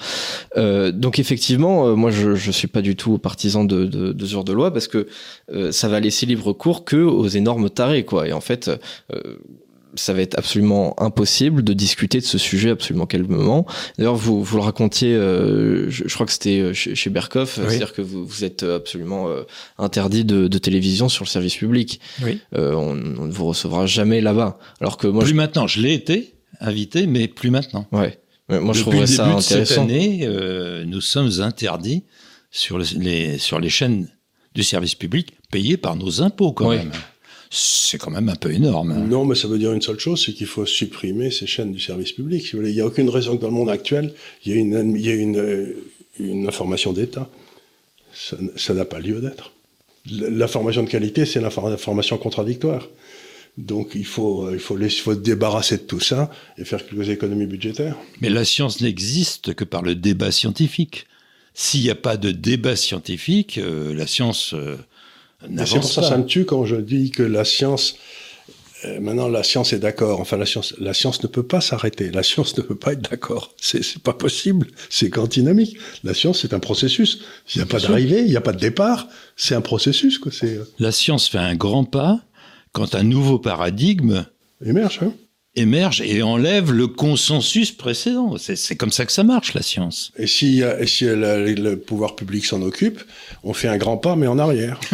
euh, 0.56 0.92
donc 0.92 1.18
effectivement, 1.18 1.88
euh, 1.88 1.94
moi 1.94 2.10
je 2.10 2.34
je 2.34 2.50
suis 2.50 2.68
pas 2.68 2.82
du 2.82 2.96
tout 2.96 3.18
partisan 3.18 3.64
de, 3.64 3.84
de, 3.84 4.12
de 4.12 4.26
ce 4.26 4.32
genre 4.32 4.44
de 4.44 4.52
loi 4.52 4.72
parce 4.72 4.88
que 4.88 5.06
euh, 5.52 5.72
ça 5.72 5.88
va 5.88 6.00
laisser 6.00 6.26
libre 6.26 6.52
cours 6.52 6.84
que 6.84 6.96
aux 6.96 7.26
énormes 7.26 7.70
tarés 7.70 8.04
quoi. 8.04 8.28
Et 8.28 8.32
en 8.32 8.40
fait, 8.40 8.70
ça 9.96 10.12
va 10.12 10.20
être 10.20 10.38
absolument 10.38 10.94
impossible 11.00 11.62
de 11.62 11.72
discuter 11.72 12.18
de 12.20 12.24
ce 12.24 12.38
sujet 12.38 12.70
absolument 12.70 13.06
calmement. 13.06 13.66
D'ailleurs, 13.98 14.14
vous 14.16 14.42
vous 14.42 14.56
le 14.56 14.62
racontiez, 14.62 15.14
euh, 15.14 15.88
je, 15.90 16.04
je 16.06 16.14
crois 16.14 16.26
que 16.26 16.32
c'était 16.32 16.60
euh, 16.60 16.72
chez, 16.72 16.94
chez 16.94 17.10
Berkoff, 17.10 17.58
Oui. 17.58 17.64
c'est-à-dire 17.68 17.92
que 17.92 18.02
vous, 18.02 18.26
vous 18.26 18.44
êtes 18.44 18.62
absolument 18.62 19.28
euh, 19.28 19.42
interdit 19.78 20.24
de, 20.24 20.48
de 20.48 20.58
télévision 20.58 21.08
sur 21.08 21.24
le 21.24 21.28
service 21.28 21.56
public. 21.56 22.00
Oui. 22.22 22.40
Euh, 22.54 22.72
on, 22.74 22.90
on 23.18 23.26
ne 23.26 23.32
vous 23.32 23.46
recevra 23.46 23.86
jamais 23.86 24.20
là-bas. 24.20 24.58
Alors 24.80 24.96
que 24.96 25.06
moi, 25.06 25.22
plus 25.22 25.30
je, 25.30 25.34
maintenant, 25.36 25.66
je 25.66 25.80
l'ai 25.80 25.94
été 25.94 26.34
invité, 26.60 27.06
mais 27.06 27.28
plus 27.28 27.50
maintenant. 27.50 27.86
ouais. 27.92 28.18
Mais 28.50 28.60
Moi, 28.60 28.74
je 28.74 28.80
Depuis 28.80 28.82
trouverais 28.82 29.00
le 29.00 29.06
ça 29.06 29.24
début 29.24 29.36
de 29.36 29.40
cette 29.40 29.52
intéressant. 29.62 29.82
année, 29.84 30.20
euh, 30.24 30.84
nous 30.84 31.00
sommes 31.00 31.40
interdits 31.40 32.04
sur 32.50 32.76
le- 32.78 32.84
les, 32.98 33.38
sur 33.38 33.58
les 33.58 33.70
chaînes 33.70 34.08
du 34.54 34.62
service 34.62 34.94
public 34.94 35.32
payées 35.50 35.76
par 35.78 35.96
nos 35.96 36.20
impôts 36.20 36.52
quand 36.52 36.68
Oui. 36.68 36.76
même. 36.76 36.92
C'est 37.56 37.98
quand 37.98 38.10
même 38.10 38.28
un 38.28 38.34
peu 38.34 38.52
énorme. 38.52 38.90
hein. 38.90 39.06
Non, 39.08 39.24
mais 39.24 39.36
ça 39.36 39.46
veut 39.46 39.58
dire 39.60 39.72
une 39.72 39.80
seule 39.80 40.00
chose, 40.00 40.24
c'est 40.24 40.32
qu'il 40.32 40.48
faut 40.48 40.66
supprimer 40.66 41.30
ces 41.30 41.46
chaînes 41.46 41.72
du 41.72 41.78
service 41.78 42.10
public. 42.10 42.44
si 42.44 42.52
vous 42.52 42.58
voulez. 42.58 42.70
Il 42.70 42.74
n'y 42.74 42.80
a 42.80 42.86
aucune 42.86 43.08
raison 43.08 43.36
que 43.36 43.42
dans 43.42 43.48
le 43.48 43.54
monde 43.54 43.70
actuel, 43.70 44.12
il 44.44 44.52
y 44.52 44.56
ait 44.56 44.58
une, 44.60 44.96
il 44.96 45.00
y 45.06 45.10
ait 45.10 45.16
une, 45.16 45.36
euh, 45.38 45.76
une 46.18 46.48
information 46.48 46.92
d'État. 46.92 47.30
Ça 48.56 48.74
n'a 48.74 48.84
pas 48.84 48.98
lieu 48.98 49.20
d'être. 49.20 49.52
L'information 50.10 50.82
de 50.82 50.88
qualité, 50.88 51.26
c'est 51.26 51.40
l'infor- 51.40 51.70
l'information 51.70 52.18
contradictoire. 52.18 52.88
Donc 53.56 53.92
il 53.94 54.04
faut, 54.04 54.50
il, 54.52 54.58
faut 54.58 54.76
laisser- 54.76 54.96
il 54.96 55.00
faut 55.02 55.14
se 55.14 55.18
débarrasser 55.20 55.76
de 55.76 55.82
tout 55.82 56.00
ça 56.00 56.30
et 56.58 56.64
faire 56.64 56.84
quelques 56.84 57.08
économies 57.08 57.46
budgétaires. 57.46 57.96
Mais 58.20 58.30
la 58.30 58.44
science 58.44 58.80
n'existe 58.80 59.54
que 59.54 59.62
par 59.64 59.82
le 59.82 59.94
débat 59.94 60.32
scientifique. 60.32 61.06
S'il 61.54 61.82
n'y 61.82 61.90
a 61.90 61.94
pas 61.94 62.16
de 62.16 62.32
débat 62.32 62.74
scientifique, 62.74 63.58
euh, 63.58 63.94
la 63.94 64.08
science 64.08 64.54
euh, 64.54 64.76
C'est 65.66 65.78
pour 65.80 65.84
ça 65.90 66.00
que 66.02 66.06
ça 66.08 66.18
me 66.18 66.26
tue 66.26 66.44
quand 66.44 66.64
je 66.64 66.76
dis 66.76 67.10
que 67.10 67.22
la 67.22 67.44
science, 67.44 67.96
euh, 68.84 69.00
maintenant 69.00 69.28
la 69.28 69.42
science 69.42 69.72
est 69.72 69.78
d'accord. 69.78 70.20
Enfin, 70.20 70.36
la 70.36 70.46
science, 70.46 70.74
la 70.78 70.92
science 70.94 71.22
ne 71.22 71.28
peut 71.28 71.42
pas 71.42 71.60
s'arrêter. 71.60 72.10
La 72.10 72.22
science 72.22 72.56
ne 72.56 72.62
peut 72.62 72.74
pas 72.74 72.92
être 72.92 73.10
d'accord. 73.10 73.52
C'est 73.60 73.98
pas 73.98 74.12
possible. 74.12 74.66
C'est 74.90 75.16
antinomique. 75.18 75.76
La 76.02 76.14
science, 76.14 76.40
c'est 76.42 76.52
un 76.54 76.60
processus. 76.60 77.20
Il 77.54 77.58
n'y 77.58 77.62
a 77.62 77.66
pas 77.66 77.78
d'arrivée, 77.80 78.20
il 78.20 78.28
n'y 78.30 78.36
a 78.36 78.40
pas 78.40 78.52
de 78.52 78.60
départ. 78.60 79.08
C'est 79.36 79.54
un 79.54 79.60
processus. 79.60 80.18
Quoi. 80.18 80.32
Euh, 80.44 80.64
La 80.78 80.92
science 80.92 81.28
fait 81.28 81.38
un 81.38 81.54
grand 81.56 81.84
pas 81.84 82.20
quand 82.72 82.94
un 82.94 83.02
nouveau 83.04 83.38
paradigme 83.38 84.26
émerge. 84.64 84.98
Hein. 85.02 85.12
émerge 85.56 86.00
et 86.00 86.22
enlève 86.22 86.72
le 86.72 86.88
consensus 86.88 87.70
précédent. 87.70 88.34
C'est 88.38 88.76
comme 88.76 88.90
ça 88.90 89.06
que 89.06 89.12
ça 89.12 89.22
marche, 89.22 89.54
la 89.54 89.62
science. 89.62 90.10
Et 90.18 90.26
si, 90.26 90.60
et 90.62 90.86
si 90.88 91.04
la- 91.04 91.38
le 91.38 91.78
pouvoir 91.78 92.16
public 92.16 92.44
s'en 92.44 92.60
occupe, 92.62 93.00
on 93.44 93.52
fait 93.54 93.68
un 93.68 93.76
grand 93.76 93.96
pas, 93.96 94.16
mais 94.16 94.26
en 94.26 94.38
arrière. 94.40 94.80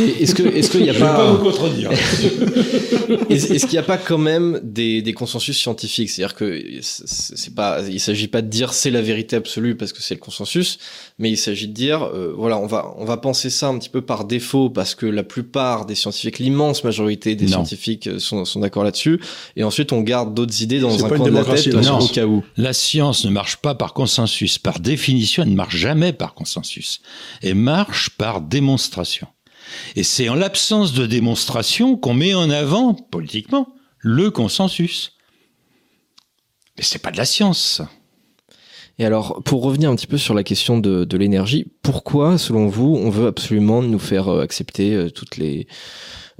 Est-ce 0.00 0.34
que, 0.34 0.42
est-ce 0.42 0.70
qu'il 0.70 0.82
n'y 0.82 0.90
a 0.90 0.92
Je 0.92 0.98
vais 0.98 1.04
pas 1.04 1.30
vous 1.30 1.38
pas, 1.38 1.44
contredire. 1.44 1.90
est-ce 3.30 3.60
qu'il 3.66 3.72
n'y 3.72 3.78
a 3.78 3.82
pas 3.82 3.98
quand 3.98 4.18
même 4.18 4.60
des, 4.62 5.02
des 5.02 5.12
consensus 5.12 5.56
scientifiques? 5.58 6.10
C'est-à-dire 6.10 6.34
que 6.34 6.62
c'est 6.82 7.54
pas, 7.54 7.80
il 7.88 8.00
s'agit 8.00 8.28
pas 8.28 8.42
de 8.42 8.48
dire 8.48 8.72
c'est 8.72 8.90
la 8.90 9.02
vérité 9.02 9.36
absolue 9.36 9.76
parce 9.76 9.92
que 9.92 10.02
c'est 10.02 10.14
le 10.14 10.20
consensus, 10.20 10.78
mais 11.18 11.30
il 11.30 11.36
s'agit 11.36 11.68
de 11.68 11.72
dire, 11.72 12.04
euh, 12.04 12.32
voilà, 12.36 12.58
on 12.58 12.66
va, 12.66 12.94
on 12.98 13.04
va 13.04 13.16
penser 13.16 13.50
ça 13.50 13.68
un 13.68 13.78
petit 13.78 13.88
peu 13.88 14.02
par 14.02 14.24
défaut 14.24 14.70
parce 14.70 14.94
que 14.94 15.06
la 15.06 15.22
plupart 15.22 15.86
des 15.86 15.94
scientifiques, 15.94 16.38
l'immense 16.38 16.84
majorité 16.84 17.34
des 17.34 17.44
Non. 17.46 17.52
scientifiques 17.52 18.06
euh, 18.06 18.18
sont, 18.18 18.44
sont 18.44 18.60
d'accord 18.60 18.84
là-dessus, 18.84 19.20
et 19.56 19.64
ensuite 19.64 19.92
on 19.92 20.00
garde 20.00 20.34
d'autres 20.34 20.62
idées 20.62 20.80
dans 20.80 21.04
un 21.04 21.08
pas 21.08 21.16
une 21.16 21.22
coin 21.22 21.30
de 21.30 21.34
la 21.34 21.40
démocratie, 21.42 21.64
tête 21.70 21.74
au 21.74 21.82
science. 21.82 22.12
cas 22.12 22.26
où. 22.26 22.44
La 22.56 22.72
science 22.72 23.24
ne 23.24 23.30
marche 23.30 23.56
pas 23.58 23.74
par 23.74 23.92
consensus. 23.94 24.58
Par 24.58 24.80
définition, 24.80 25.42
elle 25.42 25.50
ne 25.50 25.54
marche 25.56 25.76
jamais 25.76 26.12
par 26.12 26.34
consensus. 26.34 27.00
Elle 27.42 27.54
marche 27.54 28.10
par 28.10 28.40
démonstration. 28.40 29.26
Et 29.96 30.02
c'est 30.02 30.28
en 30.28 30.34
l'absence 30.34 30.92
de 30.92 31.06
démonstration 31.06 31.96
qu'on 31.96 32.14
met 32.14 32.34
en 32.34 32.50
avant, 32.50 32.94
politiquement, 32.94 33.74
le 33.98 34.30
consensus. 34.30 35.12
Mais 36.76 36.82
c'est 36.82 36.98
pas 36.98 37.10
de 37.10 37.16
la 37.16 37.24
science. 37.24 37.82
Et 38.98 39.04
alors, 39.04 39.42
pour 39.44 39.62
revenir 39.62 39.90
un 39.90 39.96
petit 39.96 40.06
peu 40.06 40.18
sur 40.18 40.34
la 40.34 40.44
question 40.44 40.78
de, 40.78 41.04
de 41.04 41.16
l'énergie, 41.16 41.66
pourquoi, 41.82 42.38
selon 42.38 42.68
vous, 42.68 42.94
on 42.96 43.10
veut 43.10 43.26
absolument 43.26 43.82
nous 43.82 43.98
faire 43.98 44.28
euh, 44.28 44.42
accepter 44.42 44.94
euh, 44.94 45.10
toutes 45.10 45.36
les 45.36 45.66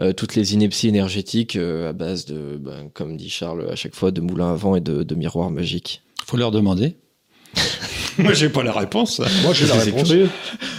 euh, 0.01 0.13
toutes 0.13 0.35
les 0.35 0.55
inepties 0.55 0.89
énergétiques 0.89 1.55
euh, 1.55 1.91
à 1.91 1.93
base 1.93 2.25
de, 2.25 2.57
ben, 2.61 2.91
comme 2.93 3.17
dit 3.17 3.31
Charles 3.31 3.69
à 3.71 3.77
chaque 3.77 3.95
fois, 3.95 4.11
de 4.11 4.21
moulins 4.21 4.51
à 4.53 4.57
vent 4.57 4.75
et 4.75 4.81
de, 4.81 5.05
de 5.05 5.15
miroirs 5.15 5.51
magiques? 5.51 6.03
Faut 6.25 6.37
leur 6.37 6.51
demander. 6.51 6.97
Moi, 8.19 8.33
j'ai 8.33 8.49
pas 8.49 8.63
la 8.63 8.73
réponse. 8.73 9.21
Moi, 9.43 9.53
j'ai 9.55 9.67
la 9.67 9.75
réponse. 9.75 10.09
curieux. 10.09 10.29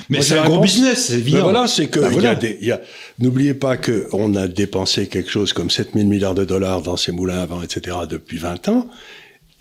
Mais 0.10 0.22
c'est 0.22 0.38
un 0.38 0.46
gros 0.46 0.60
business, 0.62 1.06
c'est 1.08 1.14
Ben 1.14 1.20
évident. 1.22 1.44
voilà, 1.44 1.68
c'est 1.68 1.88
que 1.88 2.00
Ben 2.00 2.10
voilà. 2.10 2.38
n'oubliez 3.20 3.54
pas 3.54 3.78
que 3.78 4.08
on 4.14 4.36
a 4.36 4.48
dépensé 4.48 5.08
quelque 5.08 5.30
chose 5.30 5.54
comme 5.54 5.70
7000 5.70 6.08
milliards 6.08 6.36
de 6.36 6.46
dollars 6.46 6.82
dans 6.82 6.98
ces 6.98 7.12
moulins 7.12 7.42
à 7.42 7.46
vent, 7.46 7.62
etc. 7.62 7.98
depuis 8.10 8.38
20 8.38 8.70
ans. 8.70 8.88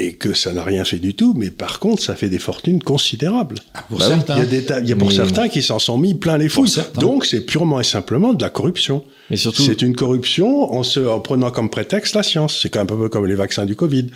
Et 0.01 0.14
que 0.14 0.34
ça 0.34 0.53
n'a 0.53 0.64
rien 0.64 0.84
fait 0.84 0.99
du 0.99 1.14
tout, 1.14 1.34
mais 1.36 1.51
par 1.51 1.78
contre, 1.78 2.03
ça 2.03 2.16
fait 2.16 2.28
des 2.28 2.40
fortunes 2.40 2.82
considérables. 2.82 3.55
Pour 3.88 4.01
Bah 4.01 4.09
certains. 4.09 4.34
Il 4.34 4.38
y 4.40 4.42
a, 4.42 4.47
des 4.47 4.64
tas- 4.64 4.80
il 4.80 4.88
y 4.88 4.92
a 4.92 4.97
pour 4.97 5.09
Mais- 5.11 5.14
certains 5.14 5.49
qui 5.49 5.62
s'en 5.62 5.78
sont 5.78 5.99
mis 5.99 6.14
plein 6.14 6.36
les 6.36 6.49
fouilles. 6.49 6.68
certains. 6.68 7.01
Donc, 7.01 7.24
c'est 7.24 7.42
purement 7.42 7.78
et 7.78 7.84
simplement 7.84 8.32
de 8.34 8.42
la 8.42 8.51
corruption. 8.51 9.05
Mais 9.30 9.36
surtout, 9.36 9.62
C'est 9.62 9.82
une 9.82 9.95
corruption 9.95 10.72
en, 10.74 10.82
se, 10.82 10.99
en 10.99 11.20
prenant 11.20 11.53
comme 11.53 11.70
prétexte 11.70 12.16
la 12.16 12.24
science. 12.24 12.59
C'est 12.61 12.70
quand 12.70 12.80
même 12.84 12.99
un 12.99 13.03
peu 13.03 13.09
comme 13.09 13.24
les 13.26 13.36
vaccins 13.36 13.66
du 13.66 13.76
Covid. 13.76 14.09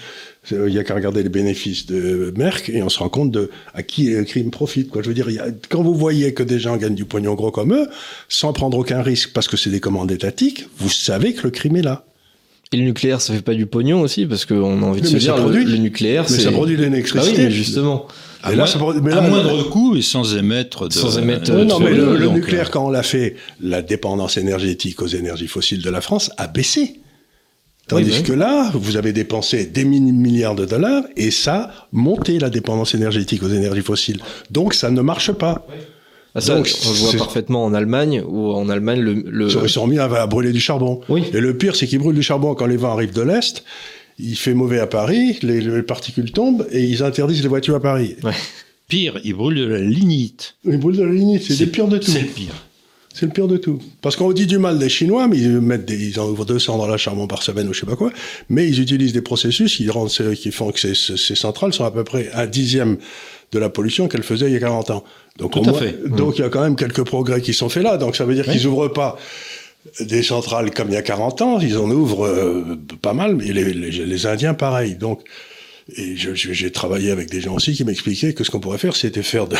Il 0.50 0.68
y 0.72 0.80
a 0.80 0.84
qu'à 0.84 0.94
regarder 0.96 1.22
les 1.22 1.28
bénéfices 1.28 1.86
de 1.86 2.32
Merck 2.36 2.70
et 2.70 2.82
on 2.82 2.88
se 2.88 2.98
rend 2.98 3.08
compte 3.08 3.30
de 3.30 3.48
à 3.72 3.84
qui 3.84 4.10
le 4.10 4.24
crime 4.24 4.50
profite. 4.50 4.88
Quoi. 4.90 5.02
Je 5.02 5.08
veux 5.08 5.14
dire, 5.14 5.30
il 5.30 5.36
y 5.36 5.38
a- 5.38 5.46
quand 5.68 5.82
vous 5.84 5.94
voyez 5.94 6.34
que 6.34 6.42
des 6.42 6.58
gens 6.58 6.76
gagnent 6.76 6.94
du 6.96 7.04
pognon 7.04 7.34
gros 7.34 7.52
comme 7.52 7.72
eux, 7.72 7.86
sans 8.28 8.52
prendre 8.52 8.76
aucun 8.78 9.00
risque 9.02 9.30
parce 9.32 9.46
que 9.46 9.56
c'est 9.56 9.70
des 9.70 9.80
commandes 9.80 10.10
étatiques, 10.10 10.66
vous 10.78 10.90
savez 10.90 11.34
que 11.34 11.42
le 11.44 11.50
crime 11.50 11.76
est 11.76 11.82
là. 11.82 12.04
Et 12.72 12.76
le 12.76 12.82
nucléaire, 12.84 13.20
ça 13.20 13.32
fait 13.32 13.42
pas 13.42 13.54
du 13.54 13.66
pognon 13.66 14.00
aussi, 14.02 14.26
parce 14.26 14.44
qu'on 14.44 14.82
a 14.82 14.86
envie 14.86 15.00
de 15.00 15.06
Oui, 15.06 15.12
se 15.12 15.16
dire, 15.18 15.36
le, 15.36 15.42
produit. 15.42 15.64
le 15.64 15.76
nucléaire, 15.78 16.24
Mais 16.30 16.38
ça 16.38 16.50
produit 16.52 16.76
de 16.76 16.82
oui, 16.84 16.90
l'électricité. 16.90 17.44
mais 17.44 17.50
justement. 17.50 18.06
À, 18.42 18.48
Et 18.52 18.56
là, 18.56 18.58
moins- 18.58 18.66
ça 18.66 18.78
produit- 18.78 19.00
mais 19.02 19.12
à 19.12 19.16
là- 19.16 19.28
moindre 19.28 19.62
coût 19.70 19.96
et 19.96 20.02
sans 20.02 20.36
émettre 20.36 20.86
de. 20.88 20.92
Sans 20.92 21.18
émettre, 21.18 21.50
euh, 21.50 21.64
Non, 21.64 21.78
non, 21.78 21.80
mais 21.80 21.92
CO2, 21.92 21.96
le, 22.12 22.16
le 22.18 22.24
donc, 22.26 22.34
nucléaire, 22.36 22.66
euh, 22.66 22.70
quand 22.70 22.86
on 22.86 22.90
l'a 22.90 23.02
fait, 23.02 23.36
la 23.60 23.82
dépendance 23.82 24.36
énergétique 24.36 25.00
aux 25.02 25.06
énergies 25.08 25.48
fossiles 25.48 25.82
de 25.82 25.90
la 25.90 26.00
France 26.00 26.30
a 26.36 26.46
baissé. 26.46 27.00
Tandis 27.88 28.10
Oui, 28.10 28.16
oui. 28.18 28.22
que 28.22 28.32
là, 28.34 28.70
vous 28.74 28.96
avez 28.98 29.12
dépensé 29.14 29.64
des 29.64 29.84
milliards 29.86 30.54
de 30.54 30.66
dollars 30.66 31.04
et 31.16 31.30
ça 31.30 31.54
a 31.56 31.88
monté 31.90 32.38
la 32.38 32.50
dépendance 32.50 32.94
énergétique 32.94 33.42
aux 33.42 33.48
énergies 33.48 33.80
fossiles. 33.80 34.20
Donc 34.50 34.74
ça 34.74 34.90
ne 34.90 35.00
marche 35.00 35.32
pas. 35.32 35.66
Ah, 36.38 36.40
ça, 36.40 36.54
Donc, 36.56 36.70
on 36.86 36.90
le 36.90 36.96
voit 36.96 37.12
parfaitement 37.18 37.64
en 37.64 37.74
Allemagne, 37.74 38.22
où 38.26 38.50
en 38.52 38.68
Allemagne, 38.68 39.00
le... 39.00 39.12
le- 39.26 39.46
Ils 39.46 39.52
sont- 39.52 39.62
Ils 39.64 39.68
sont 39.68 39.86
mis 39.86 39.98
à, 39.98 40.04
à 40.04 40.26
brûler 40.26 40.52
du 40.52 40.60
charbon. 40.60 41.00
Oui. 41.08 41.24
Et 41.32 41.40
le 41.40 41.56
pire, 41.56 41.76
c'est 41.76 41.86
qu'ils 41.86 41.98
brûlent 41.98 42.16
du 42.16 42.22
charbon 42.22 42.54
quand 42.54 42.66
les 42.66 42.76
vents 42.76 42.92
arrivent 42.92 43.14
de 43.14 43.22
l'Est. 43.22 43.62
Il 44.18 44.36
fait 44.36 44.54
mauvais 44.54 44.80
à 44.80 44.86
Paris, 44.88 45.38
les, 45.42 45.60
les 45.60 45.82
particules 45.82 46.32
tombent 46.32 46.66
et 46.72 46.82
ils 46.82 47.02
interdisent 47.04 47.42
les 47.42 47.48
voitures 47.48 47.76
à 47.76 47.80
Paris. 47.80 48.16
Pire, 48.88 49.20
ils 49.22 49.34
brûlent 49.34 49.58
de 49.58 49.64
la 49.66 49.78
lignite. 49.80 50.56
Ils 50.64 50.78
brûlent 50.78 50.96
de 50.96 51.02
la 51.04 51.12
lignite, 51.12 51.42
c'est 51.44 51.60
le 51.64 51.70
pire 51.70 51.86
de 51.88 51.98
tout. 51.98 52.10
C'est 52.10 52.22
le 52.22 52.26
pire. 52.26 52.54
C'est 53.18 53.26
le 53.26 53.32
pire 53.32 53.48
de 53.48 53.56
tout. 53.56 53.80
Parce 54.00 54.14
qu'on 54.14 54.32
dit 54.32 54.46
du 54.46 54.58
mal 54.58 54.78
des 54.78 54.88
Chinois, 54.88 55.26
mais 55.26 55.38
ils 55.38 55.60
mettent 55.60 55.84
des, 55.84 55.96
ils 56.08 56.20
en 56.20 56.28
ouvrent 56.28 56.44
200 56.44 56.78
dans 56.78 56.86
la 56.86 56.96
charbon 56.96 57.26
par 57.26 57.42
semaine 57.42 57.68
ou 57.68 57.72
je 57.72 57.80
sais 57.80 57.86
pas 57.86 57.96
quoi. 57.96 58.12
Mais 58.48 58.68
ils 58.68 58.80
utilisent 58.80 59.12
des 59.12 59.22
processus 59.22 59.74
qui 59.76 59.90
rendent, 59.90 60.08
qui 60.36 60.52
font 60.52 60.70
que 60.70 60.78
ces, 60.78 61.34
centrales 61.34 61.72
sont 61.72 61.84
à 61.84 61.90
peu 61.90 62.04
près 62.04 62.30
un 62.32 62.46
dixième 62.46 62.96
de 63.50 63.58
la 63.58 63.70
pollution 63.70 64.06
qu'elles 64.06 64.22
faisaient 64.22 64.46
il 64.46 64.52
y 64.52 64.56
a 64.56 64.60
40 64.60 64.90
ans. 64.90 65.04
Donc, 65.36 65.52
Tout 65.52 65.68
au 65.68 65.70
à 65.70 65.72
fait. 65.72 65.96
donc 66.08 66.38
il 66.38 66.42
y 66.42 66.44
a 66.44 66.48
quand 66.48 66.60
même 66.62 66.76
quelques 66.76 67.02
progrès 67.02 67.40
qui 67.40 67.54
sont 67.54 67.68
faits 67.68 67.82
là. 67.82 67.96
Donc 67.96 68.14
ça 68.14 68.24
veut 68.24 68.36
dire 68.36 68.44
Oui. 68.46 68.52
qu'ils 68.56 68.68
ouvrent 68.68 68.86
pas 68.86 69.18
des 69.98 70.22
centrales 70.22 70.70
comme 70.70 70.86
il 70.88 70.94
y 70.94 70.98
a 70.98 71.02
40 71.02 71.42
ans, 71.42 71.58
ils 71.58 71.76
en 71.76 71.90
ouvrent 71.90 72.24
euh, 72.26 72.78
pas 73.02 73.14
mal, 73.14 73.34
mais 73.34 73.46
les, 73.46 73.72
les, 73.72 73.90
les 73.90 74.26
Indiens 74.26 74.54
pareil. 74.54 74.94
Donc, 74.94 75.22
j'ai 75.96 76.70
travaillé 76.70 77.10
avec 77.10 77.30
des 77.30 77.40
gens 77.40 77.54
aussi 77.56 77.72
qui 77.72 77.84
m'expliquaient 77.84 78.32
que 78.34 78.44
ce 78.44 78.50
qu'on 78.52 78.60
pourrait 78.60 78.78
faire, 78.78 78.94
c'était 78.94 79.22
faire 79.24 79.48
de, 79.48 79.56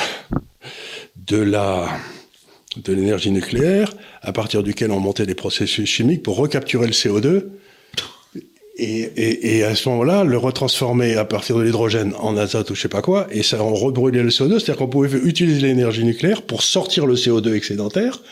de 1.26 1.38
la 1.38 1.88
de 2.76 2.92
l'énergie 2.92 3.30
nucléaire, 3.30 3.92
à 4.22 4.32
partir 4.32 4.62
duquel 4.62 4.90
on 4.90 5.00
montait 5.00 5.26
des 5.26 5.34
processus 5.34 5.88
chimiques 5.88 6.22
pour 6.22 6.36
recapturer 6.36 6.86
le 6.86 6.92
CO2 6.92 7.44
et, 8.80 9.00
et, 9.16 9.56
et 9.58 9.64
à 9.64 9.74
ce 9.74 9.88
moment-là, 9.88 10.22
le 10.22 10.38
retransformer 10.38 11.16
à 11.16 11.24
partir 11.24 11.56
de 11.56 11.62
l'hydrogène 11.62 12.14
en 12.20 12.36
azote 12.36 12.70
ou 12.70 12.74
je 12.76 12.82
sais 12.82 12.88
pas 12.88 13.02
quoi, 13.02 13.26
et 13.32 13.42
ça 13.42 13.62
on 13.62 13.74
rebrûlait 13.74 14.22
le 14.22 14.28
CO2, 14.28 14.52
c'est-à-dire 14.60 14.76
qu'on 14.76 14.86
pouvait 14.88 15.18
utiliser 15.18 15.66
l'énergie 15.66 16.04
nucléaire 16.04 16.42
pour 16.42 16.62
sortir 16.62 17.04
le 17.06 17.14
CO2 17.16 17.54
excédentaire, 17.54 18.22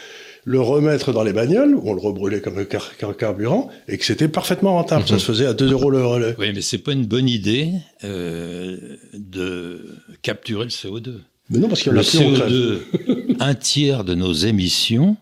le 0.44 0.60
remettre 0.60 1.12
dans 1.12 1.24
les 1.24 1.32
bagnoles, 1.32 1.74
où 1.74 1.82
on 1.90 1.94
le 1.94 2.00
rebrûlait 2.00 2.40
comme 2.40 2.58
un 2.58 2.64
car- 2.64 2.96
car- 2.96 3.16
carburant, 3.16 3.68
et 3.88 3.98
que 3.98 4.04
c'était 4.04 4.28
parfaitement 4.28 4.74
rentable. 4.74 5.08
Ça 5.08 5.18
se 5.18 5.24
faisait 5.24 5.46
à 5.46 5.54
2 5.54 5.72
euros 5.72 5.90
le 5.90 6.06
relais. 6.06 6.36
Oui, 6.38 6.52
mais 6.54 6.60
c'est 6.60 6.78
pas 6.78 6.92
une 6.92 7.06
bonne 7.06 7.28
idée 7.28 7.70
euh, 8.04 8.76
de 9.14 9.84
capturer 10.22 10.62
le 10.64 10.70
CO2. 10.70 11.14
Mais 11.50 11.58
non, 11.58 11.68
parce 11.68 11.82
qu'il 11.82 11.92
y 11.92 11.94
en 11.94 11.98
a 11.98 12.02
plus, 12.02 12.18
on 12.18 12.34
crève. 12.34 12.50
CO2, 12.50 13.36
un 13.40 13.54
tiers 13.54 14.04
de 14.04 14.14
nos 14.14 14.32
émissions 14.32 15.16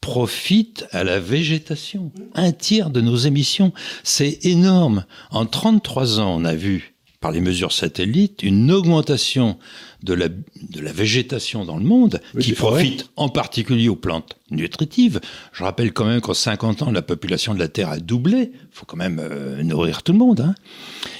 profite 0.00 0.86
à 0.90 1.04
la 1.04 1.20
végétation. 1.20 2.10
Un 2.34 2.52
tiers 2.52 2.90
de 2.90 3.00
nos 3.00 3.16
émissions, 3.16 3.72
c'est 4.02 4.44
énorme. 4.44 5.04
En 5.30 5.46
33 5.46 6.18
ans, 6.20 6.34
on 6.40 6.44
a 6.44 6.54
vu, 6.54 6.94
par 7.20 7.30
les 7.30 7.40
mesures 7.40 7.70
satellites, 7.72 8.42
une 8.42 8.72
augmentation 8.72 9.58
de 10.02 10.12
la, 10.14 10.28
de 10.28 10.80
la 10.80 10.90
végétation 10.92 11.64
dans 11.64 11.76
le 11.76 11.84
monde, 11.84 12.20
Oui, 12.34 12.42
qui 12.42 12.50
vrai. 12.52 12.56
profite 12.72 13.10
en 13.14 13.28
particulier 13.28 13.88
aux 13.88 13.94
plantes 13.96 14.36
nutritives. 14.50 15.20
Je 15.52 15.62
rappelle 15.62 15.92
quand 15.92 16.04
même 16.04 16.20
qu'en 16.20 16.34
50 16.34 16.82
ans, 16.82 16.90
la 16.90 17.02
population 17.02 17.54
de 17.54 17.60
la 17.60 17.68
Terre 17.68 17.90
a 17.90 17.98
doublé. 18.00 18.50
Il 18.54 18.68
faut 18.72 18.86
quand 18.86 18.96
même 18.96 19.20
euh, 19.22 19.62
nourrir 19.62 20.02
tout 20.02 20.12
le 20.12 20.18
monde. 20.18 20.40
hein. 20.40 20.54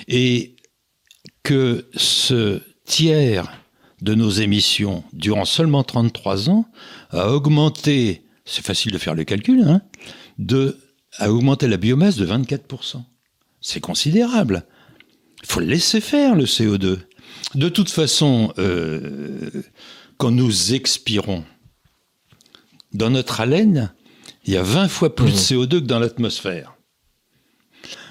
Et 0.09 0.57
que 1.45 1.87
ce 1.95 2.61
tiers 2.85 3.49
de 4.03 4.15
nos 4.15 4.31
émissions 4.31 5.05
durant 5.13 5.45
seulement 5.45 5.85
33 5.85 6.51
ans 6.51 6.67
a 7.11 7.31
augmenté, 7.31 8.25
c'est 8.45 8.65
facile 8.65 8.93
de 8.93 8.99
faire 8.99 9.15
le 9.15 9.25
calcul, 9.25 9.63
hein, 9.63 9.81
de, 10.39 10.79
a 11.19 11.33
augmenté 11.33 11.69
la 11.69 11.77
biomasse 11.77 12.17
de 12.17 12.27
24%. 12.27 13.03
C'est 13.61 13.81
considérable. 13.81 14.65
Il 15.43 15.49
faut 15.49 15.61
le 15.61 15.67
laisser 15.67 16.01
faire, 16.01 16.35
le 16.35 16.45
CO2. 16.45 16.99
De 17.55 17.69
toute 17.69 17.91
façon, 17.91 18.53
euh, 18.59 19.51
quand 20.17 20.33
nous 20.33 20.75
expirons, 20.75 21.45
dans 22.93 23.11
notre 23.11 23.41
haleine, 23.41 23.93
il 24.45 24.53
y 24.53 24.57
a 24.57 24.63
20 24.63 24.89
fois 24.89 25.15
plus 25.15 25.31
de 25.31 25.37
CO2 25.37 25.69
que 25.69 25.87
dans 25.87 26.01
l'atmosphère. 26.01 26.75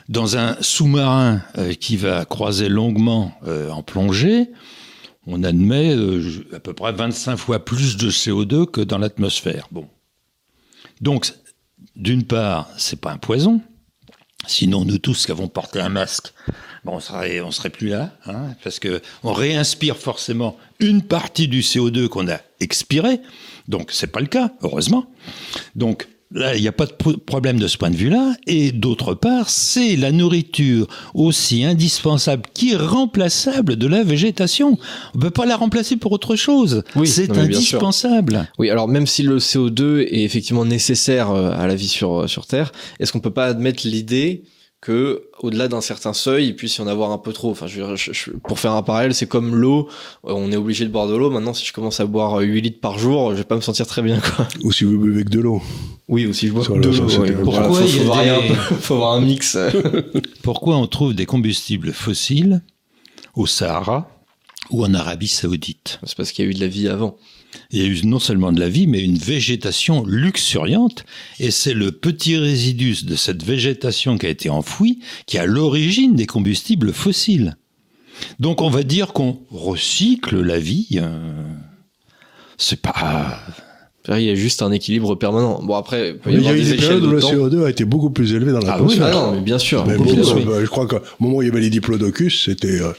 Dans 0.08 0.38
un 0.38 0.56
sous-marin 0.62 1.42
euh, 1.58 1.74
qui 1.74 1.98
va 1.98 2.24
croiser 2.24 2.70
longuement 2.70 3.34
euh, 3.46 3.70
en 3.70 3.84
plongée, 3.84 4.50
on 5.28 5.44
admet 5.44 5.96
euh, 5.96 6.46
à 6.54 6.60
peu 6.60 6.74
près 6.74 6.92
25 6.92 7.38
fois 7.38 7.64
plus 7.64 7.98
de 7.98 8.10
CO2 8.10 8.66
que 8.66 8.82
dans 8.82 8.98
l'atmosphère. 8.98 9.68
Bon. 9.72 9.88
Donc, 11.00 11.34
d'une 11.96 12.24
part, 12.24 12.70
c'est 12.78 13.00
pas 13.00 13.12
un 13.12 13.18
poison. 13.18 13.62
Sinon, 14.48 14.86
nous 14.86 14.98
tous 14.98 15.26
qui 15.26 15.32
avons 15.32 15.48
porté 15.48 15.80
un 15.80 15.90
masque, 15.90 16.34
bon, 16.84 16.94
on 16.94 17.00
serait, 17.00 17.42
on 17.42 17.52
serait 17.52 17.70
plus 17.70 17.90
là, 17.90 18.12
hein, 18.26 18.56
parce 18.64 18.80
que 18.80 19.02
on 19.22 19.34
réinspire 19.34 19.98
forcément 19.98 20.58
une 20.80 21.04
partie 21.04 21.48
du 21.48 21.62
CO2 21.62 22.08
qu'on 22.08 22.28
a 22.28 22.40
expiré. 22.60 23.22
Donc, 23.68 23.92
c'est 23.92 24.08
pas 24.08 24.20
le 24.20 24.26
cas, 24.26 24.52
heureusement. 24.64 25.06
Donc, 25.76 26.08
là, 26.34 26.56
il 26.56 26.62
n'y 26.62 26.68
a 26.68 26.72
pas 26.72 26.86
de 26.86 26.94
pro- 26.94 27.18
problème 27.18 27.60
de 27.60 27.68
ce 27.68 27.78
point 27.78 27.90
de 27.90 27.96
vue-là. 27.96 28.34
Et 28.48 28.72
d'autre 28.72 29.14
part, 29.14 29.50
c'est 29.50 29.96
la 29.96 30.12
nourriture 30.12 30.88
aussi 31.14 31.64
indispensable 31.64 32.44
qu'irremplaçable 32.54 33.76
de 33.76 33.88
la 33.88 34.04
végétation. 34.04 34.78
On 35.14 35.18
ne 35.18 35.22
peut 35.24 35.30
pas 35.32 35.46
la 35.46 35.56
remplacer 35.58 35.98
pour 35.98 36.12
autre 36.12 36.36
chose. 36.36 36.84
Oui, 36.96 37.08
c'est 37.08 37.28
indispensable. 37.38 38.48
Oui, 38.60 38.70
alors 38.70 38.88
même 38.88 39.08
si 39.08 39.24
le 39.24 39.38
CO2 39.38 40.02
est 40.02 40.24
effectivement 40.24 40.66
nécessaire 40.66 41.32
euh, 41.32 41.52
à 41.58 41.68
la 41.68 41.76
vie 41.76 41.88
sur, 41.88 42.30
sur 42.30 42.46
Terre, 42.46 42.72
est-ce 43.00 43.12
qu'on 43.12 43.20
peut 43.20 43.32
pas 43.32 43.46
admettre 43.48 43.88
l'idée 43.88 44.44
que 44.82 45.26
au-delà 45.40 45.68
d'un 45.68 45.80
certain 45.82 46.12
seuil, 46.12 46.48
il 46.48 46.56
puisse 46.56 46.78
y 46.78 46.82
en 46.82 46.88
avoir 46.88 47.12
un 47.12 47.20
peu 47.20 47.34
trop. 47.34 47.52
Enfin, 47.52 47.68
je, 47.68 47.80
veux 47.80 47.86
dire, 47.88 47.96
je- 47.98 48.14
je- 48.14 48.32
pour 48.32 48.58
faire 48.60 48.72
un 48.74 48.82
parallèle, 48.82 49.14
c'est 49.14 49.28
comme 49.28 49.56
l'eau. 49.56 49.88
Euh, 50.26 50.34
On 50.34 50.52
est 50.52 50.56
obligé 50.56 50.86
de 50.86 50.90
boire 50.90 51.08
de 51.08 51.16
l'eau. 51.16 51.30
Maintenant, 51.30 51.54
si 51.54 51.64
je 51.66 51.72
commence 51.72 52.00
à 52.00 52.06
boire 52.08 52.40
8 52.40 52.62
litres 52.62 52.80
par 52.82 52.98
jour, 52.98 53.32
je 53.32 53.36
vais 53.38 53.44
pas 53.44 53.56
me 53.56 53.62
sentir 53.62 53.86
très 53.86 54.02
bien, 54.02 54.20
quoi. 54.20 54.48
Ou 54.64 54.72
si 54.72 54.84
vous 54.84 54.98
buvez 54.98 55.24
que 55.24 55.30
de 55.30 55.40
l'eau. 55.40 55.62
Oui, 56.08 56.26
ou 56.26 56.34
si 56.34 56.48
je 56.48 56.54
bois 56.54 56.64
Sur 56.64 56.78
de 56.78 56.90
le- 56.90 56.98
l'eau. 56.98 57.20
ouais. 57.22 57.32
Pourquoi 57.44 57.64
faut, 57.74 57.86
il 57.86 57.96
y 57.96 58.10
a 58.10 58.36
faut 58.36 58.42
des- 58.42 58.48
peu, 58.48 58.56
faut 58.82 58.94
avoir 58.96 59.14
un 59.14 59.22
mix. 59.22 59.56
Pourquoi 60.42 60.78
on 60.78 60.88
trouve 60.88 61.14
des 61.14 61.26
combustibles 61.28 61.94
fossiles 61.94 62.62
au 63.36 63.46
Sahara 63.46 64.10
ou 64.72 64.84
en 64.84 64.94
Arabie 64.96 65.28
Saoudite? 65.28 66.00
C'est 66.04 66.18
parce 66.18 66.32
qu'il 66.32 66.44
y 66.44 66.48
a 66.48 66.52
eu 66.52 66.56
de 66.56 66.60
la 66.60 66.68
vie 66.68 66.88
avant. 66.88 67.18
Il 67.72 67.82
y 67.82 67.84
a 67.84 67.88
eu 67.88 68.00
non 68.06 68.20
seulement 68.20 68.52
de 68.52 68.60
la 68.60 68.70
vie, 68.70 68.88
mais 68.88 69.04
une 69.04 69.18
végétation 69.18 70.06
luxuriante, 70.06 71.04
et 71.40 71.52
c'est 71.52 71.74
le 71.74 71.92
petit 71.92 72.38
résidus 72.38 73.06
de 73.06 73.16
cette 73.16 73.44
végétation 73.44 74.18
qui 74.18 74.26
a 74.26 74.30
été 74.30 74.50
enfouie 74.50 75.00
qui 75.26 75.38
est 75.38 75.42
à 75.42 75.46
l'origine 75.46 76.16
des 76.16 76.26
combustibles 76.26 76.94
fossiles. 76.94 77.56
Donc 78.40 78.62
on 78.62 78.70
va 78.70 78.84
dire 78.84 79.14
qu'on 79.14 79.40
recycle 79.50 80.40
la 80.42 80.60
vie. 80.60 80.88
euh, 80.96 81.44
c'est 82.58 82.82
pas. 82.82 83.40
Il 84.10 84.22
y 84.22 84.30
a 84.30 84.36
juste 84.36 84.62
un 84.64 84.72
équilibre 84.72 85.16
permanent. 85.16 85.62
Bon, 85.64 85.76
après, 85.76 86.10
il 86.10 86.18
peut 86.18 86.32
y 86.32 86.48
a 86.48 86.56
eu 86.56 86.62
des 86.64 86.72
des 86.72 86.78
périodes 86.78 87.04
où 87.04 87.12
le 87.12 87.20
temps. 87.20 87.32
CO2 87.32 87.66
a 87.66 87.70
été 87.70 87.86
beaucoup 87.86 88.10
plus 88.10 88.34
élevé 88.34 88.52
dans 88.52 88.60
Ah 88.68 88.78
oui, 88.82 88.96
l'atmosphère. 88.98 89.08
Ah 89.08 89.12
non, 89.14 89.32
mais 89.34 89.42
bien 89.42 89.60
sûr. 89.60 89.86
Mais 89.86 89.96
beaucoup 89.96 90.16
beaucoup, 90.16 90.32
plus, 90.34 90.42
oui. 90.42 90.46
bah, 90.46 90.58
je 90.62 90.66
crois 90.68 90.88
qu'au 90.88 91.00
moment 91.20 91.38
où 91.38 91.42
il 91.44 91.48
y 91.48 91.52
avait 91.52 91.62
les 91.62 91.70
diplodocus, 91.70 92.46
c'était 92.46 92.82
euh, 92.82 92.94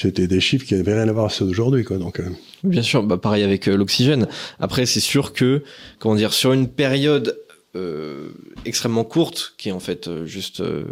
c'était 0.00 0.26
des 0.28 0.40
chiffres 0.40 0.64
qui 0.64 0.74
n'avaient 0.74 0.94
rien 0.94 1.08
à 1.08 1.12
voir 1.12 1.24
avec 1.26 1.36
ceux 1.36 1.44
d'aujourd'hui. 1.44 1.82
Quoi, 1.84 1.98
donc, 1.98 2.20
euh, 2.20 2.28
Bien 2.64 2.82
sûr, 2.82 3.02
bah 3.02 3.18
pareil 3.18 3.42
avec 3.42 3.68
euh, 3.68 3.76
l'oxygène. 3.76 4.26
Après, 4.60 4.86
c'est 4.86 5.00
sûr 5.00 5.32
que, 5.32 5.62
comment 5.98 6.14
dire, 6.14 6.32
sur 6.32 6.52
une 6.52 6.68
période 6.68 7.36
euh, 7.76 8.30
extrêmement 8.64 9.04
courte, 9.04 9.52
qui 9.58 9.68
est 9.68 9.72
en 9.72 9.78
fait 9.78 10.08
euh, 10.08 10.24
juste 10.24 10.60
euh, 10.60 10.84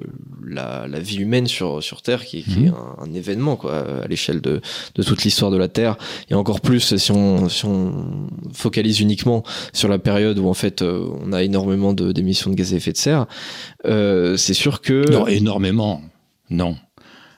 la, 0.47 0.87
la 0.87 1.01
vie 1.01 1.17
humaine 1.17 1.47
sur, 1.47 1.83
sur 1.83 2.03
Terre, 2.03 2.25
qui, 2.25 2.41
est- 2.41 2.43
qui 2.43 2.65
est 2.65 2.69
Mhm. 2.69 2.75
un, 2.99 3.05
un 3.05 3.15
événement 3.15 3.57
quoi, 3.57 4.03
à 4.05 4.07
l'échelle 4.07 4.41
de, 4.43 4.61
de 4.95 5.03
toute 5.03 5.25
l'histoire 5.25 5.51
de 5.51 5.57
la 5.57 5.69
Terre, 5.69 5.97
et 6.31 6.35
encore 6.35 6.61
plus 6.61 6.95
si 6.97 7.11
on, 7.13 7.49
si 7.49 7.65
on 7.65 8.29
focalise 8.53 9.01
uniquement 9.01 9.43
sur 9.73 9.89
la 9.89 9.99
période 9.99 10.39
où 10.39 10.49
en 10.49 10.55
fait 10.55 10.83
euh, 10.83 11.09
on 11.25 11.33
a 11.33 11.43
énormément 11.43 11.95
de- 11.95 12.13
d'émissions 12.13 12.51
de 12.51 12.55
gaz 12.57 12.75
à 12.75 12.77
effet 12.77 12.93
de 12.93 12.99
serre, 12.99 13.27
euh, 13.87 14.37
c'est 14.37 14.55
sûr 14.55 14.81
que... 14.83 15.11
Non, 15.11 15.27
énormément. 15.27 16.03
Non. 16.51 16.77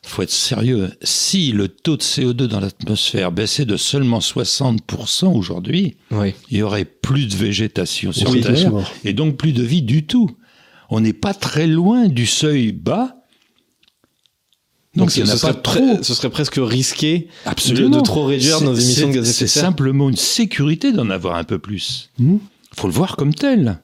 Faut 0.09 0.23
être 0.23 0.31
sérieux. 0.31 0.91
Si 1.03 1.53
le 1.53 1.69
taux 1.69 1.97
de 1.99 2.03
CO2 2.03 2.47
dans 2.47 2.61
l'atmosphère 2.61 3.31
baissait 3.31 3.67
de 3.67 3.77
seulement 3.77 4.21
60% 4.21 5.27
aujourd'hui, 5.37 5.97
Oui. 6.11 6.33
il 6.51 6.59
y 6.59 6.63
aurait 6.63 6.87
plus 6.87 7.27
de 7.27 7.37
végétation 7.37 8.11
sur 8.13 8.31
Oui, 8.31 8.41
Terre 8.41 8.73
et 9.05 9.13
donc 9.13 9.37
plus 9.37 9.53
de 9.53 9.63
vie 9.63 9.83
du 9.83 10.07
tout. 10.07 10.31
On 10.89 11.01
n'est 11.01 11.13
pas 11.13 11.35
très 11.35 11.67
loin 11.67 12.09
du 12.09 12.25
seuil 12.27 12.73
bas. 12.73 13.17
Donc, 14.97 15.15
il 15.17 15.23
en 15.25 15.27
ce, 15.27 15.33
a 15.33 15.37
serait 15.37 15.53
pas 15.53 15.61
trop. 15.61 16.03
ce 16.03 16.15
serait 16.15 16.31
presque 16.31 16.57
risqué 16.59 17.19
de, 17.45 17.51
Absolument. 17.51 17.97
de 17.99 18.01
trop 18.01 18.25
réduire 18.25 18.59
C'est- 18.59 18.65
nos 18.65 18.75
émissions 18.75 19.09
de 19.09 19.13
c'est- 19.13 19.19
gaz 19.19 19.27
à 19.29 19.31
effet 19.31 19.45
de 19.45 19.47
C'est 19.47 19.47
serre. 19.47 19.63
simplement 19.65 20.09
une 20.09 20.17
sécurité 20.17 20.93
d'en 20.93 21.11
avoir 21.11 21.37
un 21.37 21.45
peu 21.45 21.59
plus. 21.59 22.09
Mhm. 22.19 22.41
faut 22.75 22.87
le 22.89 22.95
voir 22.95 23.17
comme 23.17 23.35
tel. 23.35 23.81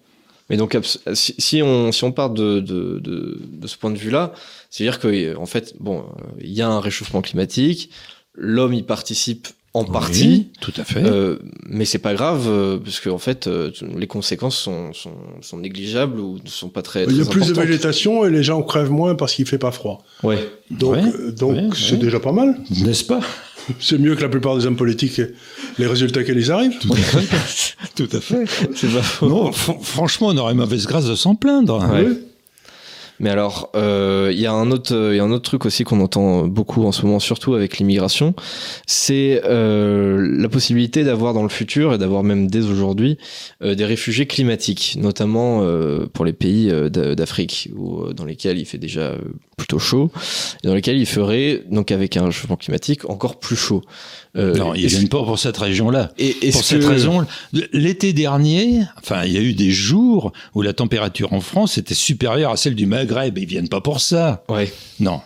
Mais 0.51 0.57
donc, 0.57 0.77
si, 1.15 1.35
si 1.39 1.63
on, 1.63 1.91
si 1.91 2.05
on 2.05 2.13
part 2.13 2.31
de, 2.31 2.61
de, 2.61 2.99
de, 2.99 3.39
de 3.51 3.67
ce 3.67 3.77
point 3.79 3.91
de 3.91 3.97
vue-là, 3.99 4.33
c'est-à-dire 4.71 4.99
que, 5.01 5.37
en 5.37 5.47
fait, 5.47 5.75
bon, 5.81 6.01
euh, 6.01 6.03
il 6.41 6.53
y 6.53 6.61
a 6.63 6.69
un 6.69 6.81
réchauffement 6.81 7.23
climatique, 7.23 7.91
l'homme 8.35 8.75
y 8.75 8.83
participe 8.83 9.49
en 9.73 9.85
partie, 9.85 10.29
Oui, 10.29 10.47
tout 10.61 10.73
à 10.77 10.85
fait. 10.85 11.03
euh, 11.03 11.39
mais 11.67 11.85
c'est 11.85 11.99
pas 11.99 12.15
grave, 12.15 12.45
euh, 12.47 12.79
parce 12.79 13.01
que, 13.01 13.09
en 13.11 13.19
fait, 13.19 13.47
euh, 13.49 13.73
les 13.97 14.07
conséquences 14.07 14.57
sont, 14.57 14.93
sont, 14.93 15.17
sont 15.41 15.59
négligeables 15.59 16.21
ou 16.21 16.39
ne 16.45 16.49
sont 16.49 16.69
pas 16.69 16.83
très, 16.83 17.05
il 17.07 17.17
y 17.17 17.21
a 17.21 17.25
très 17.25 17.33
plus 17.33 17.49
de 17.49 17.55
végétation 17.55 18.25
et 18.25 18.31
les 18.31 18.45
gens 18.45 18.63
crèvent 18.63 18.93
moins 18.93 19.17
parce 19.17 19.35
qu'il 19.35 19.47
fait 19.47 19.59
pas 19.59 19.73
froid. 19.73 20.05
Ouais. 20.23 20.39
Donc, 20.71 20.93
Ouais, 20.95 21.33
donc 21.33 21.57
ouais, 21.57 21.69
c'est 21.75 21.93
ouais. 21.93 21.99
déjà 21.99 22.21
pas 22.21 22.31
mal. 22.33 22.57
N'est-ce 22.71 23.03
pas? 23.05 23.21
C'est 23.81 23.99
mieux 23.99 24.15
que 24.15 24.23
la 24.23 24.29
plupart 24.29 24.57
des 24.59 24.67
hommes 24.67 24.77
politiques, 24.77 25.21
les 25.79 25.87
résultats 25.87 26.23
qui 26.25 26.33
les 26.35 26.51
arrivent. 26.51 26.79
Tout 27.97 28.09
à 28.13 28.21
fait. 28.21 28.45
C'est 28.75 28.93
pas 28.93 29.03
faux. 29.03 29.29
Non, 29.29 29.51
fr- 29.51 29.81
franchement, 29.83 30.29
on 30.29 30.37
aurait 30.37 30.55
mauvaise 30.55 30.87
grâce 30.87 31.07
de 31.07 31.15
s'en 31.15 31.35
plaindre. 31.35 31.79
Ouais. 31.93 32.07
Mais 33.21 33.31
alors, 33.31 33.71
euh, 33.77 34.31
il 34.33 34.41
y 34.41 34.47
a 34.47 34.53
un 34.53 34.73
autre, 34.73 34.93
euh, 34.93 35.15
il 35.15 35.19
y 35.19 35.21
a 35.21 35.25
un 35.25 35.31
autre 35.31 35.45
truc 35.45 35.65
aussi 35.67 35.85
qu'on 35.85 36.01
entend 36.01 36.49
beaucoup 36.49 36.85
en 36.85 36.91
ce 36.91 37.03
moment, 37.07 37.21
surtout 37.21 37.55
avec 37.55 37.79
l'immigration, 37.79 38.35
c'est 38.89 39.41
euh, 39.45 40.37
la 40.37 40.49
possibilité 40.49 41.05
d'avoir 41.05 41.33
dans 41.33 41.45
le 41.45 41.49
futur 41.49 41.95
et 41.95 41.99
d'avoir 41.99 42.25
même 42.25 42.49
dès 42.49 42.63
aujourd'hui 42.65 43.17
euh, 43.63 43.77
des 43.77 43.85
réfugiés 43.85 44.27
climatiques, 44.27 44.97
notamment 45.01 45.61
euh, 45.63 46.07
pour 46.13 46.25
les 46.25 46.33
pays 46.33 46.69
euh, 46.71 46.89
d'a- 46.89 47.15
d'Afrique, 47.15 47.71
où 47.77 48.01
euh, 48.03 48.13
dans 48.13 48.25
lesquels 48.25 48.59
il 48.59 48.65
fait 48.67 48.79
déjà 48.79 49.03
euh, 49.03 49.19
plutôt 49.57 49.79
chaud, 49.79 50.11
et 50.63 50.67
dans 50.69 50.75
lesquels 50.75 50.99
il 50.99 51.07
ferait 51.07 51.63
donc 51.71 51.91
avec 51.93 52.17
un 52.17 52.27
réchauffement 52.27 52.57
climatique 52.57 53.09
encore 53.09 53.39
plus 53.39 53.57
chaud. 53.57 53.83
Euh, 54.37 54.55
Non, 54.57 54.75
ils 54.75 54.87
viennent 54.87 55.09
pas 55.09 55.23
pour 55.23 55.39
cette 55.39 55.57
région-là. 55.57 56.13
et 56.19 56.35
Pour 56.53 56.65
cette 56.65 56.81
que- 56.81 56.87
raison, 56.87 57.27
l'été 57.73 58.13
dernier, 58.13 58.83
enfin, 58.99 59.25
il 59.25 59.33
y 59.33 59.37
a 59.39 59.41
eu 59.41 59.55
des 59.55 59.71
jours 59.71 60.33
où 60.55 60.63
la 60.63 60.73
température 60.73 61.33
en 61.33 61.41
France 61.41 61.79
était 61.79 61.95
supérieure 61.95 62.51
à 62.53 62.57
celle 62.57 62.75
du 62.75 62.87
Maghreb. 62.87 63.39
Ils 63.39 63.47
viennent 63.47 63.69
pas 63.69 63.81
pour 63.81 64.01
ça. 64.01 64.45
Ouais. 64.49 64.73
Non, 65.01 65.21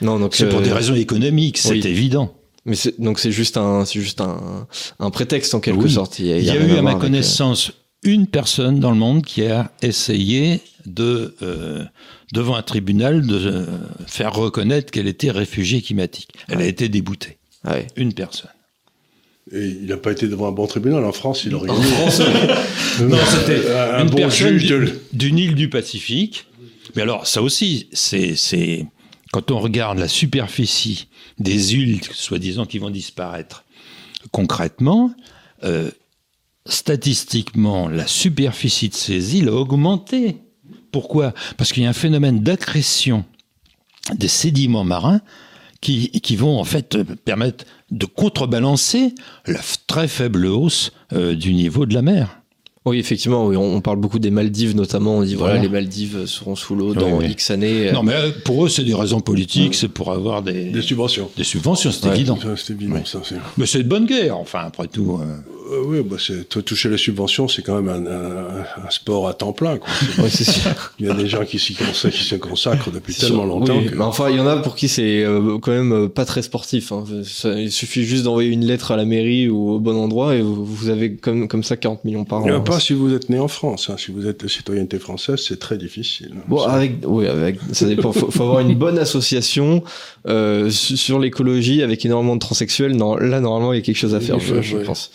Non, 0.00 0.18
donc 0.20 0.34
c'est 0.34 0.48
pour 0.48 0.60
euh, 0.60 0.62
des 0.62 0.72
raisons 0.72 0.94
économiques, 0.94 1.58
c'est 1.58 1.70
oui. 1.70 1.82
évident. 1.86 2.34
Mais 2.66 2.76
c'est- 2.76 3.00
donc 3.00 3.18
c'est 3.18 3.32
juste 3.32 3.56
un, 3.56 3.84
c'est 3.84 4.00
juste 4.00 4.20
un, 4.20 4.66
un 5.00 5.10
prétexte 5.10 5.54
en 5.54 5.60
quelque 5.60 5.84
Oui. 5.84 5.90
sorte. 5.90 6.18
Il 6.18 6.26
y 6.26 6.50
a, 6.50 6.54
eu, 6.54 6.76
à 6.76 6.82
ma 6.82 6.92
euh, 6.94 6.98
connaissance, 6.98 7.72
une 8.02 8.26
personne 8.26 8.78
dans 8.80 8.90
le 8.90 8.96
monde 8.96 9.24
qui 9.24 9.44
a 9.46 9.70
essayé 9.82 10.60
de, 10.86 11.34
euh, 11.42 11.84
devant 12.32 12.54
un 12.56 12.62
tribunal, 12.62 13.26
de 13.26 13.36
euh, 13.36 13.66
faire 14.06 14.32
reconnaître 14.34 14.90
qu'elle 14.90 15.08
était 15.08 15.30
réfugiée 15.30 15.82
climatique. 15.82 16.28
Elle 16.48 16.60
a 16.62 16.66
été 16.66 16.88
déboutée. 16.88 17.38
ouais. 17.64 17.86
Une 17.96 18.12
personne. 18.14 18.50
Et 19.50 19.66
il 19.66 19.86
n'a 19.86 19.96
pas 19.96 20.12
été 20.12 20.28
devant 20.28 20.48
un 20.48 20.52
bon 20.52 20.66
tribunal. 20.66 21.04
En 21.04 21.12
France, 21.12 21.44
il 21.44 21.54
aurait 21.54 21.68
gagné. 21.68 21.80
Non, 23.00 23.16
c'était 23.30 23.70
un 23.72 24.02
une 24.02 24.10
bon 24.10 24.16
personne 24.16 24.58
juge 24.58 24.66
de- 24.68 25.00
d'une 25.12 25.38
île 25.38 25.54
du 25.54 25.68
Pacifique. 25.70 26.46
Mais 26.96 27.02
alors, 27.02 27.26
ça 27.26 27.42
aussi, 27.42 27.88
c'est, 27.92 28.34
c'est 28.36 28.86
quand 29.32 29.50
on 29.50 29.58
regarde 29.58 29.98
la 29.98 30.08
superficie 30.08 31.06
des 31.38 31.74
îles, 31.76 32.00
soi-disant, 32.12 32.66
qui 32.66 32.78
vont 32.78 32.90
disparaître, 32.90 33.64
concrètement, 34.32 35.14
euh, 35.64 35.90
statistiquement, 36.68 37.88
la 37.88 38.06
superficie 38.06 38.88
de 38.88 38.94
ces 38.94 39.36
îles 39.36 39.48
a 39.48 39.54
augmenté. 39.54 40.36
Pourquoi? 40.92 41.34
Parce 41.56 41.72
qu'il 41.72 41.82
y 41.82 41.86
a 41.86 41.90
un 41.90 41.94
phénomène 41.94 42.40
d'accrétion 42.40 43.24
des 44.14 44.28
sédiments 44.28 44.84
marins 44.84 45.20
qui, 45.80 46.36
vont 46.36 46.58
en 46.58 46.64
fait 46.64 47.02
permettre 47.24 47.64
de 47.90 48.04
contrebalancer 48.04 49.14
la 49.46 49.60
très 49.86 50.08
faible 50.08 50.46
hausse 50.46 50.92
euh, 51.12 51.34
du 51.34 51.54
niveau 51.54 51.86
de 51.86 51.94
la 51.94 52.02
mer. 52.02 52.40
Oui, 52.88 52.98
effectivement, 52.98 53.46
oui, 53.46 53.56
on, 53.56 53.76
on 53.76 53.80
parle 53.80 53.98
beaucoup 53.98 54.18
des 54.18 54.30
Maldives 54.30 54.74
notamment. 54.76 55.18
On 55.18 55.22
dit 55.22 55.34
voilà, 55.34 55.54
Voilà. 55.54 55.62
les 55.68 55.72
Maldives 55.72 56.26
seront 56.26 56.56
sous 56.56 56.74
l'eau 56.74 56.94
dans 56.94 57.06
Oui, 57.18 57.24
oui. 57.26 57.30
X 57.32 57.50
années. 57.50 57.92
Non, 57.92 58.02
mais 58.02 58.14
euh, 58.14 58.30
pour 58.44 58.64
eux, 58.64 58.68
c'est 58.68 58.84
des 58.84 58.94
raisons 58.94 59.20
politiques, 59.20 59.74
c'est 59.74 59.88
pour 59.88 60.12
avoir 60.12 60.42
des, 60.42 60.64
Des 60.70 60.82
subventions. 60.82 61.28
des 61.36 61.44
subventions, 61.44 61.90
c'est 61.92 62.06
Ouais. 62.08 62.14
évident. 62.16 62.38
C'est 62.56 62.72
évident, 62.72 62.94
Ouais. 62.94 63.02
ça. 63.04 63.20
c'est- 63.24 63.36
Mais 63.56 63.66
c'est 63.66 63.82
de 63.82 63.88
bonne 63.88 64.06
guerre, 64.06 64.36
enfin, 64.38 64.60
après 64.66 64.86
tout. 64.88 65.18
euh. 65.20 65.24
Euh, 65.70 65.82
oui, 65.84 65.98
bah, 66.02 66.16
c'est- 66.18 66.48
toucher 66.64 66.88
les 66.88 66.96
subventions, 66.96 67.46
c'est 67.46 67.60
quand 67.60 67.80
même 67.80 67.90
un, 67.90 68.06
un- 68.10 68.86
un 68.86 68.90
sport 68.90 69.28
à 69.28 69.34
temps 69.34 69.52
plein. 69.52 69.76
Quoi. 69.76 69.88
Oui, 70.18 70.30
c'est 70.30 70.44
sûr. 70.50 70.70
Il 70.98 71.06
y 71.06 71.10
a 71.10 71.14
des 71.14 71.28
gens 71.28 71.44
qui 71.44 71.58
s'y 71.58 71.74
consacrent, 71.74 72.16
qui 72.16 72.24
se 72.24 72.36
consacrent 72.36 72.90
depuis 72.90 73.12
C'est 73.12 73.26
tellement 73.26 73.42
sûr. 73.42 73.48
longtemps. 73.48 73.76
Oui, 73.78 73.86
que- 73.86 73.94
mais 73.94 74.04
enfin, 74.04 74.30
il 74.30 74.36
y 74.36 74.40
en 74.40 74.46
a 74.46 74.56
pour 74.56 74.74
qui 74.76 74.88
c'est 74.88 75.22
euh, 75.24 75.58
quand 75.60 75.72
même 75.72 75.92
euh, 75.92 76.08
pas 76.08 76.24
très 76.24 76.40
sportif. 76.40 76.90
hein. 76.92 77.04
Ça- 77.24 77.52
il 77.60 77.70
suffit 77.70 78.04
juste 78.04 78.24
d'envoyer 78.24 78.48
une 78.48 78.64
lettre 78.64 78.92
à 78.92 78.96
la 78.96 79.04
mairie 79.04 79.50
ou 79.50 79.72
au 79.72 79.78
bon 79.78 79.94
endroit 79.96 80.34
et 80.36 80.40
vous, 80.40 80.64
vous 80.64 80.88
avez 80.88 81.14
comme, 81.16 81.48
comme 81.48 81.62
ça 81.62 81.76
40 81.76 82.02
millions 82.06 82.24
par 82.24 82.44
an. 82.44 82.60
pas 82.62 82.77
si 82.80 82.92
vous 82.92 83.12
êtes 83.14 83.28
né 83.28 83.38
en 83.38 83.48
France. 83.48 83.90
hein. 83.90 83.96
Si 83.98 84.10
vous 84.10 84.26
êtes 84.26 84.42
de 84.44 84.48
citoyenneté 84.48 84.98
française, 84.98 85.42
c'est 85.46 85.58
très 85.58 85.76
difficile. 85.78 86.32
Bon, 86.48 86.58
Ça- 86.64 86.70
avec, 86.72 86.92
oui, 87.04 87.26
avec, 87.26 87.58
ça 87.72 87.86
dépend. 87.86 88.12
Faut, 88.12 88.30
faut 88.30 88.42
avoir 88.42 88.60
une 88.60 88.74
bonne 88.74 88.98
association 88.98 89.82
euh, 90.26 90.70
su- 90.70 90.96
sur 90.96 91.18
l'écologie 91.18 91.82
avec 91.82 92.04
énormément 92.04 92.34
de 92.36 92.40
transsexuels. 92.40 92.96
Non, 92.96 93.16
là, 93.16 93.40
normalement, 93.40 93.72
il 93.72 93.76
y 93.76 93.78
a 93.80 93.82
quelque 93.82 93.96
chose 93.96 94.14
à 94.14 94.20
faire, 94.20 94.38
je, 94.40 94.60
je 94.62 94.76
pense. 94.78 95.10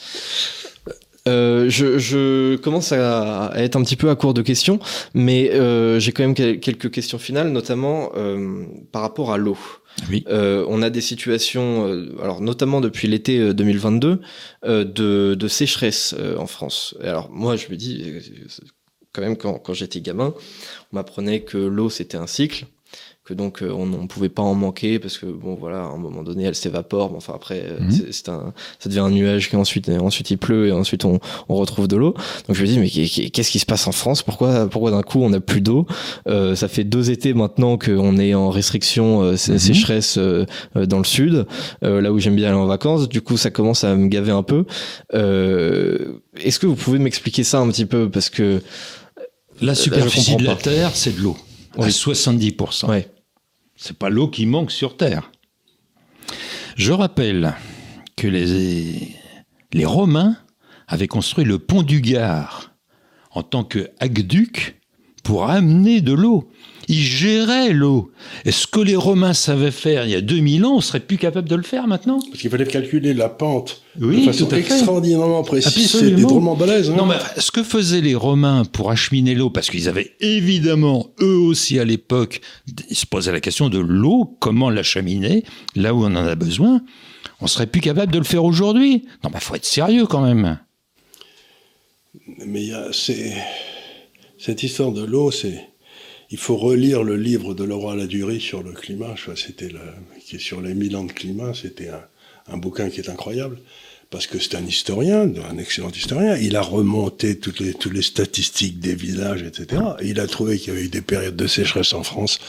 Euh, 1.27 1.69
je, 1.69 1.97
je 1.99 2.57
commence 2.57 2.91
à, 2.91 3.45
à 3.45 3.59
être 3.61 3.75
un 3.77 3.83
petit 3.83 3.95
peu 3.95 4.09
à 4.09 4.15
court 4.15 4.33
de 4.33 4.41
questions, 4.41 4.79
mais 5.13 5.51
euh, 5.51 5.99
j'ai 5.99 6.11
quand 6.11 6.23
même 6.23 6.33
quel- 6.33 6.59
quelques 6.59 6.91
questions 6.91 7.17
finales, 7.17 7.49
notamment 7.49 8.11
euh, 8.17 8.65
par 8.91 9.01
rapport 9.01 9.31
à 9.31 9.37
l'eau. 9.37 9.57
Oui. 10.09 10.25
Euh, 10.27 10.65
on 10.67 10.81
a 10.81 10.89
des 10.89 11.01
situations, 11.01 11.87
euh, 11.87 12.09
alors 12.21 12.41
notamment 12.41 12.81
depuis 12.81 13.07
l'été 13.07 13.39
euh, 13.39 13.53
2022, 13.53 14.19
euh, 14.65 14.83
de, 14.83 15.35
de 15.35 15.47
sécheresse 15.47 16.13
euh, 16.19 16.35
en 16.37 16.47
France. 16.47 16.95
Et 17.01 17.07
alors 17.07 17.29
moi, 17.31 17.55
je 17.55 17.67
me 17.69 17.75
dis, 17.77 18.03
quand 19.13 19.21
même, 19.21 19.37
quand, 19.37 19.59
quand 19.59 19.73
j'étais 19.73 20.01
gamin, 20.01 20.33
on 20.91 20.95
m'apprenait 20.95 21.41
que 21.41 21.57
l'eau 21.57 21.89
c'était 21.89 22.17
un 22.17 22.27
cycle, 22.27 22.65
que 23.25 23.33
donc 23.33 23.61
euh, 23.63 23.71
on 23.71 23.85
ne 23.85 24.05
pouvait 24.07 24.27
pas 24.27 24.41
en 24.41 24.53
manquer 24.53 24.99
parce 24.99 25.17
que 25.17 25.25
bon 25.25 25.55
voilà 25.55 25.77
à 25.79 25.87
un 25.87 25.97
moment 25.97 26.23
donné 26.23 26.43
elle 26.43 26.55
s'évapore 26.55 27.09
mais 27.11 27.15
enfin 27.17 27.31
après 27.35 27.63
euh, 27.65 27.79
Mhm. 27.79 27.91
c'est- 27.91 28.11
c'est 28.11 28.27
un 28.29 28.53
ça 28.79 28.89
devient 28.89 28.99
un 28.99 29.11
nuage 29.11 29.49
qui 29.49 29.55
ensuite 29.55 29.87
ensuite 29.89 30.29
il 30.31 30.37
pleut 30.37 30.67
et 30.67 30.71
ensuite 30.73 31.05
on, 31.05 31.19
on 31.47 31.55
retrouve 31.55 31.87
de 31.87 31.95
l'eau 31.95 32.13
donc 32.47 32.57
je 32.57 32.61
me 32.61 32.67
dis 32.67 32.79
mais 32.79 32.89
qu'est- 32.89 33.29
qu'est-ce 33.29 33.49
qui 33.49 33.59
se 33.59 33.65
passe 33.65 33.87
en 33.87 33.93
France? 33.93 34.23
Pourquoi 34.23 34.67
pourquoi 34.69 34.91
d'un 34.91 35.03
coup 35.03 35.21
on 35.23 35.29
n'a 35.29 35.39
plus 35.39 35.61
d'eau? 35.61 35.87
Euh, 36.27 36.53
ça 36.55 36.67
fait 36.67 36.83
deux 36.83 37.11
étés 37.11 37.33
maintenant 37.33 37.77
qu'on 37.77 38.17
est 38.17 38.33
en 38.33 38.49
restriction 38.49 39.23
euh, 39.23 39.31
Mhm. 39.31 39.57
sécheresse 39.57 40.17
euh, 40.17 40.45
euh, 40.75 40.85
dans 40.85 40.97
le 40.97 41.05
sud 41.05 41.45
euh, 41.85 42.01
là 42.01 42.11
où 42.11 42.19
j'aime 42.19 42.35
bien 42.35 42.49
aller 42.49 42.57
en 42.57 42.65
vacances 42.65 43.07
du 43.07 43.21
coup 43.21 43.37
ça 43.37 43.51
commence 43.51 43.85
à 43.85 43.95
me 43.95 44.07
gaver 44.07 44.31
un 44.33 44.43
peu 44.43 44.65
euh, 45.13 46.19
est-ce 46.37 46.59
que 46.59 46.65
vous 46.65 46.75
pouvez 46.75 46.99
m'expliquer 46.99 47.43
ça 47.45 47.59
un 47.59 47.69
petit 47.69 47.85
peu? 47.85 48.09
Parce 48.09 48.29
que 48.29 48.61
La 49.61 49.73
je 49.73 49.79
superficie 49.81 50.31
comprends 50.31 50.43
de 50.43 50.47
la. 50.47 50.55
Terre, 50.55 50.91
c'est 50.93 51.15
de 51.15 51.21
l'eau. 51.21 51.37
À 51.77 51.81
Oui. 51.81 51.89
70%. 51.89 52.89
ouais 52.89 53.11
C'est 53.75 53.97
pas 53.97 54.09
l'eau 54.09 54.27
qui 54.27 54.45
manque 54.45 54.71
sur 54.71 54.97
Terre. 54.97 55.31
Je 56.75 56.91
rappelle 56.91 57.53
que 58.15 58.27
les, 58.27 59.15
les 59.73 59.85
Romains 59.85 60.37
avaient 60.87 61.07
construit 61.07 61.45
le 61.45 61.59
pont 61.59 61.83
du 61.83 62.01
Gard 62.01 62.73
en 63.31 63.43
tant 63.43 63.63
que 63.63 63.89
aqueduc 63.99 64.79
pour 65.23 65.49
amener 65.49 66.01
de 66.01 66.13
l'eau. 66.13 66.51
Ils 66.89 67.01
géraient 67.01 67.71
l'eau. 67.71 68.11
Et 68.45 68.51
ce 68.51 68.67
que 68.67 68.79
les 68.81 68.95
Romains 68.95 69.33
savaient 69.33 69.71
faire 69.71 70.05
il 70.05 70.11
y 70.11 70.15
a 70.15 70.21
2000 70.21 70.65
ans, 70.65 70.75
on 70.75 70.81
serait 70.81 70.99
plus 70.99 71.17
capable 71.17 71.47
de 71.47 71.55
le 71.55 71.63
faire 71.63 71.87
maintenant 71.87 72.19
Parce 72.29 72.41
qu'il 72.41 72.49
fallait 72.49 72.65
calculer 72.65 73.13
la 73.13 73.29
pente 73.29 73.81
Oui, 74.01 74.21
de 74.25 74.31
façon 74.31 74.45
tout 74.45 74.55
à 74.55 74.57
fait. 74.57 74.73
extraordinairement 74.73 75.43
précise. 75.43 75.89
C'était 75.91 76.11
drôlement 76.21 76.55
balèze. 76.55 76.89
hein. 76.89 76.95
Non, 76.97 77.05
mais 77.05 77.15
ce 77.37 77.51
que 77.51 77.63
faisaient 77.63 78.01
les 78.01 78.15
Romains 78.15 78.63
pour 78.65 78.91
acheminer 78.91 79.33
l'eau, 79.35 79.49
parce 79.49 79.69
qu'ils 79.69 79.87
avaient 79.87 80.11
évidemment, 80.19 81.07
eux 81.21 81.37
aussi 81.37 81.79
à 81.79 81.85
l'époque, 81.85 82.41
ils 82.89 82.95
se 82.97 83.05
posaient 83.05 83.31
la 83.31 83.39
question 83.41 83.69
de 83.69 83.79
l'eau, 83.79 84.35
comment 84.39 84.69
l'acheminer, 84.69 85.43
là 85.75 85.93
où 85.93 86.03
on 86.03 86.07
en 86.07 86.15
a 86.27 86.35
besoin, 86.35 86.81
on 87.41 87.47
serait 87.47 87.67
plus 87.67 87.81
capable 87.81 88.11
de 88.11 88.17
le 88.19 88.23
faire 88.25 88.43
aujourd'hui. 88.43 89.05
Non, 89.23 89.29
mais 89.33 89.39
faut 89.39 89.55
être 89.55 89.65
sérieux 89.65 90.05
quand 90.05 90.21
même. 90.21 90.59
Mais 92.45 92.61
il 92.63 92.69
y 92.69 92.73
a, 92.73 92.87
cette 94.37 94.63
histoire 94.63 94.91
de 94.91 95.03
l'eau, 95.03 95.31
c'est, 95.31 95.69
il 96.33 96.39
faut 96.39 96.57
relire 96.57 97.03
le 97.03 97.15
livre 97.15 97.53
de 97.53 97.63
Laurent 97.63 97.93
Ladurie 97.93 98.41
sur 98.41 98.63
le 98.63 98.71
climat. 98.71 99.13
C'était 99.35 99.69
le, 99.69 99.79
qui 100.19 100.37
est 100.37 100.39
sur 100.39 100.61
les 100.61 100.73
mille 100.73 100.95
ans 100.95 101.03
de 101.03 101.11
climat. 101.11 101.53
C'était 101.53 101.89
un, 101.89 102.01
un 102.51 102.57
bouquin 102.57 102.89
qui 102.89 103.01
est 103.01 103.09
incroyable. 103.09 103.59
Parce 104.09 104.25
que 104.25 104.39
c'est 104.39 104.55
un 104.55 104.65
historien, 104.65 105.29
un 105.47 105.57
excellent 105.59 105.91
historien. 105.91 106.35
Il 106.37 106.55
a 106.55 106.61
remonté 106.61 107.37
toutes 107.37 107.59
les, 107.59 107.75
toutes 107.75 107.93
les 107.93 108.01
statistiques 108.01 108.79
des 108.79 108.95
villages, 108.95 109.43
etc. 109.43 109.79
Et 110.01 110.07
il 110.07 110.19
a 110.19 110.25
trouvé 110.25 110.57
qu'il 110.57 110.73
y 110.73 110.75
avait 110.75 110.85
eu 110.85 110.89
des 110.89 111.01
périodes 111.01 111.35
de 111.35 111.45
sécheresse 111.45 111.93
en 111.93 112.01
France 112.01 112.39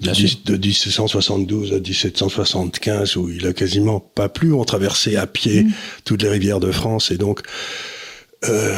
de, 0.00 0.06
Bien 0.06 0.12
10 0.14 0.28
sûr. 0.28 0.38
de 0.44 0.56
1772 0.56 1.72
à 1.74 1.78
1775 1.78 3.16
où 3.16 3.30
il 3.30 3.46
a 3.46 3.52
quasiment 3.52 4.00
pas 4.00 4.28
plu. 4.28 4.52
On 4.52 4.64
traversait 4.64 5.14
à 5.14 5.28
pied 5.28 5.64
toutes 6.04 6.22
les 6.24 6.28
rivières 6.28 6.58
de 6.58 6.72
France 6.72 7.12
et 7.12 7.16
donc 7.16 7.42
euh, 8.44 8.74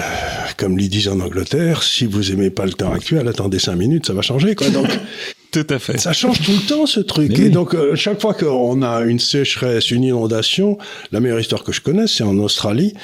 comme 0.56 0.78
ils 0.78 0.88
disent 0.88 1.08
en 1.08 1.20
Angleterre, 1.20 1.82
si 1.82 2.06
vous 2.06 2.32
aimez 2.32 2.50
pas 2.50 2.64
le 2.66 2.72
temps 2.72 2.92
actuel, 2.92 3.28
attendez 3.28 3.58
cinq 3.58 3.76
minutes, 3.76 4.06
ça 4.06 4.12
va 4.14 4.22
changer. 4.22 4.54
Quoi. 4.54 4.70
Donc, 4.70 4.86
Tout 5.52 5.66
à 5.68 5.78
fait. 5.78 5.98
ça 5.98 6.12
change 6.12 6.40
tout 6.42 6.52
le 6.52 6.66
temps 6.66 6.86
ce 6.86 7.00
truc. 7.00 7.30
Mais 7.30 7.38
et 7.38 7.42
oui. 7.44 7.50
donc, 7.50 7.74
euh, 7.74 7.96
chaque 7.96 8.20
fois 8.20 8.34
qu'on 8.34 8.82
a 8.82 9.00
une 9.02 9.18
sécheresse, 9.18 9.90
une 9.90 10.04
inondation, 10.04 10.78
la 11.12 11.20
meilleure 11.20 11.40
histoire 11.40 11.64
que 11.64 11.72
je 11.72 11.80
connaisse, 11.80 12.12
c'est 12.14 12.22
en 12.24 12.38
Australie, 12.38 12.94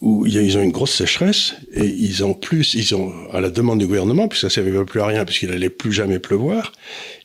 où 0.00 0.24
il 0.26 0.34
y 0.34 0.38
a- 0.38 0.42
ils 0.42 0.56
ont 0.56 0.62
une 0.62 0.70
grosse 0.72 0.94
sécheresse, 0.94 1.54
et 1.74 1.84
ils 1.86 2.24
ont 2.24 2.34
plus, 2.34 2.74
ils 2.74 2.94
ont, 2.94 3.12
à 3.32 3.40
la 3.40 3.50
demande 3.50 3.80
du 3.80 3.86
gouvernement, 3.86 4.28
puisque 4.28 4.42
ça 4.42 4.46
ne 4.60 4.66
servait 4.66 4.84
plus 4.84 5.00
à 5.00 5.06
rien, 5.06 5.24
puisqu'il 5.24 5.50
allait 5.50 5.70
plus 5.70 5.92
jamais 5.92 6.18
pleuvoir, 6.20 6.72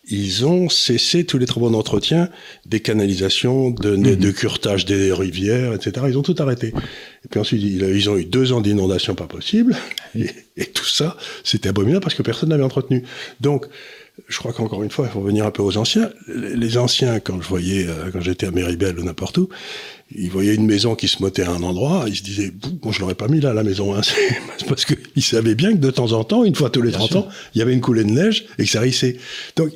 ils 0.10 0.45
ont 0.45 0.70
cessé 0.70 1.26
tous 1.26 1.38
les 1.38 1.45
travaux 1.45 1.70
d'entretien 1.70 2.30
des 2.66 2.80
canalisations, 2.80 3.72
de, 3.72 3.95
de 3.95 4.32
curtage 4.32 4.86
des 4.86 5.12
rivières, 5.12 5.74
etc. 5.74 6.05
Ils 6.10 6.18
ont 6.18 6.22
tout 6.24 6.36
arrêté. 6.39 6.68
Et 7.26 7.28
puis 7.30 7.39
ensuite, 7.39 7.62
il- 7.62 7.84
ils 7.84 8.10
ont 8.10 8.18
eu 8.18 8.26
deux 8.26 8.51
ans 8.53 8.62
d'inondation 8.62 9.16
pas 9.16 9.28
possible. 9.28 9.76
Et, 10.16 10.30
et 10.55 10.66
tout 10.66 10.86
ça, 10.86 11.18
c'était 11.43 11.70
abominable 11.70 12.01
parce 12.03 12.16
que 12.16 12.22
personne 12.24 12.49
n'avait 12.49 12.64
entretenu. 12.64 13.03
Donc, 13.41 13.66
je 14.30 14.38
crois 14.38 14.51
qu'encore 14.51 14.82
une 14.82 14.89
fois, 14.89 15.05
il 15.08 15.12
faut 15.12 15.20
revenir 15.20 15.45
un 15.45 15.51
peu 15.51 15.62
aux 15.62 15.78
anciens. 15.78 16.10
Les 16.28 16.78
anciens, 16.78 17.20
quand 17.20 17.39
je 17.41 17.47
voyais, 17.47 17.86
euh, 17.88 18.10
quand 18.12 18.20
j'étais 18.22 18.47
à 18.47 18.51
Méribel 18.51 18.97
ou 18.97 19.03
n'importe 19.03 19.38
où, 19.38 19.49
ils 20.16 20.32
voyaient 20.32 20.55
une 20.55 20.66
maison 20.66 20.95
qui 20.95 21.08
se 21.08 21.22
mettait 21.22 21.43
à 21.43 21.51
un 21.51 21.62
endroit, 21.62 22.05
ils 22.08 22.16
se 22.16 22.24
disaient, 22.24 22.51
moi 22.82 22.91
je 22.93 22.99
l'aurais 23.01 23.14
pas 23.14 23.28
mis 23.28 23.41
là, 23.41 23.53
la 23.53 23.64
maison. 23.64 23.93
Hein. 23.93 24.01
Parce 24.68 24.86
qu'ils 24.86 25.22
savaient 25.24 25.53
bien 25.53 25.74
que 25.74 25.78
de 25.78 25.91
temps 25.91 26.14
en 26.14 26.24
temps, 26.24 26.43
une 26.45 26.55
fois 26.55 26.70
tous 26.72 26.82
les 26.82 26.91
30 26.91 27.16
ans, 27.18 27.28
il 27.53 27.60
y 27.60 27.62
avait 27.62 27.74
une 27.74 27.82
coulée 27.82 28.05
de 28.05 28.10
neige 28.10 28.45
et 28.58 28.64
que 28.64 28.70
ça 28.70 28.80
rissait. 28.80 29.18
Donc, 29.55 29.70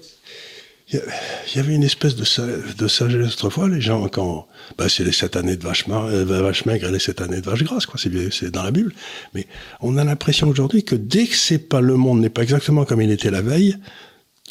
il 0.93 1.55
y 1.55 1.59
avait 1.59 1.73
une 1.75 1.83
espèce 1.83 2.15
de, 2.15 2.23
sa- 2.23 2.45
de 2.45 2.87
sagesse 2.87 3.33
autrefois, 3.33 3.69
les 3.69 3.81
gens, 3.81 4.07
quand, 4.09 4.47
bah, 4.77 4.89
c'est 4.89 5.03
les 5.03 5.11
sept 5.11 5.35
années 5.35 5.55
de 5.55 5.63
vache, 5.63 5.85
euh, 5.89 6.25
vache 6.25 6.65
maigre 6.65 6.87
et 6.89 6.91
les 6.91 6.99
sept 6.99 7.21
années 7.21 7.39
de 7.41 7.45
vache 7.45 7.63
grasse, 7.63 7.85
quoi, 7.85 7.99
c'est 7.99 8.51
dans 8.51 8.63
la 8.63 8.71
Bible. 8.71 8.93
Mais 9.33 9.47
on 9.81 9.97
a 9.97 10.03
l'impression 10.03 10.47
aujourd'hui 10.49 10.83
que 10.83 10.95
dès 10.95 11.27
que 11.27 11.35
c'est 11.35 11.59
pas 11.59 11.81
le 11.81 11.95
monde 11.95 12.19
n'est 12.19 12.29
pas 12.29 12.43
exactement 12.43 12.83
comme 12.85 13.01
il 13.01 13.11
était 13.11 13.31
la 13.31 13.41
veille, 13.41 13.77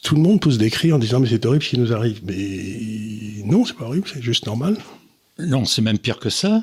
tout 0.03 0.15
le 0.15 0.23
monde 0.23 0.41
pousse 0.41 0.57
des 0.57 0.71
cris 0.71 0.93
en 0.95 0.99
disant 0.99 1.21
mais 1.21 1.29
c'est 1.29 1.45
horrible 1.45 1.63
ce 1.65 1.69
qui 1.71 1.79
nous 1.79 1.93
arrive. 1.93 2.21
Mais 2.25 3.43
non, 3.45 3.65
c'est 3.67 3.77
pas 3.77 3.85
horrible, 3.85 4.09
c'est 4.13 4.23
juste 4.23 4.47
normal. 4.47 4.77
Non, 5.39 5.65
c'est 5.65 5.83
même 5.83 5.99
pire 5.99 6.19
que 6.19 6.31
ça. 6.31 6.63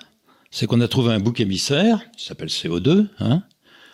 C'est 0.49 0.65
qu'on 0.65 0.81
a 0.81 0.87
trouvé 0.87 1.11
un 1.13 1.19
bouc 1.19 1.39
émissaire, 1.39 1.99
qui 2.17 2.25
s'appelle 2.25 2.47
CO2. 2.49 3.07
Hein 3.19 3.43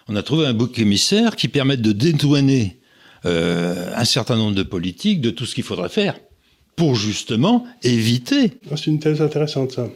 on 0.07 0.15
a 0.15 0.23
trouvé 0.23 0.45
un 0.45 0.53
bouc 0.53 0.77
émissaire 0.79 1.35
qui 1.35 1.47
permet 1.47 1.77
de 1.77 1.91
dédouaner 1.93 2.79
euh, 3.25 3.91
un 3.95 4.05
certain 4.05 4.35
nombre 4.35 4.55
de 4.55 4.63
politiques 4.63 5.21
de 5.21 5.29
tout 5.29 5.45
ce 5.45 5.55
qu'il 5.55 5.63
faudrait 5.63 5.89
faire 5.89 6.19
pour 6.75 6.95
justement 6.95 7.65
éviter. 7.83 8.53
Ah, 8.71 8.77
C'est 8.77 8.87
une 8.87 8.99
thèse 8.99 9.21
intéressante 9.21 9.71
ça. 9.73 9.87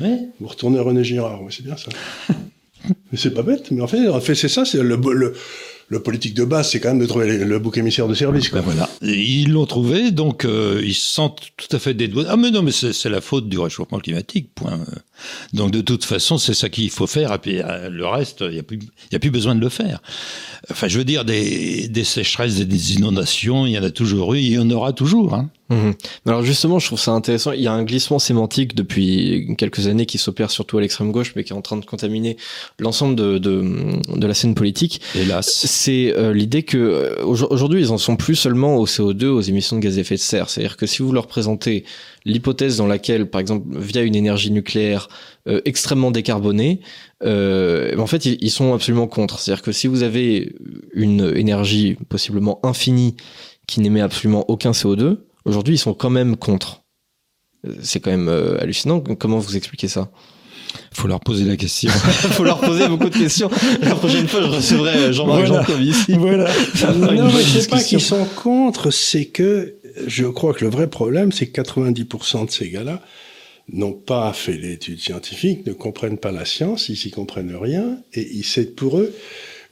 Ouais. 0.00 0.18
Vous 0.40 0.48
retournez 0.48 0.78
à 0.78 0.82
René 0.82 1.02
Girard, 1.02 1.42
ouais, 1.42 1.50
c'est 1.50 1.64
bien 1.64 1.76
ça. 1.76 1.88
mais 3.10 3.18
c'est 3.18 3.32
pas 3.32 3.42
bête, 3.42 3.70
mais 3.70 3.80
en 3.80 3.86
fait, 3.86 4.08
en 4.08 4.20
fait 4.20 4.34
c'est 4.34 4.48
ça, 4.48 4.64
c'est 4.64 4.82
le, 4.82 4.96
le, 4.96 5.34
le 5.88 6.00
politique 6.00 6.34
de 6.34 6.44
base, 6.44 6.70
c'est 6.70 6.80
quand 6.80 6.88
même 6.88 6.98
de 6.98 7.06
trouver 7.06 7.38
le, 7.44 7.58
bouc 7.58 7.78
émissaire 7.78 8.08
de 8.08 8.14
service. 8.14 8.48
Quoi. 8.48 8.60
Ben 8.60 8.64
voilà. 8.72 8.90
Et 9.02 9.20
ils 9.20 9.52
l'ont 9.52 9.66
trouvé, 9.66 10.10
donc 10.10 10.44
euh, 10.44 10.82
ils 10.84 10.94
se 10.94 11.12
sentent 11.12 11.40
tout 11.56 11.74
à 11.74 11.78
fait 11.78 11.94
dédouanés. 11.94 12.28
Ah 12.30 12.36
mais 12.36 12.50
non, 12.50 12.62
mais 12.62 12.72
c'est 12.72 13.08
la 13.08 13.20
faute 13.20 13.48
du 13.48 13.58
réchauffement 13.58 13.98
climatique, 14.00 14.50
point. 14.54 14.80
Donc 15.52 15.70
de 15.70 15.80
toute 15.80 16.04
façon, 16.04 16.38
c'est 16.38 16.54
ça 16.54 16.68
qu'il 16.68 16.90
faut 16.90 17.06
faire, 17.06 17.32
et 17.32 17.38
puis 17.38 17.60
euh, 17.62 17.88
le 17.88 18.06
reste, 18.06 18.40
il 18.40 18.54
n'y 18.54 18.58
a, 18.58 18.64
plus- 18.64 18.80
y 19.12 19.16
a 19.16 19.18
plus 19.18 19.30
besoin 19.30 19.54
de 19.54 19.60
le 19.60 19.68
faire. 19.68 20.00
Enfin, 20.70 20.88
je 20.88 20.98
veux 20.98 21.04
dire, 21.04 21.24
des, 21.24 21.86
des 21.88 22.04
sécheresses, 22.04 22.56
des, 22.56 22.64
des 22.64 22.94
inondations, 22.94 23.66
il 23.66 23.72
y 23.72 23.78
en 23.78 23.84
a 23.84 23.90
toujours 23.90 24.34
eu, 24.34 24.40
il 24.40 24.50
y 24.50 24.58
en 24.58 24.70
aura 24.70 24.92
toujours. 24.92 25.34
Hein. 25.34 25.50
Mhm. 25.68 25.94
Alors 26.26 26.42
justement, 26.44 26.78
je 26.78 26.86
trouve 26.86 27.00
ça 27.00 27.10
intéressant. 27.10 27.50
Il 27.50 27.60
y 27.60 27.66
a 27.66 27.72
un 27.72 27.82
glissement 27.82 28.20
sémantique 28.20 28.76
depuis 28.76 29.52
quelques 29.58 29.88
années 29.88 30.06
qui 30.06 30.16
s'opère 30.16 30.50
surtout 30.52 30.78
à 30.78 30.80
l'extrême 30.80 31.10
gauche, 31.10 31.32
mais 31.34 31.42
qui 31.42 31.52
est 31.52 31.56
en 31.56 31.60
train 31.62 31.76
de 31.76 31.84
contaminer 31.84 32.36
l'ensemble 32.78 33.16
de, 33.16 33.38
de, 33.38 33.64
de 34.16 34.26
la 34.26 34.34
scène 34.34 34.54
politique. 34.54 35.00
Hélas. 35.16 35.48
C'est 35.48 36.14
euh, 36.16 36.32
l'idée 36.32 36.62
que 36.62 36.76
euh, 36.78 37.24
aujourd- 37.24 37.50
aujourd'hui, 37.50 37.80
ils 37.80 37.90
en 37.90 37.98
sont 37.98 38.14
plus 38.14 38.36
seulement 38.36 38.76
au 38.76 38.86
CO2, 38.86 39.24
aux 39.26 39.40
émissions 39.40 39.76
de 39.76 39.82
gaz 39.82 39.98
à 39.98 40.02
effet 40.02 40.14
de 40.14 40.20
serre. 40.20 40.48
C'est-à-dire 40.50 40.76
que 40.76 40.86
si 40.86 41.02
vous 41.02 41.10
leur 41.12 41.26
présentez 41.26 41.84
l'hypothèse 42.24 42.76
dans 42.76 42.86
laquelle, 42.86 43.26
par 43.26 43.40
exemple, 43.40 43.66
via 43.76 44.02
une 44.02 44.14
énergie 44.14 44.52
nucléaire 44.52 45.08
euh, 45.48 45.60
extrêmement 45.64 46.12
décarbonée, 46.12 46.80
euh, 47.24 47.96
en 47.98 48.06
fait, 48.06 48.24
ils, 48.24 48.38
ils 48.40 48.50
sont 48.52 48.72
absolument 48.72 49.08
contre. 49.08 49.40
C'est-à-dire 49.40 49.62
que 49.62 49.72
si 49.72 49.88
vous 49.88 50.04
avez 50.04 50.54
une 50.92 51.32
énergie 51.34 51.96
possiblement 52.08 52.60
infinie 52.62 53.16
qui 53.66 53.80
n'émet 53.80 54.00
absolument 54.00 54.44
aucun 54.48 54.70
CO2, 54.70 55.18
aujourd'hui, 55.46 55.74
ils 55.74 55.78
sont 55.78 55.94
quand 55.94 56.10
même 56.10 56.36
contre. 56.36 56.82
Euh, 57.66 57.72
C'est 57.82 58.00
quand 58.00 58.10
même 58.10 58.28
euh, 58.28 58.60
hallucinant. 58.60 59.00
Comment 59.00 59.38
vous 59.38 59.56
expliquez 59.56 59.88
ça? 59.88 60.10
Faut 60.92 61.08
leur 61.08 61.20
poser 61.20 61.44
la 61.44 61.56
question. 61.56 61.90
Il 62.24 62.30
faut 62.30 62.44
leur 62.44 62.60
poser 62.60 62.86
beaucoup 62.88 63.08
de 63.08 63.16
questions. 63.16 63.50
La 63.80 63.94
prochaine 63.94 64.28
fois, 64.28 64.42
je 64.42 64.48
recevrai 64.48 65.12
Jean-Marc 65.12 65.46
Voilà. 65.46 65.80
Ici. 65.80 66.12
voilà. 66.18 66.50
Non, 66.94 67.26
mais 67.32 67.42
c'est 67.42 67.70
pas 67.70 67.82
qu'ils 67.82 68.00
sont 68.00 68.24
contre, 68.36 68.90
c'est 68.90 69.26
que 69.26 69.76
je 70.06 70.26
crois 70.26 70.52
que 70.52 70.64
le 70.64 70.70
vrai 70.70 70.88
problème, 70.90 71.32
c'est 71.32 71.46
que 71.46 71.62
90% 71.62 72.46
de 72.46 72.50
ces 72.50 72.68
gars-là 72.68 73.00
n'ont 73.72 73.92
pas 73.94 74.32
fait 74.32 74.52
l'étude 74.56 75.00
scientifique, 75.00 75.66
ne 75.66 75.72
comprennent 75.72 76.18
pas 76.18 76.30
la 76.32 76.44
science, 76.44 76.88
ils 76.88 76.96
s'y 76.96 77.10
comprennent 77.10 77.56
rien, 77.56 77.98
et 78.12 78.28
ils- 78.36 78.44
c'est 78.44 78.76
pour 78.76 78.98
eux 78.98 79.12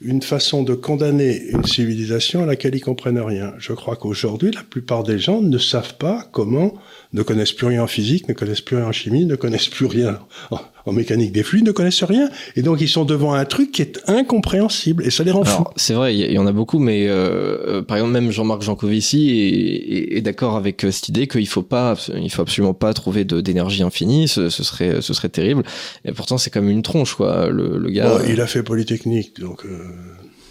une 0.05 0.21
façon 0.21 0.61
de 0.61 0.75
condamner 0.75 1.41
une 1.49 1.65
civilisation 1.65 2.43
à 2.43 2.45
laquelle 2.45 2.75
ils 2.75 2.81
comprennent 2.81 3.19
rien. 3.19 3.53
Je 3.57 3.73
crois 3.73 3.95
qu'aujourd'hui, 3.95 4.51
la 4.51 4.61
plupart 4.61 5.03
des 5.03 5.17
gens 5.17 5.41
ne 5.41 5.57
savent 5.57 5.97
pas 5.97 6.27
comment, 6.31 6.75
ne 7.15 7.23
connaissent 7.23 7.53
plus 7.53 7.65
rien 7.67 7.81
en 7.81 7.87
physique, 7.87 8.27
ne 8.29 8.33
connaissent 8.33 8.61
plus 8.61 8.75
rien 8.75 8.85
en 8.85 8.91
chimie, 8.91 9.25
ne 9.25 9.35
connaissent 9.35 9.69
plus 9.69 9.85
rien 9.87 10.19
en, 10.51 10.59
en 10.85 10.91
mécanique 10.91 11.31
des 11.31 11.41
fluides, 11.43 11.65
ne 11.65 11.71
connaissent 11.71 12.03
rien, 12.03 12.29
et 12.55 12.61
donc 12.61 12.81
ils 12.81 12.89
sont 12.89 13.05
devant 13.05 13.33
un 13.33 13.45
truc 13.45 13.71
qui 13.71 13.81
est 13.81 13.99
incompréhensible, 14.07 15.03
et 15.05 15.09
ça 15.09 15.23
les 15.23 15.31
rend 15.31 15.45
fous. 15.45 15.63
C'est 15.77 15.93
vrai, 15.93 16.15
il 16.15 16.31
y, 16.31 16.37
en 16.37 16.45
a 16.45 16.51
beaucoup, 16.51 16.77
mais 16.77 17.07
euh, 17.07 17.57
euh, 17.77 17.81
par 17.81 17.97
exemple, 17.97 18.13
même 18.13 18.31
Jean-Marc 18.31 18.61
Jancovici 18.61 19.29
est, 19.29 19.95
est- 20.13 20.17
est 20.17 20.21
d'accord 20.21 20.55
avec 20.57 20.83
euh, 20.83 20.91
cette 20.91 21.07
idée 21.09 21.27
qu'il 21.27 21.47
faut 21.47 21.63
pas, 21.63 21.95
il 22.21 22.29
faut 22.29 22.41
absolument 22.41 22.73
pas 22.73 22.93
trouver 22.93 23.23
de- 23.23 23.39
d'énergie 23.41 23.81
infinie, 23.81 24.27
ce, 24.27 24.49
ce 24.49 24.63
serait, 24.63 25.01
ce 25.01 25.13
serait 25.13 25.29
terrible. 25.29 25.63
Et 26.03 26.11
pourtant, 26.11 26.37
c'est 26.37 26.49
comme 26.51 26.69
une 26.69 26.81
tronche, 26.83 27.15
quoi. 27.15 27.47
Le, 27.49 27.77
le 27.77 27.89
gars. 27.89 28.17
Bon, 28.17 28.23
il 28.29 28.41
a 28.41 28.47
fait 28.47 28.61
Polytechnique, 28.61 29.39
donc 29.39 29.65
euh, 29.65 29.69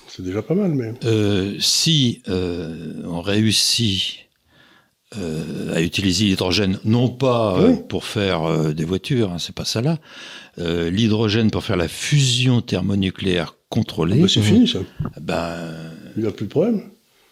c'est 0.09 0.25
déjà 0.25 0.41
pas 0.43 0.55
mal, 0.55 0.73
mais... 0.73 0.93
Euh, 1.05 1.53
si 1.61 2.23
euh, 2.29 3.03
on 3.05 3.21
réussit 3.21 4.01
euh, 4.21 4.24
à 5.75 5.81
utiliser 5.81 6.25
l'hydrogène, 6.27 6.79
non 6.85 7.09
pas 7.09 7.57
euh, 7.59 7.69
Oui. 7.71 7.77
pour 7.89 8.05
faire 8.05 8.45
euh, 8.45 8.73
des 8.73 8.85
voitures, 8.85 9.31
hein, 9.33 9.39
c'est 9.39 9.55
pas 9.55 9.65
ça 9.65 9.81
là. 9.81 9.99
Euh, 10.59 10.91
l'hydrogène 10.91 11.51
pour 11.51 11.65
faire 11.65 11.77
la 11.77 11.89
fusion 11.89 12.61
thermonucléaire 12.61 13.55
contrôlée. 13.69 14.21
Bah, 14.21 14.29
c'est 14.29 14.41
fini, 14.41 14.69
ça. 14.69 14.79
Ben, 15.21 15.57
Il 16.17 16.23
n'y 16.23 16.29
a 16.29 16.33
plus 16.33 16.47
de 16.47 16.51
problème. 16.51 16.83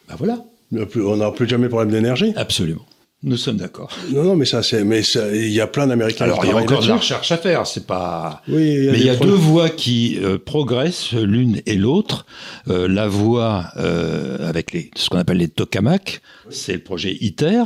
ben 0.08 0.14
voilà, 0.18 0.38
Il 0.72 0.78
y 0.78 0.82
a 0.82 0.86
plus- 0.86 1.04
on 1.04 1.16
n'aura 1.16 1.32
plus 1.34 1.48
jamais 1.48 1.64
de 1.64 1.68
problème 1.68 1.90
d'énergie. 1.92 2.32
absolument. 2.36 2.84
Nous 3.24 3.36
sommes 3.36 3.56
d'accord. 3.58 3.90
Non, 4.12 4.24
non, 4.24 4.34
mais 4.36 4.44
ça, 4.44 4.64
c'est, 4.64 4.82
mais 4.82 5.02
ça, 5.04 5.32
il 5.32 5.50
y 5.52 5.60
a 5.60 5.68
plein 5.68 5.86
d'Américains. 5.86 6.24
Alors 6.24 6.40
qui 6.40 6.48
il 6.48 6.50
y 6.50 6.52
a 6.52 6.56
encore 6.56 6.82
de 6.82 6.88
la 6.88 6.96
recherche 6.96 7.30
à 7.30 7.36
faire, 7.36 7.66
c'est 7.68 7.86
pas. 7.86 8.42
Oui, 8.48 8.62
il 8.74 8.84
y 8.84 8.88
a 8.88 8.92
Mais 8.92 8.98
il 8.98 9.06
y 9.06 9.10
a 9.10 9.16
deux 9.16 9.28
voies 9.30 9.70
qui 9.70 10.18
euh, 10.20 10.38
progressent, 10.44 11.12
l'une 11.12 11.60
et 11.66 11.76
l'autre. 11.76 12.26
Euh, 12.68 12.88
la 12.88 13.06
voie 13.06 13.66
euh, 13.76 14.48
avec 14.48 14.72
les, 14.72 14.90
ce 14.96 15.08
qu'on 15.08 15.18
appelle 15.18 15.36
les 15.38 15.48
tokamaks, 15.48 16.20
c'est 16.50 16.72
le 16.72 16.80
projet 16.80 17.16
ITER. 17.20 17.62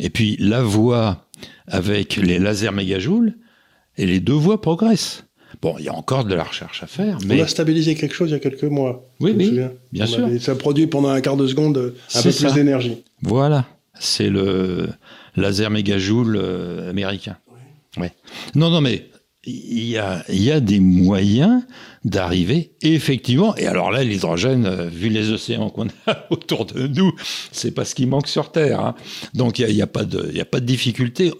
Et 0.00 0.08
puis 0.08 0.36
la 0.40 0.62
voie 0.62 1.26
avec 1.66 2.16
les 2.16 2.38
lasers 2.38 2.72
mégajoules. 2.72 3.34
Et 3.98 4.06
les 4.06 4.20
deux 4.20 4.32
voies 4.32 4.60
progressent. 4.60 5.24
Bon, 5.60 5.74
il 5.78 5.84
y 5.86 5.88
a 5.88 5.94
encore 5.94 6.24
de 6.24 6.34
la 6.34 6.44
recherche 6.44 6.82
à 6.82 6.86
faire, 6.86 7.18
On 7.22 7.26
mais 7.26 7.40
a 7.40 7.48
stabilisé 7.48 7.94
quelque 7.96 8.14
chose 8.14 8.28
il 8.30 8.32
y 8.32 8.36
a 8.36 8.38
quelques 8.38 8.62
mois. 8.64 9.04
Oui, 9.18 9.34
oui, 9.36 9.50
bien 9.92 10.04
On 10.04 10.06
sûr. 10.06 10.24
avait- 10.26 10.38
ça 10.38 10.54
produit 10.54 10.86
pendant 10.86 11.08
un 11.08 11.20
quart 11.20 11.36
de 11.36 11.46
seconde 11.48 11.94
un 12.14 12.22
peu 12.22 12.30
ça. 12.30 12.44
plus 12.46 12.54
d'énergie. 12.54 13.02
voilà, 13.22 13.66
c'est 13.98 14.30
le 14.30 14.88
laser 15.36 15.70
mégajoule 15.70 16.36
euh, 16.40 16.90
américain. 16.90 17.36
Ouais. 17.96 18.12
Non, 18.54 18.70
non, 18.70 18.80
mais 18.80 19.08
il 19.44 19.84
y 19.84 19.96
a, 19.98 20.60
des 20.60 20.80
moyens 20.80 21.62
d'arriver 22.04 22.72
effectivement. 22.82 23.56
Et 23.56 23.66
alors 23.66 23.90
là, 23.90 24.04
l'hydrogène, 24.04 24.66
euh, 24.66 24.88
vu 24.88 25.08
les 25.08 25.30
océans 25.30 25.70
qu'on 25.70 25.88
a 26.06 26.26
autour 26.30 26.66
de 26.66 26.86
nous, 26.86 27.12
c'est 27.52 27.70
pas 27.70 27.84
ce 27.84 27.94
qui 27.94 28.06
manque 28.06 28.28
sur 28.28 28.52
Terre. 28.52 28.80
hein. 28.80 28.94
Donc 29.34 29.58
il 29.58 29.66
n'y 29.66 29.72
a, 29.72 29.74
y 29.74 29.82
a 29.82 29.86
pas 29.86 30.04
de, 30.04 30.38
a 30.38 30.44
pas 30.44 30.60
de 30.60 30.66
difficulté. 30.66 31.32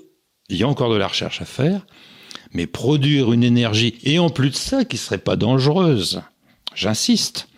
Il 0.49 0.57
y 0.57 0.63
a 0.63 0.69
encore 0.69 0.91
de 0.91 0.97
la 0.97 1.07
recherche 1.07 1.43
à 1.43 1.45
faire, 1.45 1.87
mais 2.53 2.67
produire 2.67 3.33
une 3.33 3.45
énergie 3.45 3.97
et 4.03 4.19
en 4.19 4.31
plus 4.31 4.51
de 4.51 4.55
ça, 4.55 4.85
qui 4.85 4.97
serait 4.97 5.19
pas 5.19 5.37
dangereuse. 5.37 6.23
J'insiste. 6.75 7.49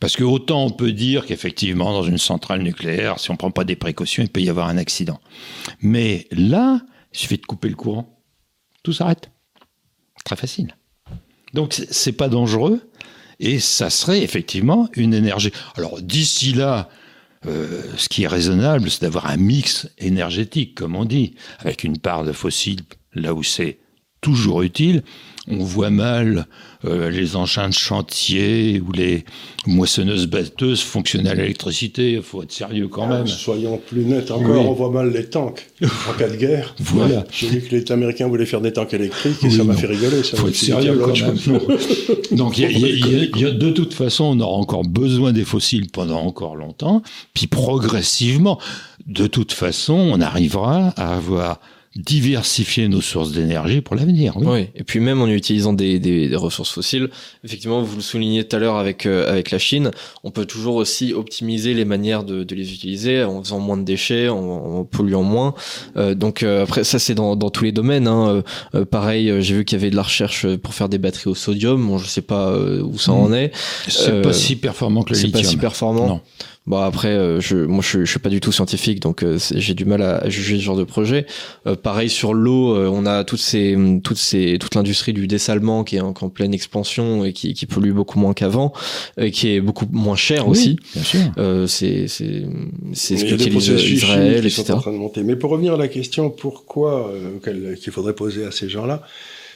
Parce 0.00 0.16
que 0.16 0.24
autant 0.24 0.64
on 0.64 0.70
peut 0.70 0.92
dire 0.92 1.26
qu'effectivement, 1.26 1.92
dans 1.92 2.02
une 2.02 2.18
centrale 2.18 2.62
nucléaire, 2.62 3.18
si 3.18 3.30
on 3.30 3.36
prend 3.36 3.50
pas 3.50 3.64
des 3.64 3.76
précautions, 3.76 4.22
il 4.22 4.28
peut 4.28 4.40
y 4.40 4.48
avoir 4.48 4.68
un 4.68 4.78
accident. 4.78 5.20
Mais 5.80 6.26
là, 6.30 6.80
il 7.12 7.18
suffit 7.18 7.38
de 7.38 7.46
couper 7.46 7.68
le 7.68 7.74
courant. 7.74 8.18
Tout 8.82 8.92
s'arrête. 8.92 9.30
Très 10.24 10.36
facile. 10.36 10.76
Donc, 11.54 11.74
c'est 11.90 12.12
pas 12.12 12.28
dangereux. 12.28 12.80
Et 13.40 13.60
ça 13.60 13.90
serait 13.90 14.22
effectivement 14.22 14.88
une 14.94 15.14
énergie. 15.14 15.52
Alors, 15.76 16.00
d'ici 16.02 16.52
là, 16.52 16.88
euh, 17.46 17.82
ce 17.96 18.08
qui 18.08 18.24
est 18.24 18.28
raisonnable, 18.28 18.90
c'est 18.90 19.02
d'avoir 19.02 19.26
un 19.26 19.36
mix 19.36 19.88
énergétique, 19.98 20.74
comme 20.74 20.96
on 20.96 21.04
dit, 21.04 21.34
avec 21.60 21.84
une 21.84 21.98
part 21.98 22.24
de 22.24 22.32
fossiles 22.32 22.80
là 23.14 23.34
où 23.34 23.42
c'est 23.42 23.78
toujours 24.20 24.62
utile. 24.62 25.04
On 25.50 25.64
voit 25.64 25.90
mal 25.90 26.46
euh, 26.84 27.10
les 27.10 27.34
engins 27.36 27.68
de 27.68 27.74
chantier 27.74 28.80
ou 28.86 28.92
les 28.92 29.24
moissonneuses 29.66 30.26
batteuses 30.26 30.80
fonctionner 30.82 31.30
à 31.30 31.34
l'électricité. 31.34 32.12
Il 32.12 32.22
faut 32.22 32.42
être 32.42 32.52
sérieux 32.52 32.88
quand 32.88 33.06
même. 33.06 33.26
Soyons 33.26 33.78
plus 33.88 34.04
nets 34.04 34.30
encore, 34.30 34.50
Oui. 34.62 34.66
on 34.68 34.72
voit 34.74 34.90
mal 34.90 35.10
les 35.12 35.24
tanks 35.26 35.66
en 35.82 36.12
cas 36.18 36.28
de 36.28 36.36
guerre. 36.36 36.74
Voilà. 36.78 37.24
J'ai 37.32 37.48
vu 37.48 37.60
que 37.62 37.74
les 37.74 37.90
Américains 37.92 38.28
voulaient 38.28 38.46
faire 38.46 38.60
des 38.60 38.72
tanks 38.72 38.92
électriques 38.94 39.38
et 39.42 39.46
Oui, 39.46 39.52
ça 39.56 39.64
m'a 39.64 39.74
fait 39.74 39.86
rigoler. 39.86 40.22
Ça 40.22 40.36
faut 40.36 40.48
être 40.48 40.54
sérieux 40.54 40.98
quand 40.98 41.18
même. 41.18 41.36
Donc 42.36 42.58
il 42.58 42.62
y 42.62 42.66
a- 42.66 42.70
il 42.70 42.78
y 42.80 42.84
a- 42.84 42.88
il 42.88 42.98
y 42.98 43.20
a- 43.20 43.28
il 43.34 43.40
y 43.40 43.44
a- 43.46 43.50
de 43.50 43.70
toute 43.70 43.94
façon, 43.94 44.24
on 44.24 44.40
aura 44.40 44.56
encore 44.56 44.84
besoin 44.84 45.32
des 45.32 45.44
fossiles 45.44 45.88
pendant 45.90 46.20
encore 46.20 46.56
longtemps. 46.56 47.02
Puis 47.34 47.46
progressivement, 47.46 48.58
de 49.06 49.26
toute 49.26 49.52
façon, 49.52 49.94
on 49.94 50.20
arrivera 50.20 50.88
à 50.96 51.16
avoir 51.16 51.60
diversifié 51.98 52.88
nos 52.88 53.00
sources 53.00 53.32
d'énergie 53.32 53.80
pour 53.80 53.96
l'avenir. 53.96 54.34
Oui. 54.36 54.46
Oui, 54.48 54.66
et 54.74 54.84
puis 54.84 55.00
même 55.00 55.20
en 55.20 55.26
utilisant 55.28 55.72
des, 55.72 55.98
des, 55.98 56.28
des 56.28 56.36
ressources 56.36 56.70
fossiles, 56.70 57.08
effectivement, 57.44 57.82
vous 57.82 57.96
le 57.96 58.02
soulignez 58.02 58.44
tout 58.44 58.56
à 58.56 58.58
l'heure 58.58 58.76
avec, 58.76 59.04
euh, 59.04 59.28
avec 59.30 59.50
la 59.50 59.58
Chine, 59.58 59.90
on 60.24 60.30
peut 60.30 60.44
toujours 60.46 60.76
aussi 60.76 61.12
optimiser 61.12 61.74
les 61.74 61.84
manières 61.84 62.24
de, 62.24 62.44
de 62.44 62.54
les 62.54 62.72
utiliser 62.72 63.22
en 63.24 63.42
faisant 63.42 63.58
moins 63.60 63.76
de 63.76 63.82
déchets, 63.82 64.28
en, 64.28 64.38
en 64.38 64.84
polluant 64.84 65.22
moins. 65.24 65.54
Euh, 65.96 66.14
donc 66.14 66.42
euh, 66.42 66.62
après, 66.62 66.84
ça 66.84 66.98
c'est 66.98 67.14
dans, 67.14 67.36
dans 67.36 67.50
tous 67.50 67.64
les 67.64 67.72
domaines. 67.72 68.06
Hein. 68.06 68.42
Euh, 68.74 68.84
pareil, 68.84 69.28
euh, 69.30 69.40
j'ai 69.40 69.54
vu 69.56 69.64
qu'il 69.64 69.76
y 69.76 69.80
avait 69.80 69.90
de 69.90 69.96
la 69.96 70.02
recherche 70.02 70.46
pour 70.56 70.74
faire 70.74 70.88
des 70.88 70.98
batteries 70.98 71.30
au 71.30 71.34
sodium. 71.34 71.84
Bon, 71.86 71.98
je 71.98 72.06
sais 72.06 72.22
pas 72.22 72.48
euh, 72.50 72.80
où 72.82 72.96
ça 72.98 73.12
Mm. 73.12 73.14
en 73.16 73.32
est. 73.32 73.52
C'est 73.88 74.22
pas 74.22 74.32
si 74.32 74.56
performant 74.56 75.02
que 75.02 75.10
le 75.10 75.14
C'est 75.16 75.26
lithium. 75.26 75.42
pas 75.42 75.48
si 75.48 75.56
performant. 75.56 76.06
Non. 76.08 76.20
Bon 76.68 76.76
après, 76.76 77.08
euh, 77.08 77.40
je, 77.40 77.56
moi 77.56 77.80
je, 77.82 78.04
je 78.04 78.10
suis 78.10 78.18
pas 78.20 78.28
du 78.28 78.40
tout 78.40 78.52
scientifique, 78.52 79.00
donc 79.00 79.22
euh, 79.22 79.38
j'ai 79.54 79.72
du 79.72 79.86
mal 79.86 80.02
à, 80.02 80.18
à 80.18 80.28
juger 80.28 80.56
ce 80.58 80.62
genre 80.62 80.76
de 80.76 80.84
projet. 80.84 81.24
Euh, 81.66 81.76
pareil 81.76 82.10
sur 82.10 82.34
l'eau, 82.34 82.76
euh, 82.76 82.90
on 82.92 83.06
a 83.06 83.24
toutes 83.24 83.40
ces, 83.40 83.74
toutes 84.04 84.18
ces, 84.18 84.58
toute 84.60 84.74
l'industrie 84.74 85.14
du 85.14 85.26
dessalement 85.26 85.82
qui 85.82 85.96
est 85.96 86.00
en, 86.00 86.12
en 86.20 86.28
pleine 86.28 86.52
expansion 86.52 87.24
et 87.24 87.32
qui, 87.32 87.54
qui 87.54 87.64
pollue 87.64 87.92
beaucoup 87.92 88.18
moins 88.18 88.34
qu'avant, 88.34 88.74
et 89.18 89.30
qui 89.30 89.48
est 89.54 89.62
beaucoup 89.62 89.86
moins 89.90 90.14
cher 90.14 90.46
Oui, 90.46 90.50
aussi. 90.50 90.78
bien 90.94 91.02
sûr. 91.04 91.20
Euh, 91.38 91.66
c'est 91.66 92.06
c'est 92.06 92.42
c'est 92.92 93.16
ce 93.16 93.24
Il 93.24 93.30
y 93.30 93.32
a 93.32 93.36
des 93.38 93.44
qu'utilise 93.44 93.66
processus 93.68 94.02
Israël, 94.02 94.28
chimiques 94.36 94.44
qui 94.44 94.50
sont 94.50 94.62
etc. 94.62 94.74
en 94.76 94.80
train 94.82 94.92
de 94.92 94.98
monter. 94.98 95.22
Mais 95.22 95.36
pour 95.36 95.50
revenir 95.50 95.72
à 95.72 95.78
la 95.78 95.88
question 95.88 96.28
pourquoi 96.28 97.10
euh, 97.10 97.38
qu'elle- 97.42 97.78
qu'il 97.80 97.94
faudrait 97.94 98.14
poser 98.14 98.44
à 98.44 98.50
ces 98.50 98.68
gens-là, 98.68 99.02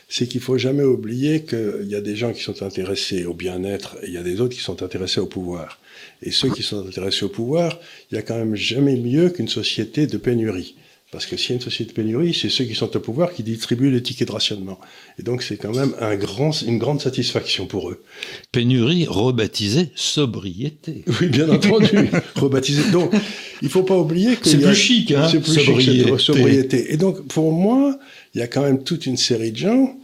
c'est 0.08 0.26
qu'il 0.26 0.40
faut 0.40 0.56
jamais 0.56 0.82
oublier 0.84 1.42
qu'il 1.44 1.88
y 1.88 1.94
a 1.94 2.00
des 2.00 2.16
gens 2.16 2.32
qui 2.32 2.42
sont 2.42 2.62
intéressés 2.62 3.26
au 3.26 3.34
bien-être 3.34 3.96
et 4.02 4.06
il 4.08 4.14
y 4.14 4.18
a 4.18 4.22
des 4.22 4.40
autres 4.40 4.54
qui 4.54 4.62
sont 4.62 4.82
intéressés 4.82 5.20
au 5.20 5.26
pouvoir. 5.26 5.78
Et 6.22 6.30
ceux 6.30 6.50
qui 6.50 6.62
sont 6.62 6.86
intéressés 6.86 7.24
au 7.24 7.28
pouvoir, 7.28 7.78
il 8.10 8.14
y 8.14 8.18
a 8.18 8.22
quand 8.22 8.36
même 8.36 8.54
jamais 8.54 8.96
mieux 8.96 9.30
qu'une 9.30 9.48
société 9.48 10.06
de 10.06 10.16
pénurie. 10.18 10.76
Parce 11.10 11.26
que 11.26 11.36
s'il 11.36 11.50
y 11.50 11.52
a 11.52 11.56
une 11.56 11.60
société 11.60 11.90
de 11.90 11.94
pénurie, 11.94 12.32
c'est 12.32 12.48
ceux 12.48 12.64
qui 12.64 12.74
sont 12.74 12.96
au 12.96 13.00
pouvoir 13.00 13.34
qui 13.34 13.42
distribuent 13.42 13.90
les 13.90 14.02
tickets 14.02 14.28
de 14.28 14.32
rationnement. 14.32 14.80
Et 15.18 15.22
donc 15.22 15.42
c'est 15.42 15.58
quand 15.58 15.74
même 15.74 15.94
un 16.00 16.16
grand, 16.16 16.52
une 16.62 16.78
grande 16.78 17.02
satisfaction 17.02 17.66
pour 17.66 17.90
eux. 17.90 18.02
Pénurie 18.50 19.04
rebaptisée 19.06 19.90
sobriété. 19.94 21.04
Oui, 21.20 21.28
bien 21.28 21.50
entendu. 21.50 22.08
Rebaptisé. 22.34 22.90
Donc, 22.92 23.12
il 23.60 23.68
faut 23.68 23.82
pas 23.82 23.98
oublier 23.98 24.36
que 24.36 24.48
C'est 24.48 24.64
a- 24.64 24.68
plus 24.68 24.74
chic, 24.76 25.10
hein, 25.12 25.28
C'est 25.30 25.40
plus 25.40 25.52
sobriété. 25.62 26.08
chic, 26.08 26.20
sobriété. 26.20 26.92
Et 26.94 26.96
donc, 26.96 27.26
pour 27.28 27.52
moi, 27.52 27.98
il 28.34 28.38
y 28.38 28.42
a 28.42 28.46
quand 28.46 28.62
même 28.62 28.82
toute 28.82 29.04
une 29.04 29.18
série 29.18 29.52
de 29.52 29.58
gens 29.58 29.94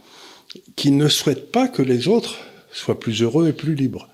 qui 0.75 0.91
ne 0.91 1.07
souhaitent 1.07 1.51
pas 1.51 1.67
que 1.67 1.81
les 1.81 2.07
autres 2.07 2.37
soient 2.71 2.99
plus 2.99 3.23
heureux 3.23 3.47
et 3.49 3.53
plus 3.53 3.73
libres. 3.73 4.09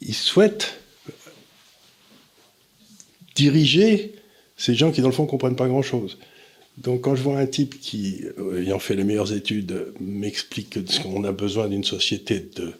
Ils 0.00 0.14
souhaitent 0.14 0.80
diriger 3.36 4.14
ces 4.56 4.74
gens 4.74 4.90
qui, 4.90 5.00
dans 5.02 5.08
le 5.08 5.14
fond, 5.14 5.26
comprennent 5.26 5.54
pas 5.56 5.68
grand-chose. 5.68 6.18
Donc, 6.78 7.02
quand 7.02 7.14
je 7.14 7.22
vois 7.22 7.38
un 7.38 7.46
type 7.46 7.80
qui, 7.80 8.22
euh, 8.38 8.62
ayant 8.62 8.78
fait 8.78 8.94
les 8.96 9.04
meilleures 9.04 9.32
études, 9.32 9.92
m'explique 10.00 10.70
que- 10.70 11.02
qu'on 11.02 11.24
a 11.24 11.32
besoin 11.32 11.68
d'une 11.68 11.84
société 11.84 12.40
de 12.56 12.72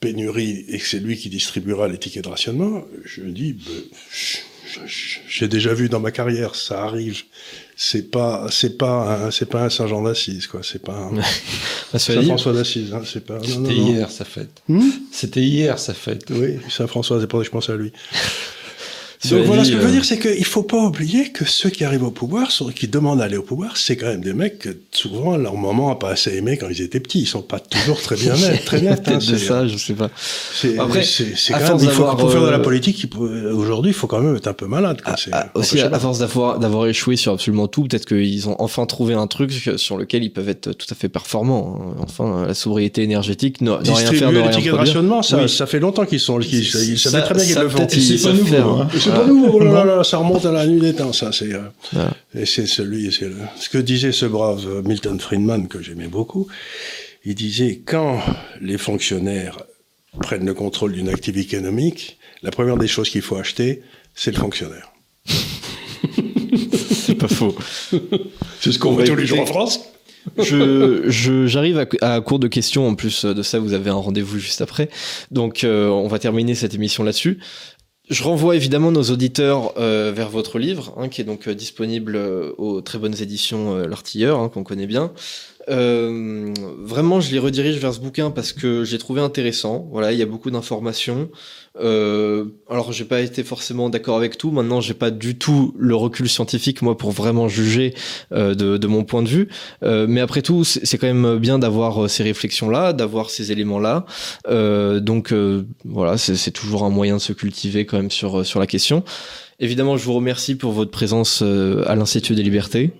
pénurie 0.00 0.64
et 0.68 0.78
que 0.78 0.86
c'est 0.86 0.98
lui 1.00 1.16
qui 1.16 1.28
distribuera 1.28 1.86
les 1.88 1.98
tickets 1.98 2.24
de 2.24 2.28
rationnement, 2.28 2.84
je 3.04 3.20
me 3.22 3.30
dis, 3.32 3.52
ben, 3.52 4.82
j'ai 5.28 5.46
déjà 5.48 5.72
vu 5.74 5.88
dans 5.88 6.00
ma 6.00 6.10
carrière, 6.10 6.54
ça 6.56 6.82
arrive. 6.82 7.22
C'est 7.76 8.10
pas, 8.10 8.46
c'est 8.50 8.76
pas, 8.78 9.26
un, 9.26 9.30
c'est 9.30 9.46
pas 9.48 9.64
un 9.64 9.70
Saint 9.70 9.86
Jean 9.86 10.02
d'Assise, 10.02 10.46
quoi. 10.46 10.60
C'est 10.62 10.82
pas 10.82 10.96
un 11.92 11.98
Saint 11.98 12.22
François 12.22 12.52
d'Assise. 12.52 12.92
Hein, 12.92 13.02
c'est 13.04 13.24
pas. 13.24 13.38
C'était 13.42 13.74
hier 13.74 14.10
sa 14.10 14.24
fête. 14.24 14.62
Hmm? 14.68 14.90
C'était 15.12 15.42
hier 15.42 15.78
sa 15.78 15.94
fête. 15.94 16.24
oui, 16.30 16.56
Saint 16.68 16.86
François, 16.86 17.20
c'est 17.20 17.26
pour 17.26 17.38
ça 17.40 17.42
que 17.42 17.46
je 17.46 17.50
pense 17.52 17.70
à 17.70 17.76
lui. 17.76 17.92
Donc 19.30 19.44
voilà, 19.46 19.62
dit, 19.62 19.68
ce 19.68 19.74
que 19.74 19.78
je 19.80 19.82
veux 19.84 19.88
euh, 19.90 19.92
dire, 19.94 20.04
c'est 20.04 20.18
qu'il 20.18 20.44
faut 20.44 20.62
pas 20.62 20.76
oublier 20.78 21.30
que 21.30 21.44
ceux 21.44 21.70
qui 21.70 21.84
arrivent 21.84 22.04
au 22.04 22.10
pouvoir, 22.10 22.50
ceux 22.50 22.70
qui 22.70 22.88
demandent 22.88 23.18
d'aller 23.20 23.36
au 23.36 23.42
pouvoir, 23.42 23.76
c'est 23.76 23.96
quand 23.96 24.06
même 24.06 24.20
des 24.22 24.32
mecs 24.34 24.58
que 24.58 24.76
souvent 24.92 25.36
leur 25.36 25.54
maman 25.56 25.90
a 25.90 25.96
pas 25.98 26.10
assez 26.10 26.34
aimé 26.36 26.56
quand 26.56 26.68
ils 26.70 26.82
étaient 26.82 27.00
petits. 27.00 27.20
Ils 27.22 27.26
sont 27.26 27.42
pas 27.42 27.58
toujours 27.60 28.00
très 28.00 28.16
bien 28.16 28.34
nets, 28.34 28.64
très 28.64 28.80
nets. 28.80 29.02
hein, 29.08 29.18
c'est- 29.20 29.38
ça, 29.38 29.66
je 29.66 29.76
sais 29.76 29.94
pas. 29.94 30.10
C'est, 30.54 30.78
Après, 30.78 31.02
c'est, 31.02 31.24
quand 31.52 31.58
force 31.60 31.82
même, 31.82 31.90
il 31.90 31.94
faut, 31.94 32.02
d'avoir, 32.02 32.16
pour 32.16 32.32
faire 32.32 32.42
de 32.42 32.48
la 32.50 32.58
euh, 32.58 32.62
politique, 32.62 33.06
aujourd'hui, 33.54 33.90
il 33.90 33.94
faut 33.94 34.06
quand 34.06 34.20
même 34.20 34.36
être 34.36 34.46
un 34.48 34.52
peu 34.52 34.66
malade. 34.66 35.00
Quoi. 35.02 35.14
C'est, 35.16 35.30
Ah, 35.32 35.50
aussi, 35.54 35.78
sais 35.78 35.82
à, 35.82 35.88
pas. 35.90 35.96
à 35.96 36.00
force 36.00 36.18
d'avoir, 36.18 36.58
d'avoir 36.58 36.86
échoué 36.86 37.16
sur 37.16 37.32
absolument 37.32 37.68
tout, 37.68 37.84
peut-être 37.84 38.06
qu'ils 38.06 38.48
ont 38.48 38.56
enfin 38.58 38.86
trouvé 38.86 39.14
un 39.14 39.26
truc 39.26 39.52
sur 39.76 39.96
lequel 39.96 40.22
ils 40.24 40.30
peuvent 40.32 40.48
être 40.48 40.72
tout 40.72 40.86
à 40.90 40.94
fait 40.94 41.08
performants. 41.08 41.78
hein. 41.80 41.94
Enfin, 42.02 42.44
la 42.46 42.54
sobriété 42.54 43.02
énergétique, 43.02 43.60
ne, 43.60 43.70
ne 43.70 43.76
rien 43.76 43.94
faire, 44.12 44.32
ne 44.32 44.38
rien 44.40 44.50
produire. 44.50 44.76
rationnement, 44.76 45.22
ça, 45.22 45.38
Oui. 45.42 45.48
ça 45.48 45.66
fait 45.66 45.80
longtemps 45.80 46.04
qu'ils 46.04 46.20
sont, 46.20 46.38
qu'ils, 46.38 46.60
ils 46.60 46.98
Ça- 46.98 47.10
savaient 47.10 47.24
très 47.24 47.34
bien 47.34 47.44
qu'ils 47.44 47.58
le 47.58 47.68
font. 47.68 47.86
c'est 47.88 48.22
pas 48.22 48.32
nouveau, 48.32 48.44
faire, 48.46 48.66
hein. 48.66 48.88
Et 49.14 49.16
c'est 49.16 49.22
pas 49.22 49.26
nouveau, 49.26 49.50
oh 49.54 49.58
là 49.64 49.84
là 49.84 49.96
là, 49.96 50.04
ça 50.04 50.18
remonte 50.18 50.44
à 50.46 50.52
la 50.52 50.66
nuit 50.66 50.80
des 50.80 50.94
temps, 50.94 51.12
ça. 51.12 51.30
C'est, 51.32 51.52
euh. 51.52 52.08
Et 52.34 52.46
c'est 52.46 52.66
celui, 52.66 53.12
c'est 53.12 53.28
le- 53.28 53.36
ce 53.56 53.68
que 53.68 53.78
disait 53.78 54.12
ce 54.12 54.26
brave 54.26 54.64
euh, 54.68 54.82
Milton 54.82 55.18
Friedman 55.20 55.68
que 55.68 55.80
j'aimais 55.82 56.08
beaucoup. 56.08 56.46
Il 57.24 57.34
disait 57.34 57.80
quand 57.84 58.20
les 58.60 58.78
fonctionnaires 58.78 59.58
prennent 60.20 60.46
le 60.46 60.54
contrôle 60.54 60.92
d'une 60.92 61.08
activité 61.08 61.56
économique, 61.56 62.18
la 62.42 62.50
première 62.50 62.76
des 62.76 62.86
choses 62.88 63.08
qu'il 63.10 63.22
faut 63.22 63.36
acheter, 63.36 63.82
c'est 64.14 64.30
le 64.32 64.38
fonctionnaire. 64.38 64.92
C'est 66.94 67.14
pas 67.16 67.28
faux. 67.28 67.54
C'est 68.60 68.72
ce 68.72 68.78
qu'on 68.78 68.90
Bah, 68.90 68.96
voit 68.96 69.04
tous 69.04 69.16
les 69.16 69.26
jours 69.26 69.40
en 69.40 69.46
France. 69.46 69.80
je, 70.38 71.02
je- 71.06 71.46
j'arrive 71.46 71.78
à, 72.00 72.14
à 72.14 72.20
court 72.22 72.38
de 72.38 72.48
questions. 72.48 72.86
En 72.88 72.94
plus 72.94 73.24
de 73.26 73.42
ça, 73.42 73.58
vous 73.58 73.74
avez 73.74 73.90
un 73.90 73.94
rendez-vous 73.94 74.38
juste 74.38 74.62
après. 74.62 74.88
Donc, 75.30 75.64
euh, 75.64 75.88
on 75.88 76.08
va 76.08 76.18
terminer 76.18 76.54
cette 76.54 76.74
émission 76.74 77.02
là-dessus. 77.02 77.38
Je 78.10 78.22
renvoie 78.22 78.54
évidemment 78.54 78.90
nos 78.92 79.04
auditeurs 79.04 79.72
euh, 79.78 80.12
vers 80.14 80.28
votre 80.28 80.58
livre, 80.58 80.92
hein, 80.98 81.08
qui 81.08 81.22
est 81.22 81.24
donc 81.24 81.48
euh, 81.48 81.54
disponible 81.54 82.16
euh, 82.16 82.52
aux 82.58 82.82
très 82.82 82.98
bonnes 82.98 83.14
éditions 83.22 83.76
L'Artilleur, 83.86 84.40
hein, 84.40 84.50
qu'on 84.50 84.62
connaît 84.62 84.86
bien. 84.86 85.12
Vraiment, 85.66 87.20
je 87.22 87.32
les 87.32 87.38
redirige 87.38 87.78
vers 87.78 87.94
ce 87.94 88.00
bouquin 88.00 88.30
parce 88.30 88.52
que 88.52 88.84
j'ai 88.84 88.98
trouvé 88.98 89.22
intéressant. 89.22 89.88
Voilà, 89.90 90.12
il 90.12 90.18
y 90.18 90.22
a 90.22 90.26
beaucoup 90.26 90.50
d'informations. 90.50 91.30
Euh, 91.80 92.44
alors, 92.70 92.92
j'ai 92.92 93.04
pas 93.04 93.20
été 93.20 93.42
forcément 93.42 93.90
d'accord 93.90 94.16
avec 94.16 94.38
tout. 94.38 94.50
Maintenant, 94.50 94.80
j'ai 94.80 94.94
pas 94.94 95.10
du 95.10 95.36
tout 95.36 95.74
le 95.76 95.94
recul 95.94 96.28
scientifique 96.28 96.82
moi 96.82 96.96
pour 96.96 97.10
vraiment 97.10 97.48
juger 97.48 97.94
euh, 98.32 98.54
de, 98.54 98.86
mon 98.86 99.04
point 99.04 99.22
de 99.22 99.28
vue. 99.28 99.48
Euh, 99.82 100.06
mais 100.08 100.20
après 100.20 100.42
tout, 100.42 100.64
c'est 100.64 100.98
quand 100.98 101.12
même 101.12 101.38
bien 101.38 101.58
d'avoir 101.58 102.04
euh, 102.04 102.08
ces 102.08 102.22
réflexions-là, 102.22 102.92
d'avoir 102.92 103.30
ces 103.30 103.50
éléments-là. 103.52 104.06
Euh, 104.48 105.00
donc 105.00 105.34
voilà, 105.84 106.16
c'est 106.18 106.50
toujours 106.50 106.84
un 106.84 106.90
moyen 106.90 107.16
de 107.16 107.20
se 107.20 107.32
cultiver 107.32 107.86
quand 107.86 107.96
même 107.96 108.10
sur 108.10 108.44
sur 108.46 108.60
la 108.60 108.66
question. 108.66 109.04
Évidemment, 109.60 109.96
je 109.96 110.04
vous 110.04 110.14
remercie 110.14 110.56
pour 110.56 110.72
votre 110.72 110.90
présence 110.90 111.42
à 111.42 111.94
l'Institut 111.94 112.34
des 112.34 112.42
Libertés. 112.42 112.92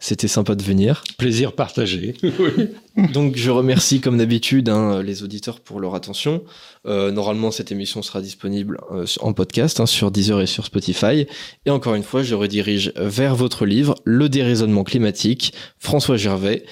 C'était 0.00 0.28
sympa 0.28 0.54
de 0.54 0.62
venir. 0.62 1.02
Plaisir 1.18 1.52
partagé. 1.52 2.14
Donc 3.12 3.36
je 3.36 3.50
remercie 3.50 4.00
comme 4.00 4.18
d'habitude 4.18 4.68
hein, 4.68 5.02
les 5.02 5.22
auditeurs 5.22 5.60
pour 5.60 5.80
leur 5.80 5.94
attention. 5.94 6.42
Euh, 6.86 7.10
normalement 7.10 7.50
cette 7.50 7.72
émission 7.72 8.02
sera 8.02 8.20
disponible 8.20 8.78
euh, 8.92 9.06
en 9.20 9.32
podcast 9.32 9.80
hein, 9.80 9.86
sur 9.86 10.10
Deezer 10.10 10.40
et 10.40 10.46
sur 10.46 10.64
Spotify. 10.64 11.26
Et 11.66 11.70
encore 11.70 11.94
une 11.94 12.04
fois 12.04 12.22
je 12.22 12.34
redirige 12.34 12.92
vers 12.96 13.34
votre 13.34 13.66
livre 13.66 13.96
Le 14.04 14.28
déraisonnement 14.28 14.84
climatique, 14.84 15.52
François 15.78 16.16
Gervais, 16.16 16.64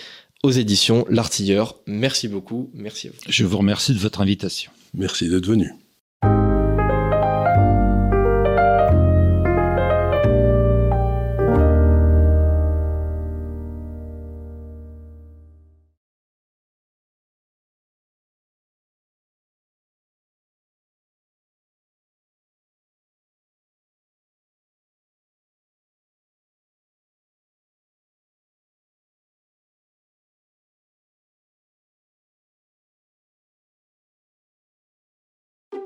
aux 0.42 0.52
éditions 0.52 1.04
L'Artilleur. 1.10 1.76
Merci 1.86 2.28
beaucoup, 2.28 2.70
merci 2.74 3.08
à 3.08 3.10
vous. 3.10 3.16
Je 3.28 3.44
vous 3.44 3.58
remercie 3.58 3.92
de 3.92 3.98
votre 3.98 4.20
invitation. 4.20 4.70
Merci 4.94 5.28
d'être 5.28 5.46
venu. 5.46 5.72